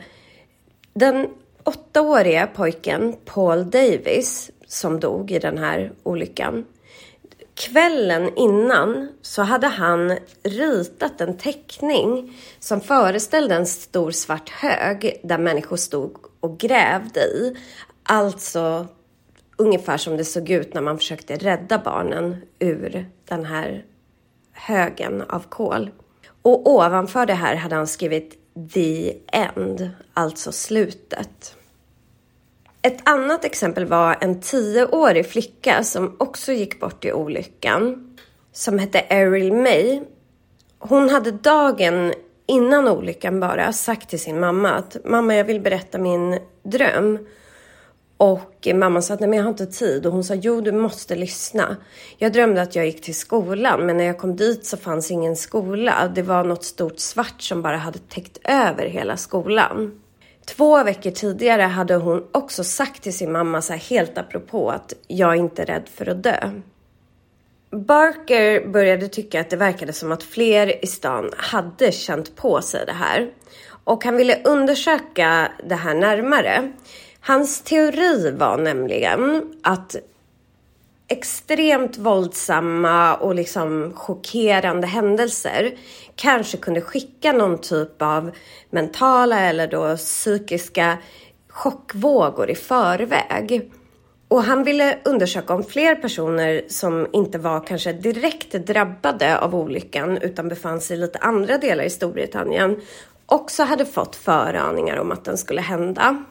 den 0.93 1.27
åttaåriga 1.63 2.47
pojken 2.47 3.15
Paul 3.25 3.69
Davis 3.69 4.51
som 4.67 4.99
dog 4.99 5.31
i 5.31 5.39
den 5.39 5.57
här 5.57 5.91
olyckan. 6.03 6.65
Kvällen 7.55 8.37
innan 8.37 9.09
så 9.21 9.41
hade 9.41 9.67
han 9.67 10.17
ritat 10.43 11.21
en 11.21 11.37
teckning 11.37 12.37
som 12.59 12.81
föreställde 12.81 13.55
en 13.55 13.65
stor 13.65 14.11
svart 14.11 14.49
hög 14.49 15.19
där 15.23 15.37
människor 15.37 15.77
stod 15.77 16.17
och 16.39 16.57
grävde 16.57 17.19
i. 17.19 17.55
Alltså 18.03 18.87
ungefär 19.57 19.97
som 19.97 20.17
det 20.17 20.25
såg 20.25 20.49
ut 20.49 20.73
när 20.73 20.81
man 20.81 20.97
försökte 20.97 21.35
rädda 21.35 21.77
barnen 21.77 22.37
ur 22.59 23.09
den 23.25 23.45
här 23.45 23.85
högen 24.51 25.21
av 25.21 25.43
kol. 25.49 25.91
Och 26.41 26.69
ovanför 26.69 27.25
det 27.25 27.33
här 27.33 27.55
hade 27.55 27.75
han 27.75 27.87
skrivit 27.87 28.39
the 28.73 29.17
end, 29.27 29.89
alltså 30.13 30.51
slutet. 30.51 31.55
Ett 32.85 33.09
annat 33.09 33.45
exempel 33.45 33.85
var 33.85 34.17
en 34.21 34.41
tioårig 34.41 35.25
flicka 35.25 35.83
som 35.83 36.15
också 36.19 36.51
gick 36.51 36.79
bort 36.79 37.05
i 37.05 37.13
olyckan. 37.13 38.09
Som 38.51 38.79
hette 38.79 38.99
Errol 38.99 39.53
May. 39.53 40.01
Hon 40.79 41.09
hade 41.09 41.31
dagen 41.31 42.13
innan 42.47 42.87
olyckan 42.87 43.39
bara 43.39 43.73
sagt 43.73 44.09
till 44.09 44.19
sin 44.19 44.39
mamma 44.39 44.69
att 44.69 44.97
mamma 45.05 45.35
jag 45.35 45.45
vill 45.45 45.61
berätta 45.61 45.97
min 45.97 46.39
dröm. 46.63 47.19
Och 48.17 48.67
mamma 48.73 49.01
sa 49.01 49.13
att 49.13 49.19
nej 49.19 49.29
men 49.29 49.37
jag 49.37 49.43
har 49.43 49.51
inte 49.51 49.65
tid 49.65 50.05
och 50.05 50.11
hon 50.11 50.23
sa 50.23 50.33
jo 50.33 50.61
du 50.61 50.71
måste 50.71 51.15
lyssna. 51.15 51.77
Jag 52.17 52.33
drömde 52.33 52.61
att 52.61 52.75
jag 52.75 52.85
gick 52.85 53.01
till 53.01 53.15
skolan 53.15 53.85
men 53.85 53.97
när 53.97 54.05
jag 54.05 54.17
kom 54.17 54.35
dit 54.35 54.65
så 54.65 54.77
fanns 54.77 55.11
ingen 55.11 55.35
skola. 55.35 56.11
Det 56.15 56.21
var 56.21 56.43
något 56.43 56.63
stort 56.63 56.99
svart 56.99 57.41
som 57.41 57.61
bara 57.61 57.77
hade 57.77 57.99
täckt 57.99 58.37
över 58.43 58.85
hela 58.85 59.17
skolan. 59.17 60.01
Två 60.45 60.83
veckor 60.83 61.11
tidigare 61.11 61.61
hade 61.61 61.95
hon 61.95 62.27
också 62.31 62.63
sagt 62.63 63.03
till 63.03 63.17
sin 63.17 63.31
mamma 63.31 63.61
så 63.61 63.73
här 63.73 63.79
helt 63.79 64.17
apropå 64.17 64.69
att 64.71 64.93
jag 65.07 65.31
är 65.31 65.35
inte 65.35 65.65
rädd 65.65 65.89
för 65.95 66.09
att 66.09 66.23
dö. 66.23 66.49
Barker 67.71 68.67
började 68.67 69.07
tycka 69.07 69.41
att 69.41 69.49
det 69.49 69.57
verkade 69.57 69.93
som 69.93 70.11
att 70.11 70.23
fler 70.23 70.85
i 70.85 70.87
stan 70.87 71.29
hade 71.37 71.91
känt 71.91 72.35
på 72.35 72.61
sig 72.61 72.85
det 72.85 72.93
här 72.93 73.29
och 73.83 74.05
han 74.05 74.17
ville 74.17 74.41
undersöka 74.43 75.51
det 75.69 75.75
här 75.75 75.93
närmare. 75.93 76.71
Hans 77.19 77.61
teori 77.61 78.31
var 78.31 78.57
nämligen 78.57 79.53
att 79.63 79.95
extremt 81.07 81.97
våldsamma 81.97 83.15
och 83.15 83.35
liksom 83.35 83.93
chockerande 83.95 84.87
händelser 84.87 85.73
kanske 86.15 86.57
kunde 86.57 86.81
skicka 86.81 87.31
någon 87.31 87.57
typ 87.57 88.01
av 88.01 88.31
mentala 88.69 89.39
eller 89.39 89.67
då 89.67 89.97
psykiska 89.97 90.97
chockvågor 91.49 92.49
i 92.49 92.55
förväg. 92.55 93.71
Och 94.27 94.43
han 94.43 94.63
ville 94.63 94.97
undersöka 95.05 95.53
om 95.53 95.63
fler 95.63 95.95
personer 95.95 96.61
som 96.67 97.07
inte 97.13 97.37
var 97.37 97.67
kanske 97.67 97.93
direkt 97.93 98.51
drabbade 98.51 99.39
av 99.39 99.55
olyckan 99.55 100.17
utan 100.17 100.47
befann 100.47 100.81
sig 100.81 100.97
i 100.97 100.99
lite 100.99 101.19
andra 101.19 101.57
delar 101.57 101.83
i 101.83 101.89
Storbritannien 101.89 102.81
också 103.25 103.63
hade 103.63 103.85
fått 103.85 104.15
föraningar 104.15 104.97
om 104.97 105.11
att 105.11 105.25
den 105.25 105.37
skulle 105.37 105.61
hända. 105.61 106.23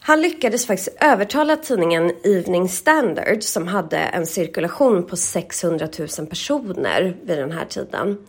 Han 0.00 0.22
lyckades 0.22 0.66
faktiskt 0.66 0.96
övertala 1.00 1.56
tidningen 1.56 2.12
Evening 2.24 2.68
Standard 2.68 3.42
som 3.42 3.66
hade 3.66 3.98
en 3.98 4.26
cirkulation 4.26 5.06
på 5.06 5.16
600 5.16 5.88
000 6.18 6.26
personer 6.26 7.16
vid 7.22 7.38
den 7.38 7.52
här 7.52 7.64
tiden 7.64 8.26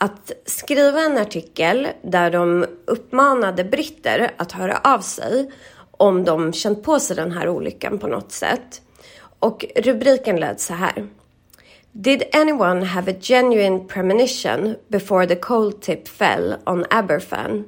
att 0.00 0.32
skriva 0.46 1.00
en 1.00 1.18
artikel 1.18 1.88
där 2.02 2.30
de 2.30 2.66
uppmanade 2.84 3.64
britter 3.64 4.30
att 4.36 4.52
höra 4.52 4.78
av 4.84 5.00
sig 5.00 5.50
om 5.90 6.24
de 6.24 6.52
känt 6.52 6.82
på 6.82 7.00
sig 7.00 7.16
den 7.16 7.32
här 7.32 7.48
olyckan 7.48 7.98
på 7.98 8.06
något 8.06 8.32
sätt. 8.32 8.82
Och 9.38 9.64
rubriken 9.76 10.36
löd 10.36 10.60
så 10.60 10.74
här. 10.74 11.08
Did 11.92 12.22
anyone 12.32 12.84
have 12.84 13.12
a 13.12 13.14
genuine 13.20 13.88
premonition 13.88 14.76
before 14.88 15.26
the 15.26 15.36
cold 15.36 15.82
tip 15.82 16.08
fell 16.08 16.54
on 16.66 16.84
Aberfan? 16.90 17.64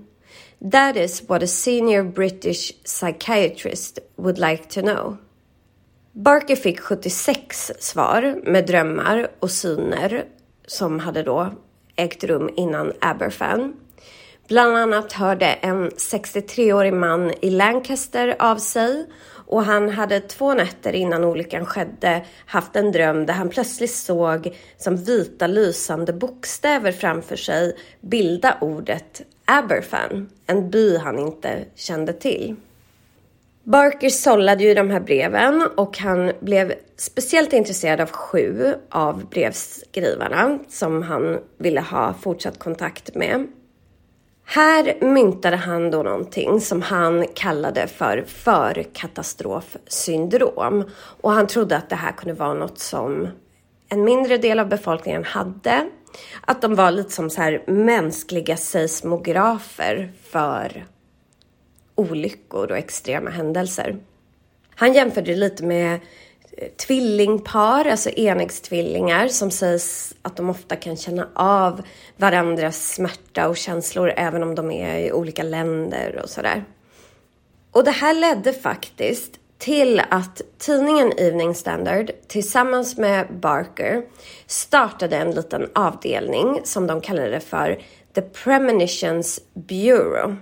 That 0.72 0.96
is 0.96 1.28
what 1.28 1.42
a 1.42 1.46
senior 1.46 2.02
British 2.02 2.72
psychiatrist 2.84 3.98
would 4.16 4.38
like 4.38 4.64
to 4.68 4.80
know. 4.80 5.16
Barker 6.12 6.56
fick 6.56 6.80
76 6.80 7.72
svar 7.78 8.40
med 8.44 8.66
drömmar 8.66 9.28
och 9.38 9.50
syner 9.50 10.24
som 10.66 10.98
hade 10.98 11.22
då 11.22 11.52
ägt 11.97 12.24
rum 12.24 12.51
innan 12.57 12.93
Aberfan. 13.01 13.74
Bland 14.49 14.76
annat 14.76 15.12
hörde 15.12 15.47
en 15.47 15.90
63-årig 15.90 16.93
man 16.93 17.32
i 17.40 17.51
Lancaster 17.51 18.36
av 18.38 18.57
sig 18.57 19.07
och 19.47 19.64
han 19.64 19.88
hade 19.88 20.20
två 20.20 20.55
nätter 20.55 20.93
innan 20.93 21.24
olyckan 21.24 21.66
skedde 21.66 22.24
haft 22.47 22.76
en 22.76 22.93
dröm 22.93 23.26
där 23.26 23.34
han 23.34 23.49
plötsligt 23.49 23.95
såg 23.95 24.57
som 24.76 24.97
vita 24.97 25.47
lysande 25.47 26.12
bokstäver 26.12 26.93
framför 26.93 27.36
sig 27.36 27.76
bilda 28.01 28.59
ordet 28.61 29.22
Aberfan, 29.45 30.28
en 30.47 30.70
by 30.70 30.97
han 30.97 31.18
inte 31.18 31.64
kände 31.74 32.12
till. 32.12 32.57
Barker 33.64 34.08
sållade 34.08 34.64
ju 34.64 34.74
de 34.74 34.90
här 34.90 35.00
breven 35.00 35.68
och 35.76 35.98
han 35.98 36.32
blev 36.40 36.74
speciellt 36.96 37.52
intresserad 37.52 38.00
av 38.00 38.10
sju 38.10 38.74
av 38.90 39.26
brevskrivarna 39.26 40.58
som 40.68 41.02
han 41.02 41.38
ville 41.58 41.80
ha 41.80 42.14
fortsatt 42.14 42.58
kontakt 42.58 43.14
med. 43.14 43.46
Här 44.44 44.94
myntade 45.00 45.56
han 45.56 45.90
då 45.90 46.02
någonting 46.02 46.60
som 46.60 46.82
han 46.82 47.26
kallade 47.34 47.86
för 47.86 48.24
förkatastrofsyndrom 48.26 50.84
och 51.20 51.32
han 51.32 51.46
trodde 51.46 51.76
att 51.76 51.90
det 51.90 51.96
här 51.96 52.12
kunde 52.12 52.34
vara 52.34 52.54
något 52.54 52.78
som 52.78 53.28
en 53.88 54.04
mindre 54.04 54.38
del 54.38 54.58
av 54.58 54.68
befolkningen 54.68 55.24
hade. 55.24 55.88
Att 56.40 56.62
de 56.62 56.74
var 56.74 56.90
lite 56.90 57.10
som 57.10 57.30
så 57.30 57.42
här 57.42 57.62
mänskliga 57.66 58.56
seismografer 58.56 60.12
för 60.30 60.84
olyckor 61.95 62.70
och 62.70 62.78
extrema 62.78 63.30
händelser. 63.30 63.97
Han 64.74 64.93
jämförde 64.93 65.32
det 65.32 65.38
lite 65.38 65.64
med 65.64 66.01
eh, 66.53 66.68
tvillingpar, 66.86 67.84
alltså 67.84 68.11
enäggstvillingar 68.11 69.28
som 69.28 69.51
sägs 69.51 70.14
att 70.22 70.36
de 70.36 70.51
ofta 70.51 70.76
kan 70.76 70.97
känna 70.97 71.28
av 71.34 71.82
varandras 72.16 72.95
smärta 72.95 73.49
och 73.49 73.57
känslor 73.57 74.12
även 74.16 74.43
om 74.43 74.55
de 74.55 74.70
är 74.70 74.99
i 74.99 75.12
olika 75.12 75.43
länder 75.43 76.20
och 76.22 76.30
sådär. 76.30 76.64
Och 77.70 77.84
det 77.84 77.90
här 77.90 78.14
ledde 78.14 78.53
faktiskt 78.53 79.38
till 79.59 80.03
att 80.11 80.40
tidningen 80.59 81.12
Evening 81.16 81.55
Standard 81.55 82.11
tillsammans 82.28 82.97
med 82.97 83.26
Barker 83.40 84.03
startade 84.47 85.16
en 85.16 85.30
liten 85.30 85.70
avdelning 85.74 86.61
som 86.64 86.86
de 86.86 87.01
kallade 87.01 87.40
för 87.40 87.82
The 88.14 88.22
Premonitions 88.22 89.40
Bureau. 89.55 90.36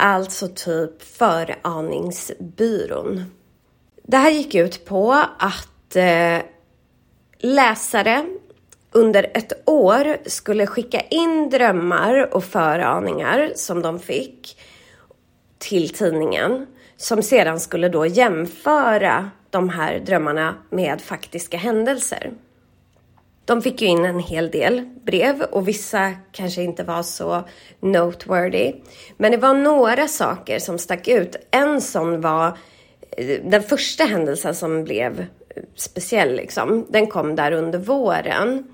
Alltså 0.00 0.48
typ 0.48 1.02
föraningsbyrån. 1.02 3.24
Det 4.02 4.16
här 4.16 4.30
gick 4.30 4.54
ut 4.54 4.84
på 4.84 5.12
att 5.38 5.96
eh, 5.96 6.38
läsare 7.38 8.26
under 8.92 9.30
ett 9.34 9.68
år 9.68 10.16
skulle 10.26 10.66
skicka 10.66 11.00
in 11.00 11.50
drömmar 11.50 12.34
och 12.34 12.44
föraningar 12.44 13.52
som 13.54 13.82
de 13.82 13.98
fick 13.98 14.58
till 15.58 15.88
tidningen 15.88 16.66
som 16.96 17.22
sedan 17.22 17.60
skulle 17.60 17.88
då 17.88 18.06
jämföra 18.06 19.30
de 19.50 19.68
här 19.68 19.98
drömmarna 19.98 20.54
med 20.70 21.00
faktiska 21.00 21.56
händelser. 21.56 22.32
De 23.48 23.62
fick 23.62 23.82
ju 23.82 23.88
in 23.88 24.04
en 24.04 24.18
hel 24.18 24.50
del 24.50 24.88
brev 25.06 25.42
och 25.42 25.68
vissa 25.68 26.12
kanske 26.32 26.62
inte 26.62 26.84
var 26.84 27.02
så 27.02 27.44
noteworthy. 27.80 28.72
Men 29.16 29.32
det 29.32 29.36
var 29.36 29.54
några 29.54 30.08
saker 30.08 30.58
som 30.58 30.78
stack 30.78 31.08
ut. 31.08 31.36
En 31.50 31.80
sån 31.80 32.20
var 32.20 32.58
eh, 33.10 33.40
den 33.44 33.62
första 33.62 34.04
händelsen 34.04 34.54
som 34.54 34.84
blev 34.84 35.20
eh, 35.20 35.62
speciell 35.74 36.36
liksom. 36.36 36.86
Den 36.88 37.06
kom 37.06 37.36
där 37.36 37.52
under 37.52 37.78
våren. 37.78 38.64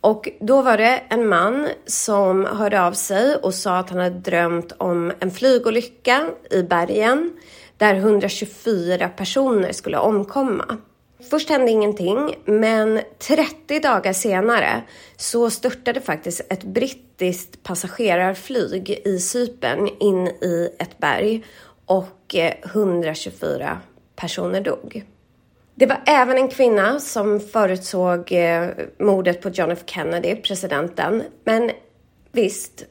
Och 0.00 0.28
då 0.40 0.62
var 0.62 0.76
det 0.76 1.02
en 1.08 1.28
man 1.28 1.68
som 1.86 2.44
hörde 2.44 2.82
av 2.82 2.92
sig 2.92 3.36
och 3.36 3.54
sa 3.54 3.78
att 3.78 3.90
han 3.90 3.98
hade 3.98 4.18
drömt 4.18 4.72
om 4.78 5.12
en 5.20 5.30
flygolycka 5.30 6.26
i 6.50 6.62
bergen 6.62 7.32
där 7.76 7.94
124 7.94 9.08
personer 9.08 9.72
skulle 9.72 9.98
omkomma. 9.98 10.78
Först 11.30 11.48
hände 11.48 11.70
ingenting, 11.70 12.34
men 12.44 13.00
30 13.18 13.80
dagar 13.80 14.12
senare 14.12 14.82
så 15.16 15.50
störtade 15.50 16.00
faktiskt 16.00 16.40
ett 16.50 16.64
brittiskt 16.64 17.62
passagerarflyg 17.62 19.02
i 19.04 19.18
Cypern 19.18 19.88
in 20.00 20.26
i 20.26 20.70
ett 20.78 20.98
berg 20.98 21.44
och 21.86 22.34
eh, 22.34 22.52
124 22.64 23.80
personer 24.16 24.60
dog. 24.60 25.04
Det 25.74 25.86
var 25.86 26.00
även 26.06 26.36
en 26.36 26.48
kvinna 26.48 27.00
som 27.00 27.40
förutsåg 27.40 28.32
eh, 28.32 28.68
mordet 28.98 29.42
på 29.42 29.48
John 29.48 29.70
F 29.70 29.82
Kennedy, 29.86 30.36
presidenten. 30.36 31.22
Men 31.44 31.70
visst, 32.32 32.84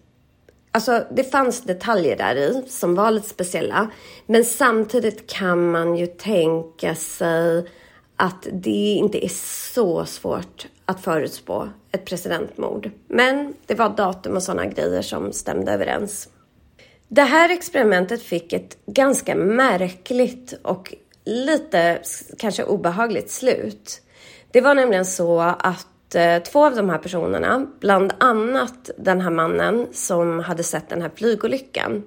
Alltså, 0.71 1.05
det 1.11 1.23
fanns 1.23 1.61
detaljer 1.61 2.17
där 2.17 2.36
i 2.36 2.63
som 2.67 2.95
var 2.95 3.11
lite 3.11 3.29
speciella. 3.29 3.91
Men 4.25 4.45
samtidigt 4.45 5.29
kan 5.29 5.71
man 5.71 5.95
ju 5.95 6.07
tänka 6.07 6.95
sig 6.95 7.69
att 8.16 8.47
det 8.51 8.93
inte 8.93 9.26
är 9.26 9.30
så 9.74 10.05
svårt 10.05 10.68
att 10.86 11.01
förutspå 11.01 11.70
ett 11.91 12.05
presidentmord. 12.05 12.91
Men 13.07 13.53
det 13.66 13.76
var 13.76 13.89
datum 13.89 14.36
och 14.36 14.43
sådana 14.43 14.66
grejer 14.66 15.01
som 15.01 15.34
stämde 15.34 15.72
överens. 15.72 16.30
Det 17.07 17.22
här 17.22 17.49
experimentet 17.49 18.22
fick 18.22 18.53
ett 18.53 18.78
ganska 18.86 19.36
märkligt 19.36 20.53
och 20.61 20.95
lite 21.26 22.01
kanske 22.38 22.63
obehagligt 22.63 23.32
slut. 23.32 24.01
Det 24.51 24.61
var 24.61 24.76
nämligen 24.76 25.05
så 25.05 25.39
att 25.39 26.16
eh, 26.16 26.43
två 26.43 26.66
av 26.66 26.76
de 26.76 26.89
här 26.89 26.97
personerna, 26.97 27.68
bland 27.80 28.13
annat 28.18 28.89
den 28.97 29.22
här 29.22 29.30
mannen 29.32 29.88
som 29.91 30.39
hade 30.39 30.63
sett 30.63 30.89
den 30.89 31.01
här 31.01 31.11
flygolyckan, 31.16 32.03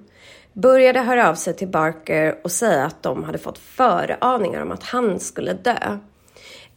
började 0.53 0.99
höra 0.99 1.29
av 1.29 1.35
sig 1.35 1.53
till 1.53 1.67
Barker 1.67 2.37
och 2.43 2.51
säga 2.51 2.85
att 2.85 3.03
de 3.03 3.23
hade 3.23 3.37
fått 3.37 3.57
föraningar 3.57 4.61
om 4.61 4.71
att 4.71 4.83
han 4.83 5.19
skulle 5.19 5.53
dö. 5.53 5.97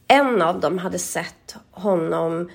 En 0.09 0.43
av 0.43 0.61
dem 0.61 0.79
hade 0.79 0.99
sett 0.99 1.57
honom 1.71 2.51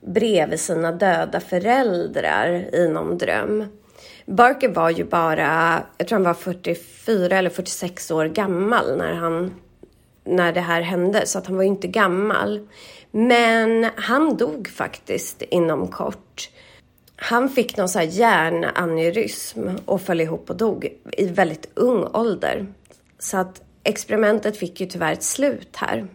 bredvid 0.00 0.60
sina 0.60 0.92
döda 0.92 1.40
föräldrar 1.40 2.74
i 2.74 2.88
någon 2.88 3.18
dröm. 3.18 3.64
Barker 4.26 4.68
var 4.68 4.90
ju 4.90 5.04
bara, 5.04 5.82
jag 5.98 6.08
tror 6.08 6.16
han 6.16 6.24
var 6.24 6.34
44 6.34 7.38
eller 7.38 7.50
46 7.50 8.10
år 8.10 8.26
gammal 8.26 8.96
när 8.96 9.14
han 9.14 9.54
när 10.26 10.52
det 10.52 10.60
här 10.60 10.82
hände, 10.82 11.26
så 11.26 11.38
att 11.38 11.46
han 11.46 11.56
var 11.56 11.62
ju 11.62 11.68
inte 11.68 11.88
gammal. 11.88 12.68
Men 13.10 13.90
han 13.96 14.36
dog 14.36 14.68
faktiskt 14.68 15.42
inom 15.42 15.88
kort. 15.88 16.50
Han 17.16 17.48
fick 17.48 17.76
någon 17.76 17.88
så 17.88 17.98
här 17.98 18.06
hjärnaneurysm 18.06 19.68
och 19.84 20.02
föll 20.02 20.20
ihop 20.20 20.50
och 20.50 20.56
dog 20.56 20.88
i 21.12 21.26
väldigt 21.26 21.68
ung 21.74 22.04
ålder. 22.04 22.66
Så 23.18 23.36
att 23.36 23.62
experimentet 23.84 24.56
fick 24.56 24.80
ju 24.80 24.86
tyvärr 24.86 25.12
ett 25.12 25.22
slut 25.22 25.76
här. 25.76 26.06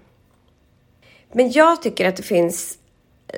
Men 1.34 1.52
jag 1.52 1.82
tycker 1.82 2.08
att 2.08 2.16
det 2.16 2.24
finns 2.24 2.78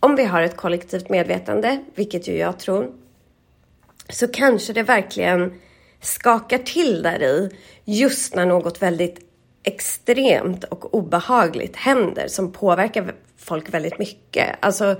om 0.00 0.16
vi 0.16 0.24
har 0.24 0.42
ett 0.42 0.56
kollektivt 0.56 1.08
medvetande, 1.08 1.84
vilket 1.94 2.28
ju 2.28 2.36
jag 2.36 2.58
tror, 2.58 2.92
så 4.08 4.28
kanske 4.28 4.72
det 4.72 4.82
verkligen 4.82 5.60
skakar 6.00 6.58
till 6.58 7.02
där 7.02 7.22
i 7.22 7.50
just 7.84 8.34
när 8.34 8.46
något 8.46 8.82
väldigt 8.82 9.18
extremt 9.62 10.64
och 10.64 10.94
obehagligt 10.94 11.76
händer 11.76 12.28
som 12.28 12.52
påverkar 12.52 13.14
folk 13.36 13.74
väldigt 13.74 13.98
mycket. 13.98 14.56
Alltså, 14.60 14.96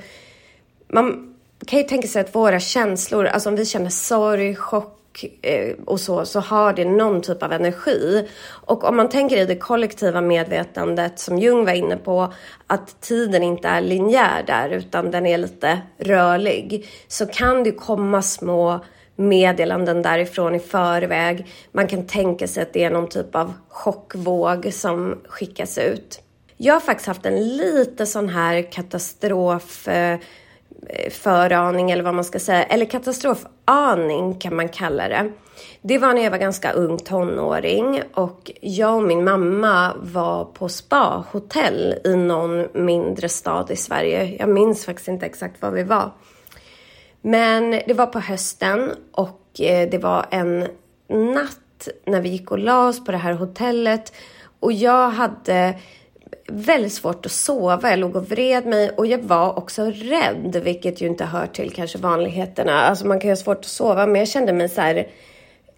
man 0.88 1.36
kan 1.66 1.78
ju 1.78 1.84
tänka 1.84 2.09
sig 2.09 2.20
att 2.20 2.34
våra 2.34 2.61
känslor, 2.61 3.26
alltså 3.26 3.48
om 3.48 3.57
vi 3.57 3.66
känner 3.66 3.90
sorg, 3.90 4.55
chock 4.55 5.24
eh, 5.42 5.74
och 5.84 6.01
så, 6.01 6.24
så 6.24 6.40
har 6.40 6.72
det 6.72 6.84
någon 6.84 7.22
typ 7.22 7.42
av 7.42 7.53
energi. 7.53 8.28
Och 8.42 8.84
om 8.84 8.96
man 8.96 9.09
tänker 9.09 9.36
i 9.36 9.46
det 9.46 9.57
kollektiva 9.57 10.20
medvetandet 10.20 11.18
som 11.18 11.38
Jung 11.38 11.64
var 11.64 11.72
inne 11.72 11.96
på, 11.96 12.32
att 12.66 13.01
tiden 13.01 13.42
inte 13.42 13.68
är 13.68 13.80
linjär 13.80 14.42
där 14.46 14.70
utan 14.70 15.11
den 15.11 15.26
är 15.26 15.38
lite 15.38 15.80
rörlig, 15.98 16.88
så 17.09 17.26
kan 17.26 17.64
det 17.64 17.72
komma 17.72 18.22
små 18.22 18.80
meddelanden 19.21 20.03
därifrån 20.03 20.55
i 20.55 20.59
förväg. 20.59 21.47
Man 21.73 21.87
kan 21.87 22.07
tänka 22.07 22.49
sig 22.49 22.62
att 22.62 22.73
det 22.73 22.85
är 22.85 22.91
någon 22.91 23.09
typ 23.09 23.35
av 23.35 23.53
chockvåg 23.68 24.73
som 24.73 25.18
skickas 25.29 25.79
ut. 25.79 26.23
Jag 26.57 26.75
har 26.75 26.81
faktiskt 26.81 27.07
haft 27.07 27.27
en 27.27 27.57
lite 27.57 28.07
sån 28.07 28.29
här 28.29 28.73
katastrof 28.73 29.89
eh, 29.89 30.18
föraning 31.11 31.91
eller 31.91 32.03
vad 32.03 32.14
man 32.14 32.25
ska 32.25 32.39
säga, 32.39 32.62
eller 32.62 32.87
katastrofaning 32.87 34.35
kan 34.39 34.57
man 34.57 34.68
kalla 34.68 35.09
det. 35.09 35.33
Det 35.83 35.99
var 35.99 36.14
när 36.14 36.23
jag 36.23 36.31
var 36.31 36.39
ganska 36.39 36.73
ung 36.73 36.99
tonåring 36.99 38.03
och 38.14 38.51
jag 38.61 38.97
och 38.97 39.03
min 39.03 39.25
mamma 39.25 39.93
var 40.01 40.45
på 40.45 40.68
spahotell 40.68 41.95
i 42.05 42.16
någon 42.16 42.85
mindre 42.85 43.29
stad 43.29 43.71
i 43.71 43.77
Sverige. 43.77 44.37
Jag 44.39 44.49
minns 44.49 44.85
faktiskt 44.85 45.09
inte 45.09 45.27
exakt 45.27 45.62
var 45.62 45.71
vi 45.71 45.83
var. 45.83 46.11
Men 47.23 47.71
det 47.71 47.95
var 47.95 48.07
på 48.07 48.21
hösten 48.21 48.95
och 49.12 49.61
eh, 49.61 49.89
det 49.91 49.99
var 49.99 50.27
en 50.31 50.66
natt 51.09 51.89
när 52.07 52.21
vi 52.21 52.29
gick 52.29 52.51
och 52.51 52.59
la 52.59 52.89
oss 52.89 53.05
på 53.05 53.12
det 53.12 53.18
här 53.18 53.33
hotellet 53.33 54.12
och 54.61 54.73
jag 54.73 55.11
hade 55.11 55.75
väldigt 56.47 56.93
svårt 56.93 57.27
att 57.27 57.33
sova. 57.33 57.91
Jag 57.91 57.99
låg 57.99 58.16
och 58.16 58.31
vred 58.31 58.66
mig 58.66 58.91
och 58.91 59.07
jag 59.07 59.18
var 59.18 59.59
också 59.59 59.85
rädd, 59.85 60.61
vilket 60.64 61.01
ju 61.01 61.07
inte 61.07 61.25
hör 61.25 61.47
till 61.47 61.73
kanske 61.73 61.99
vanligheterna. 61.99 62.81
Alltså 62.81 63.07
man 63.07 63.21
kan 63.21 63.29
ju 63.29 63.33
ha 63.33 63.37
svårt 63.37 63.59
att 63.59 63.64
sova, 63.64 64.07
men 64.07 64.18
jag 64.18 64.29
kände 64.29 64.53
mig 64.53 64.68
så 64.68 64.81
här 64.81 65.07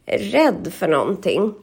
rädd 0.07 0.73
för 0.73 0.89
någonting. 0.89 1.55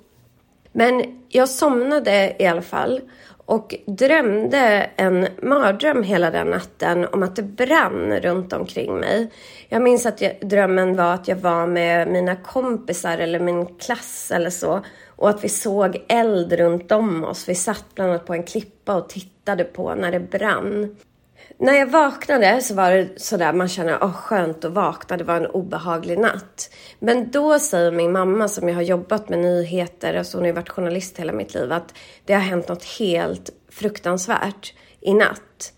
Men 0.71 1.21
jag 1.29 1.49
somnade 1.49 2.35
i 2.39 2.45
alla 2.45 2.61
fall 2.61 3.01
och 3.49 3.75
drömde 3.85 4.89
en 4.95 5.27
mardröm 5.41 6.03
hela 6.03 6.31
den 6.31 6.47
natten 6.47 7.05
om 7.05 7.23
att 7.23 7.35
det 7.35 7.43
brann 7.43 8.19
runt 8.19 8.53
omkring 8.53 8.99
mig. 8.99 9.31
Jag 9.69 9.81
minns 9.81 10.05
att 10.05 10.21
jag, 10.21 10.35
drömmen 10.41 10.95
var 10.95 11.13
att 11.13 11.27
jag 11.27 11.35
var 11.35 11.67
med 11.67 12.07
mina 12.07 12.35
kompisar 12.35 13.17
eller 13.17 13.39
min 13.39 13.65
klass 13.65 14.31
eller 14.35 14.49
så 14.49 14.81
och 15.15 15.29
att 15.29 15.43
vi 15.43 15.49
såg 15.49 16.05
eld 16.09 16.53
runt 16.53 16.91
om 16.91 17.23
oss. 17.23 17.49
Vi 17.49 17.55
satt 17.55 17.85
bland 17.95 18.11
annat 18.11 18.25
på 18.25 18.33
en 18.33 18.43
klippa 18.43 18.95
och 18.95 19.09
tittade 19.09 19.63
på 19.63 19.95
när 19.95 20.11
det 20.11 20.19
brann. 20.19 20.95
När 21.61 21.73
jag 21.73 21.87
vaknade 21.87 22.61
så 22.61 22.73
var 22.73 22.91
det 22.91 23.21
sådär, 23.21 23.53
man 23.53 23.67
känner, 23.67 23.97
åh 24.03 24.13
skönt 24.13 24.65
att 24.65 24.71
vakna, 24.71 25.17
det 25.17 25.23
var 25.23 25.35
en 25.35 25.45
obehaglig 25.45 26.19
natt. 26.19 26.69
Men 26.99 27.31
då 27.31 27.59
säger 27.59 27.91
min 27.91 28.11
mamma 28.11 28.47
som 28.47 28.69
jag 28.69 28.75
har 28.75 28.81
jobbat 28.81 29.29
med 29.29 29.39
nyheter, 29.39 30.13
alltså 30.13 30.37
hon 30.37 30.45
har 30.45 30.53
varit 30.53 30.69
journalist 30.69 31.19
hela 31.19 31.33
mitt 31.33 31.53
liv, 31.53 31.71
att 31.71 31.93
det 32.25 32.33
har 32.33 32.41
hänt 32.41 32.67
något 32.67 32.83
helt 32.83 33.49
fruktansvärt 33.71 34.73
i 35.01 35.13
natt. 35.13 35.73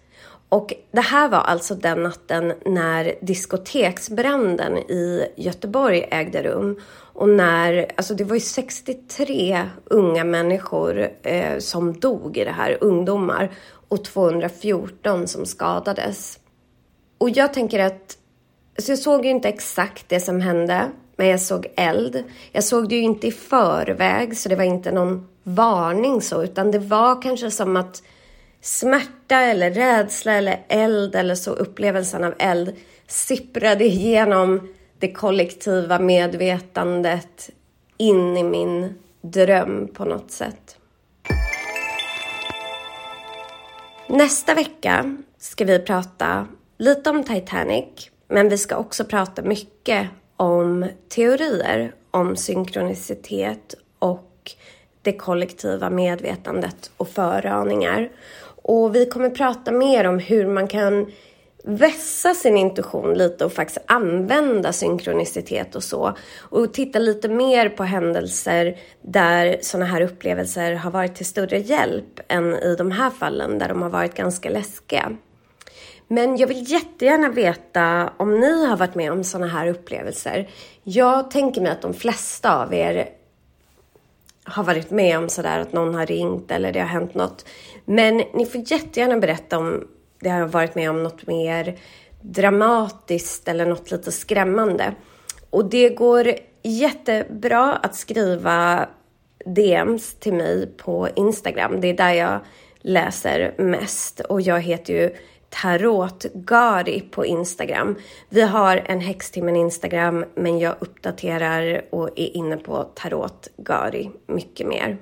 Och 0.50 0.74
det 0.92 1.02
här 1.02 1.30
var 1.30 1.40
alltså 1.40 1.76
den 1.76 2.04
natten 2.04 2.54
när 2.66 3.16
diskoteksbranden 3.22 4.78
i 4.78 5.28
Göteborg 5.36 6.08
ägde 6.12 6.44
rum. 6.44 6.80
Och 7.14 7.30
när, 7.30 7.92
alltså 7.98 8.14
det 8.14 8.24
var 8.24 8.36
ju 8.36 8.40
63 8.40 9.66
unga 9.86 10.24
människor 10.24 11.10
eh, 11.24 11.58
som 11.60 12.00
dog 12.00 12.38
i 12.38 12.44
det 12.44 12.52
här, 12.52 12.78
ungdomar, 12.82 13.52
och 13.92 14.04
214 14.04 15.28
som 15.28 15.46
skadades. 15.46 16.40
Och 17.18 17.30
jag 17.30 17.54
tänker 17.54 17.80
att, 17.80 18.18
alltså 18.78 18.92
jag 18.92 19.00
såg 19.00 19.26
ju 19.26 19.32
inte 19.32 19.50
exakt 19.50 20.10
det 20.10 20.20
som 20.20 20.42
hände, 20.42 20.92
men 21.16 21.28
jag 21.28 21.42
såg 21.42 21.68
eld. 21.78 22.24
Jag 22.52 22.64
såg 22.64 22.90
det 22.90 22.96
ju 22.96 23.02
inte 23.02 23.28
i 23.28 23.32
förväg, 23.32 24.38
så 24.38 24.50
det 24.50 24.56
var 24.56 24.64
inte 24.64 24.92
någon 24.92 25.28
varning 25.44 26.22
så, 26.22 26.44
utan 26.44 26.72
det 26.72 26.80
var 26.80 27.22
kanske 27.22 27.52
som 27.52 27.76
att 27.76 28.04
smärta 28.62 29.36
eller 29.36 29.72
rädsla 29.72 30.34
eller 30.34 30.66
eld 30.68 31.16
eller 31.16 31.36
så 31.36 31.52
upplevelsen 31.52 32.24
av 32.24 32.34
eld 32.40 32.76
sipprade 33.08 33.86
igenom 33.86 34.74
det 35.00 35.12
kollektiva 35.12 36.00
medvetandet 36.00 37.50
in 37.98 38.38
i 38.38 38.44
min 38.44 38.94
dröm 39.22 39.88
på 39.94 40.06
något 40.06 40.32
sätt. 40.32 40.78
Nästa 44.14 44.54
vecka 44.54 45.18
ska 45.38 45.66
vi 45.66 45.80
prata 45.80 46.48
lite 46.78 47.10
om 47.10 47.24
Titanic, 47.24 48.10
men 48.28 48.50
vi 48.50 48.58
ska 48.58 48.76
också 48.76 49.06
prata 49.06 49.42
mycket 49.42 50.08
om 50.38 50.86
teorier 51.10 51.96
om 52.12 52.36
synkronicitet 52.36 53.76
och 54.00 54.52
det 55.02 55.14
kollektiva 55.14 55.90
medvetandet 55.90 56.92
och 56.98 57.10
föraningar. 57.10 58.10
Och 58.64 58.96
vi 58.96 59.06
kommer 59.06 59.30
prata 59.30 59.72
mer 59.72 60.08
om 60.08 60.20
hur 60.20 60.48
man 60.48 60.68
kan 60.68 61.12
vässa 61.64 62.34
sin 62.34 62.58
intuition 62.58 63.14
lite 63.14 63.46
och 63.46 63.54
faktiskt 63.54 63.80
använda 63.86 64.74
synkronicitet 64.74 65.76
och 65.76 65.84
så. 65.84 66.18
Och 66.40 66.74
titta 66.74 67.00
lite 67.00 67.30
mer 67.30 67.70
på 67.70 67.84
händelser 67.84 68.78
där 69.02 69.58
sådana 69.62 69.86
här 69.86 70.02
upplevelser 70.02 70.74
har 70.74 70.92
varit 70.92 71.16
till 71.16 71.26
större 71.26 71.58
hjälp 71.58 72.20
än 72.28 72.54
i 72.54 72.76
de 72.76 72.92
här 72.92 73.10
fallen 73.10 73.60
där 73.60 73.70
de 73.70 73.82
har 73.82 73.90
varit 73.90 74.16
ganska 74.16 74.50
läskiga. 74.50 75.12
Men 76.08 76.38
jag 76.38 76.48
vill 76.48 76.72
jättegärna 76.72 77.30
veta 77.30 78.14
om 78.18 78.40
ni 78.40 78.66
har 78.66 78.78
varit 78.78 78.96
med 78.96 79.12
om 79.12 79.24
sådana 79.24 79.48
här 79.48 79.68
upplevelser. 79.68 80.50
Jag 80.84 81.32
tänker 81.32 81.62
mig 81.62 81.72
att 81.72 81.82
de 81.82 81.94
flesta 81.94 82.64
av 82.64 82.74
er 82.74 83.10
har 84.44 84.64
varit 84.64 84.92
med 84.92 85.18
om 85.18 85.30
sådär 85.30 85.60
att 85.60 85.74
någon 85.74 85.96
har 85.96 86.06
ringt 86.06 86.52
eller 86.52 86.72
det 86.72 86.80
har 86.80 86.88
hänt 86.88 87.14
något. 87.16 87.46
Men 87.86 88.18
ni 88.34 88.46
får 88.46 88.72
jättegärna 88.72 89.18
berätta 89.18 89.58
om 89.58 89.88
det 90.22 90.30
har 90.30 90.46
varit 90.46 90.76
med 90.76 90.90
om 90.90 91.04
något 91.04 91.28
mer 91.28 91.78
dramatiskt 92.22 93.48
eller 93.48 93.66
något 93.66 93.92
lite 93.92 94.12
skrämmande. 94.12 94.96
Och 95.50 95.70
det 95.70 95.90
går 95.90 96.34
jättebra 96.64 97.74
att 97.74 97.96
skriva 97.96 98.88
DMs 99.46 100.14
till 100.14 100.34
mig 100.34 100.68
på 100.78 101.08
Instagram. 101.16 101.82
Det 101.82 101.88
är 101.88 101.94
där 101.94 102.14
jag 102.14 102.40
läser 102.82 103.54
mest 103.58 104.20
och 104.20 104.42
jag 104.42 104.62
heter 104.62 104.94
ju 104.94 105.16
Tarotgari 105.50 107.02
på 107.02 107.26
Instagram. 107.26 107.96
Vi 108.30 108.42
har 108.42 108.78
en 108.86 109.00
häxtimmen 109.00 109.56
Instagram 109.56 110.26
men 110.36 110.60
jag 110.60 110.76
uppdaterar 110.80 111.86
och 111.90 112.08
är 112.08 112.38
inne 112.38 112.58
på 112.58 112.84
Tarotgari 112.84 114.12
mycket 114.28 114.68
mer. 114.68 114.98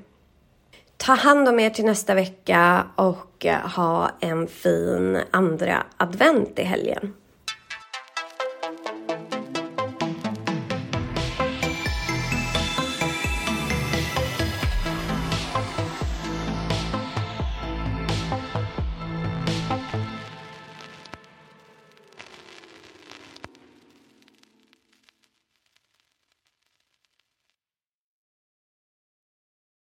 Ta 0.99 1.13
hand 1.13 1.47
om 1.47 1.59
er 1.59 1.69
till 1.69 1.85
nästa 1.85 2.13
vecka 2.13 2.85
och 2.95 3.45
eh, 3.45 3.59
ha 3.59 4.11
en 4.19 4.47
fin 4.47 5.19
andra 5.31 5.83
advent 5.97 6.59
i 6.59 6.63
helgen. 6.63 7.13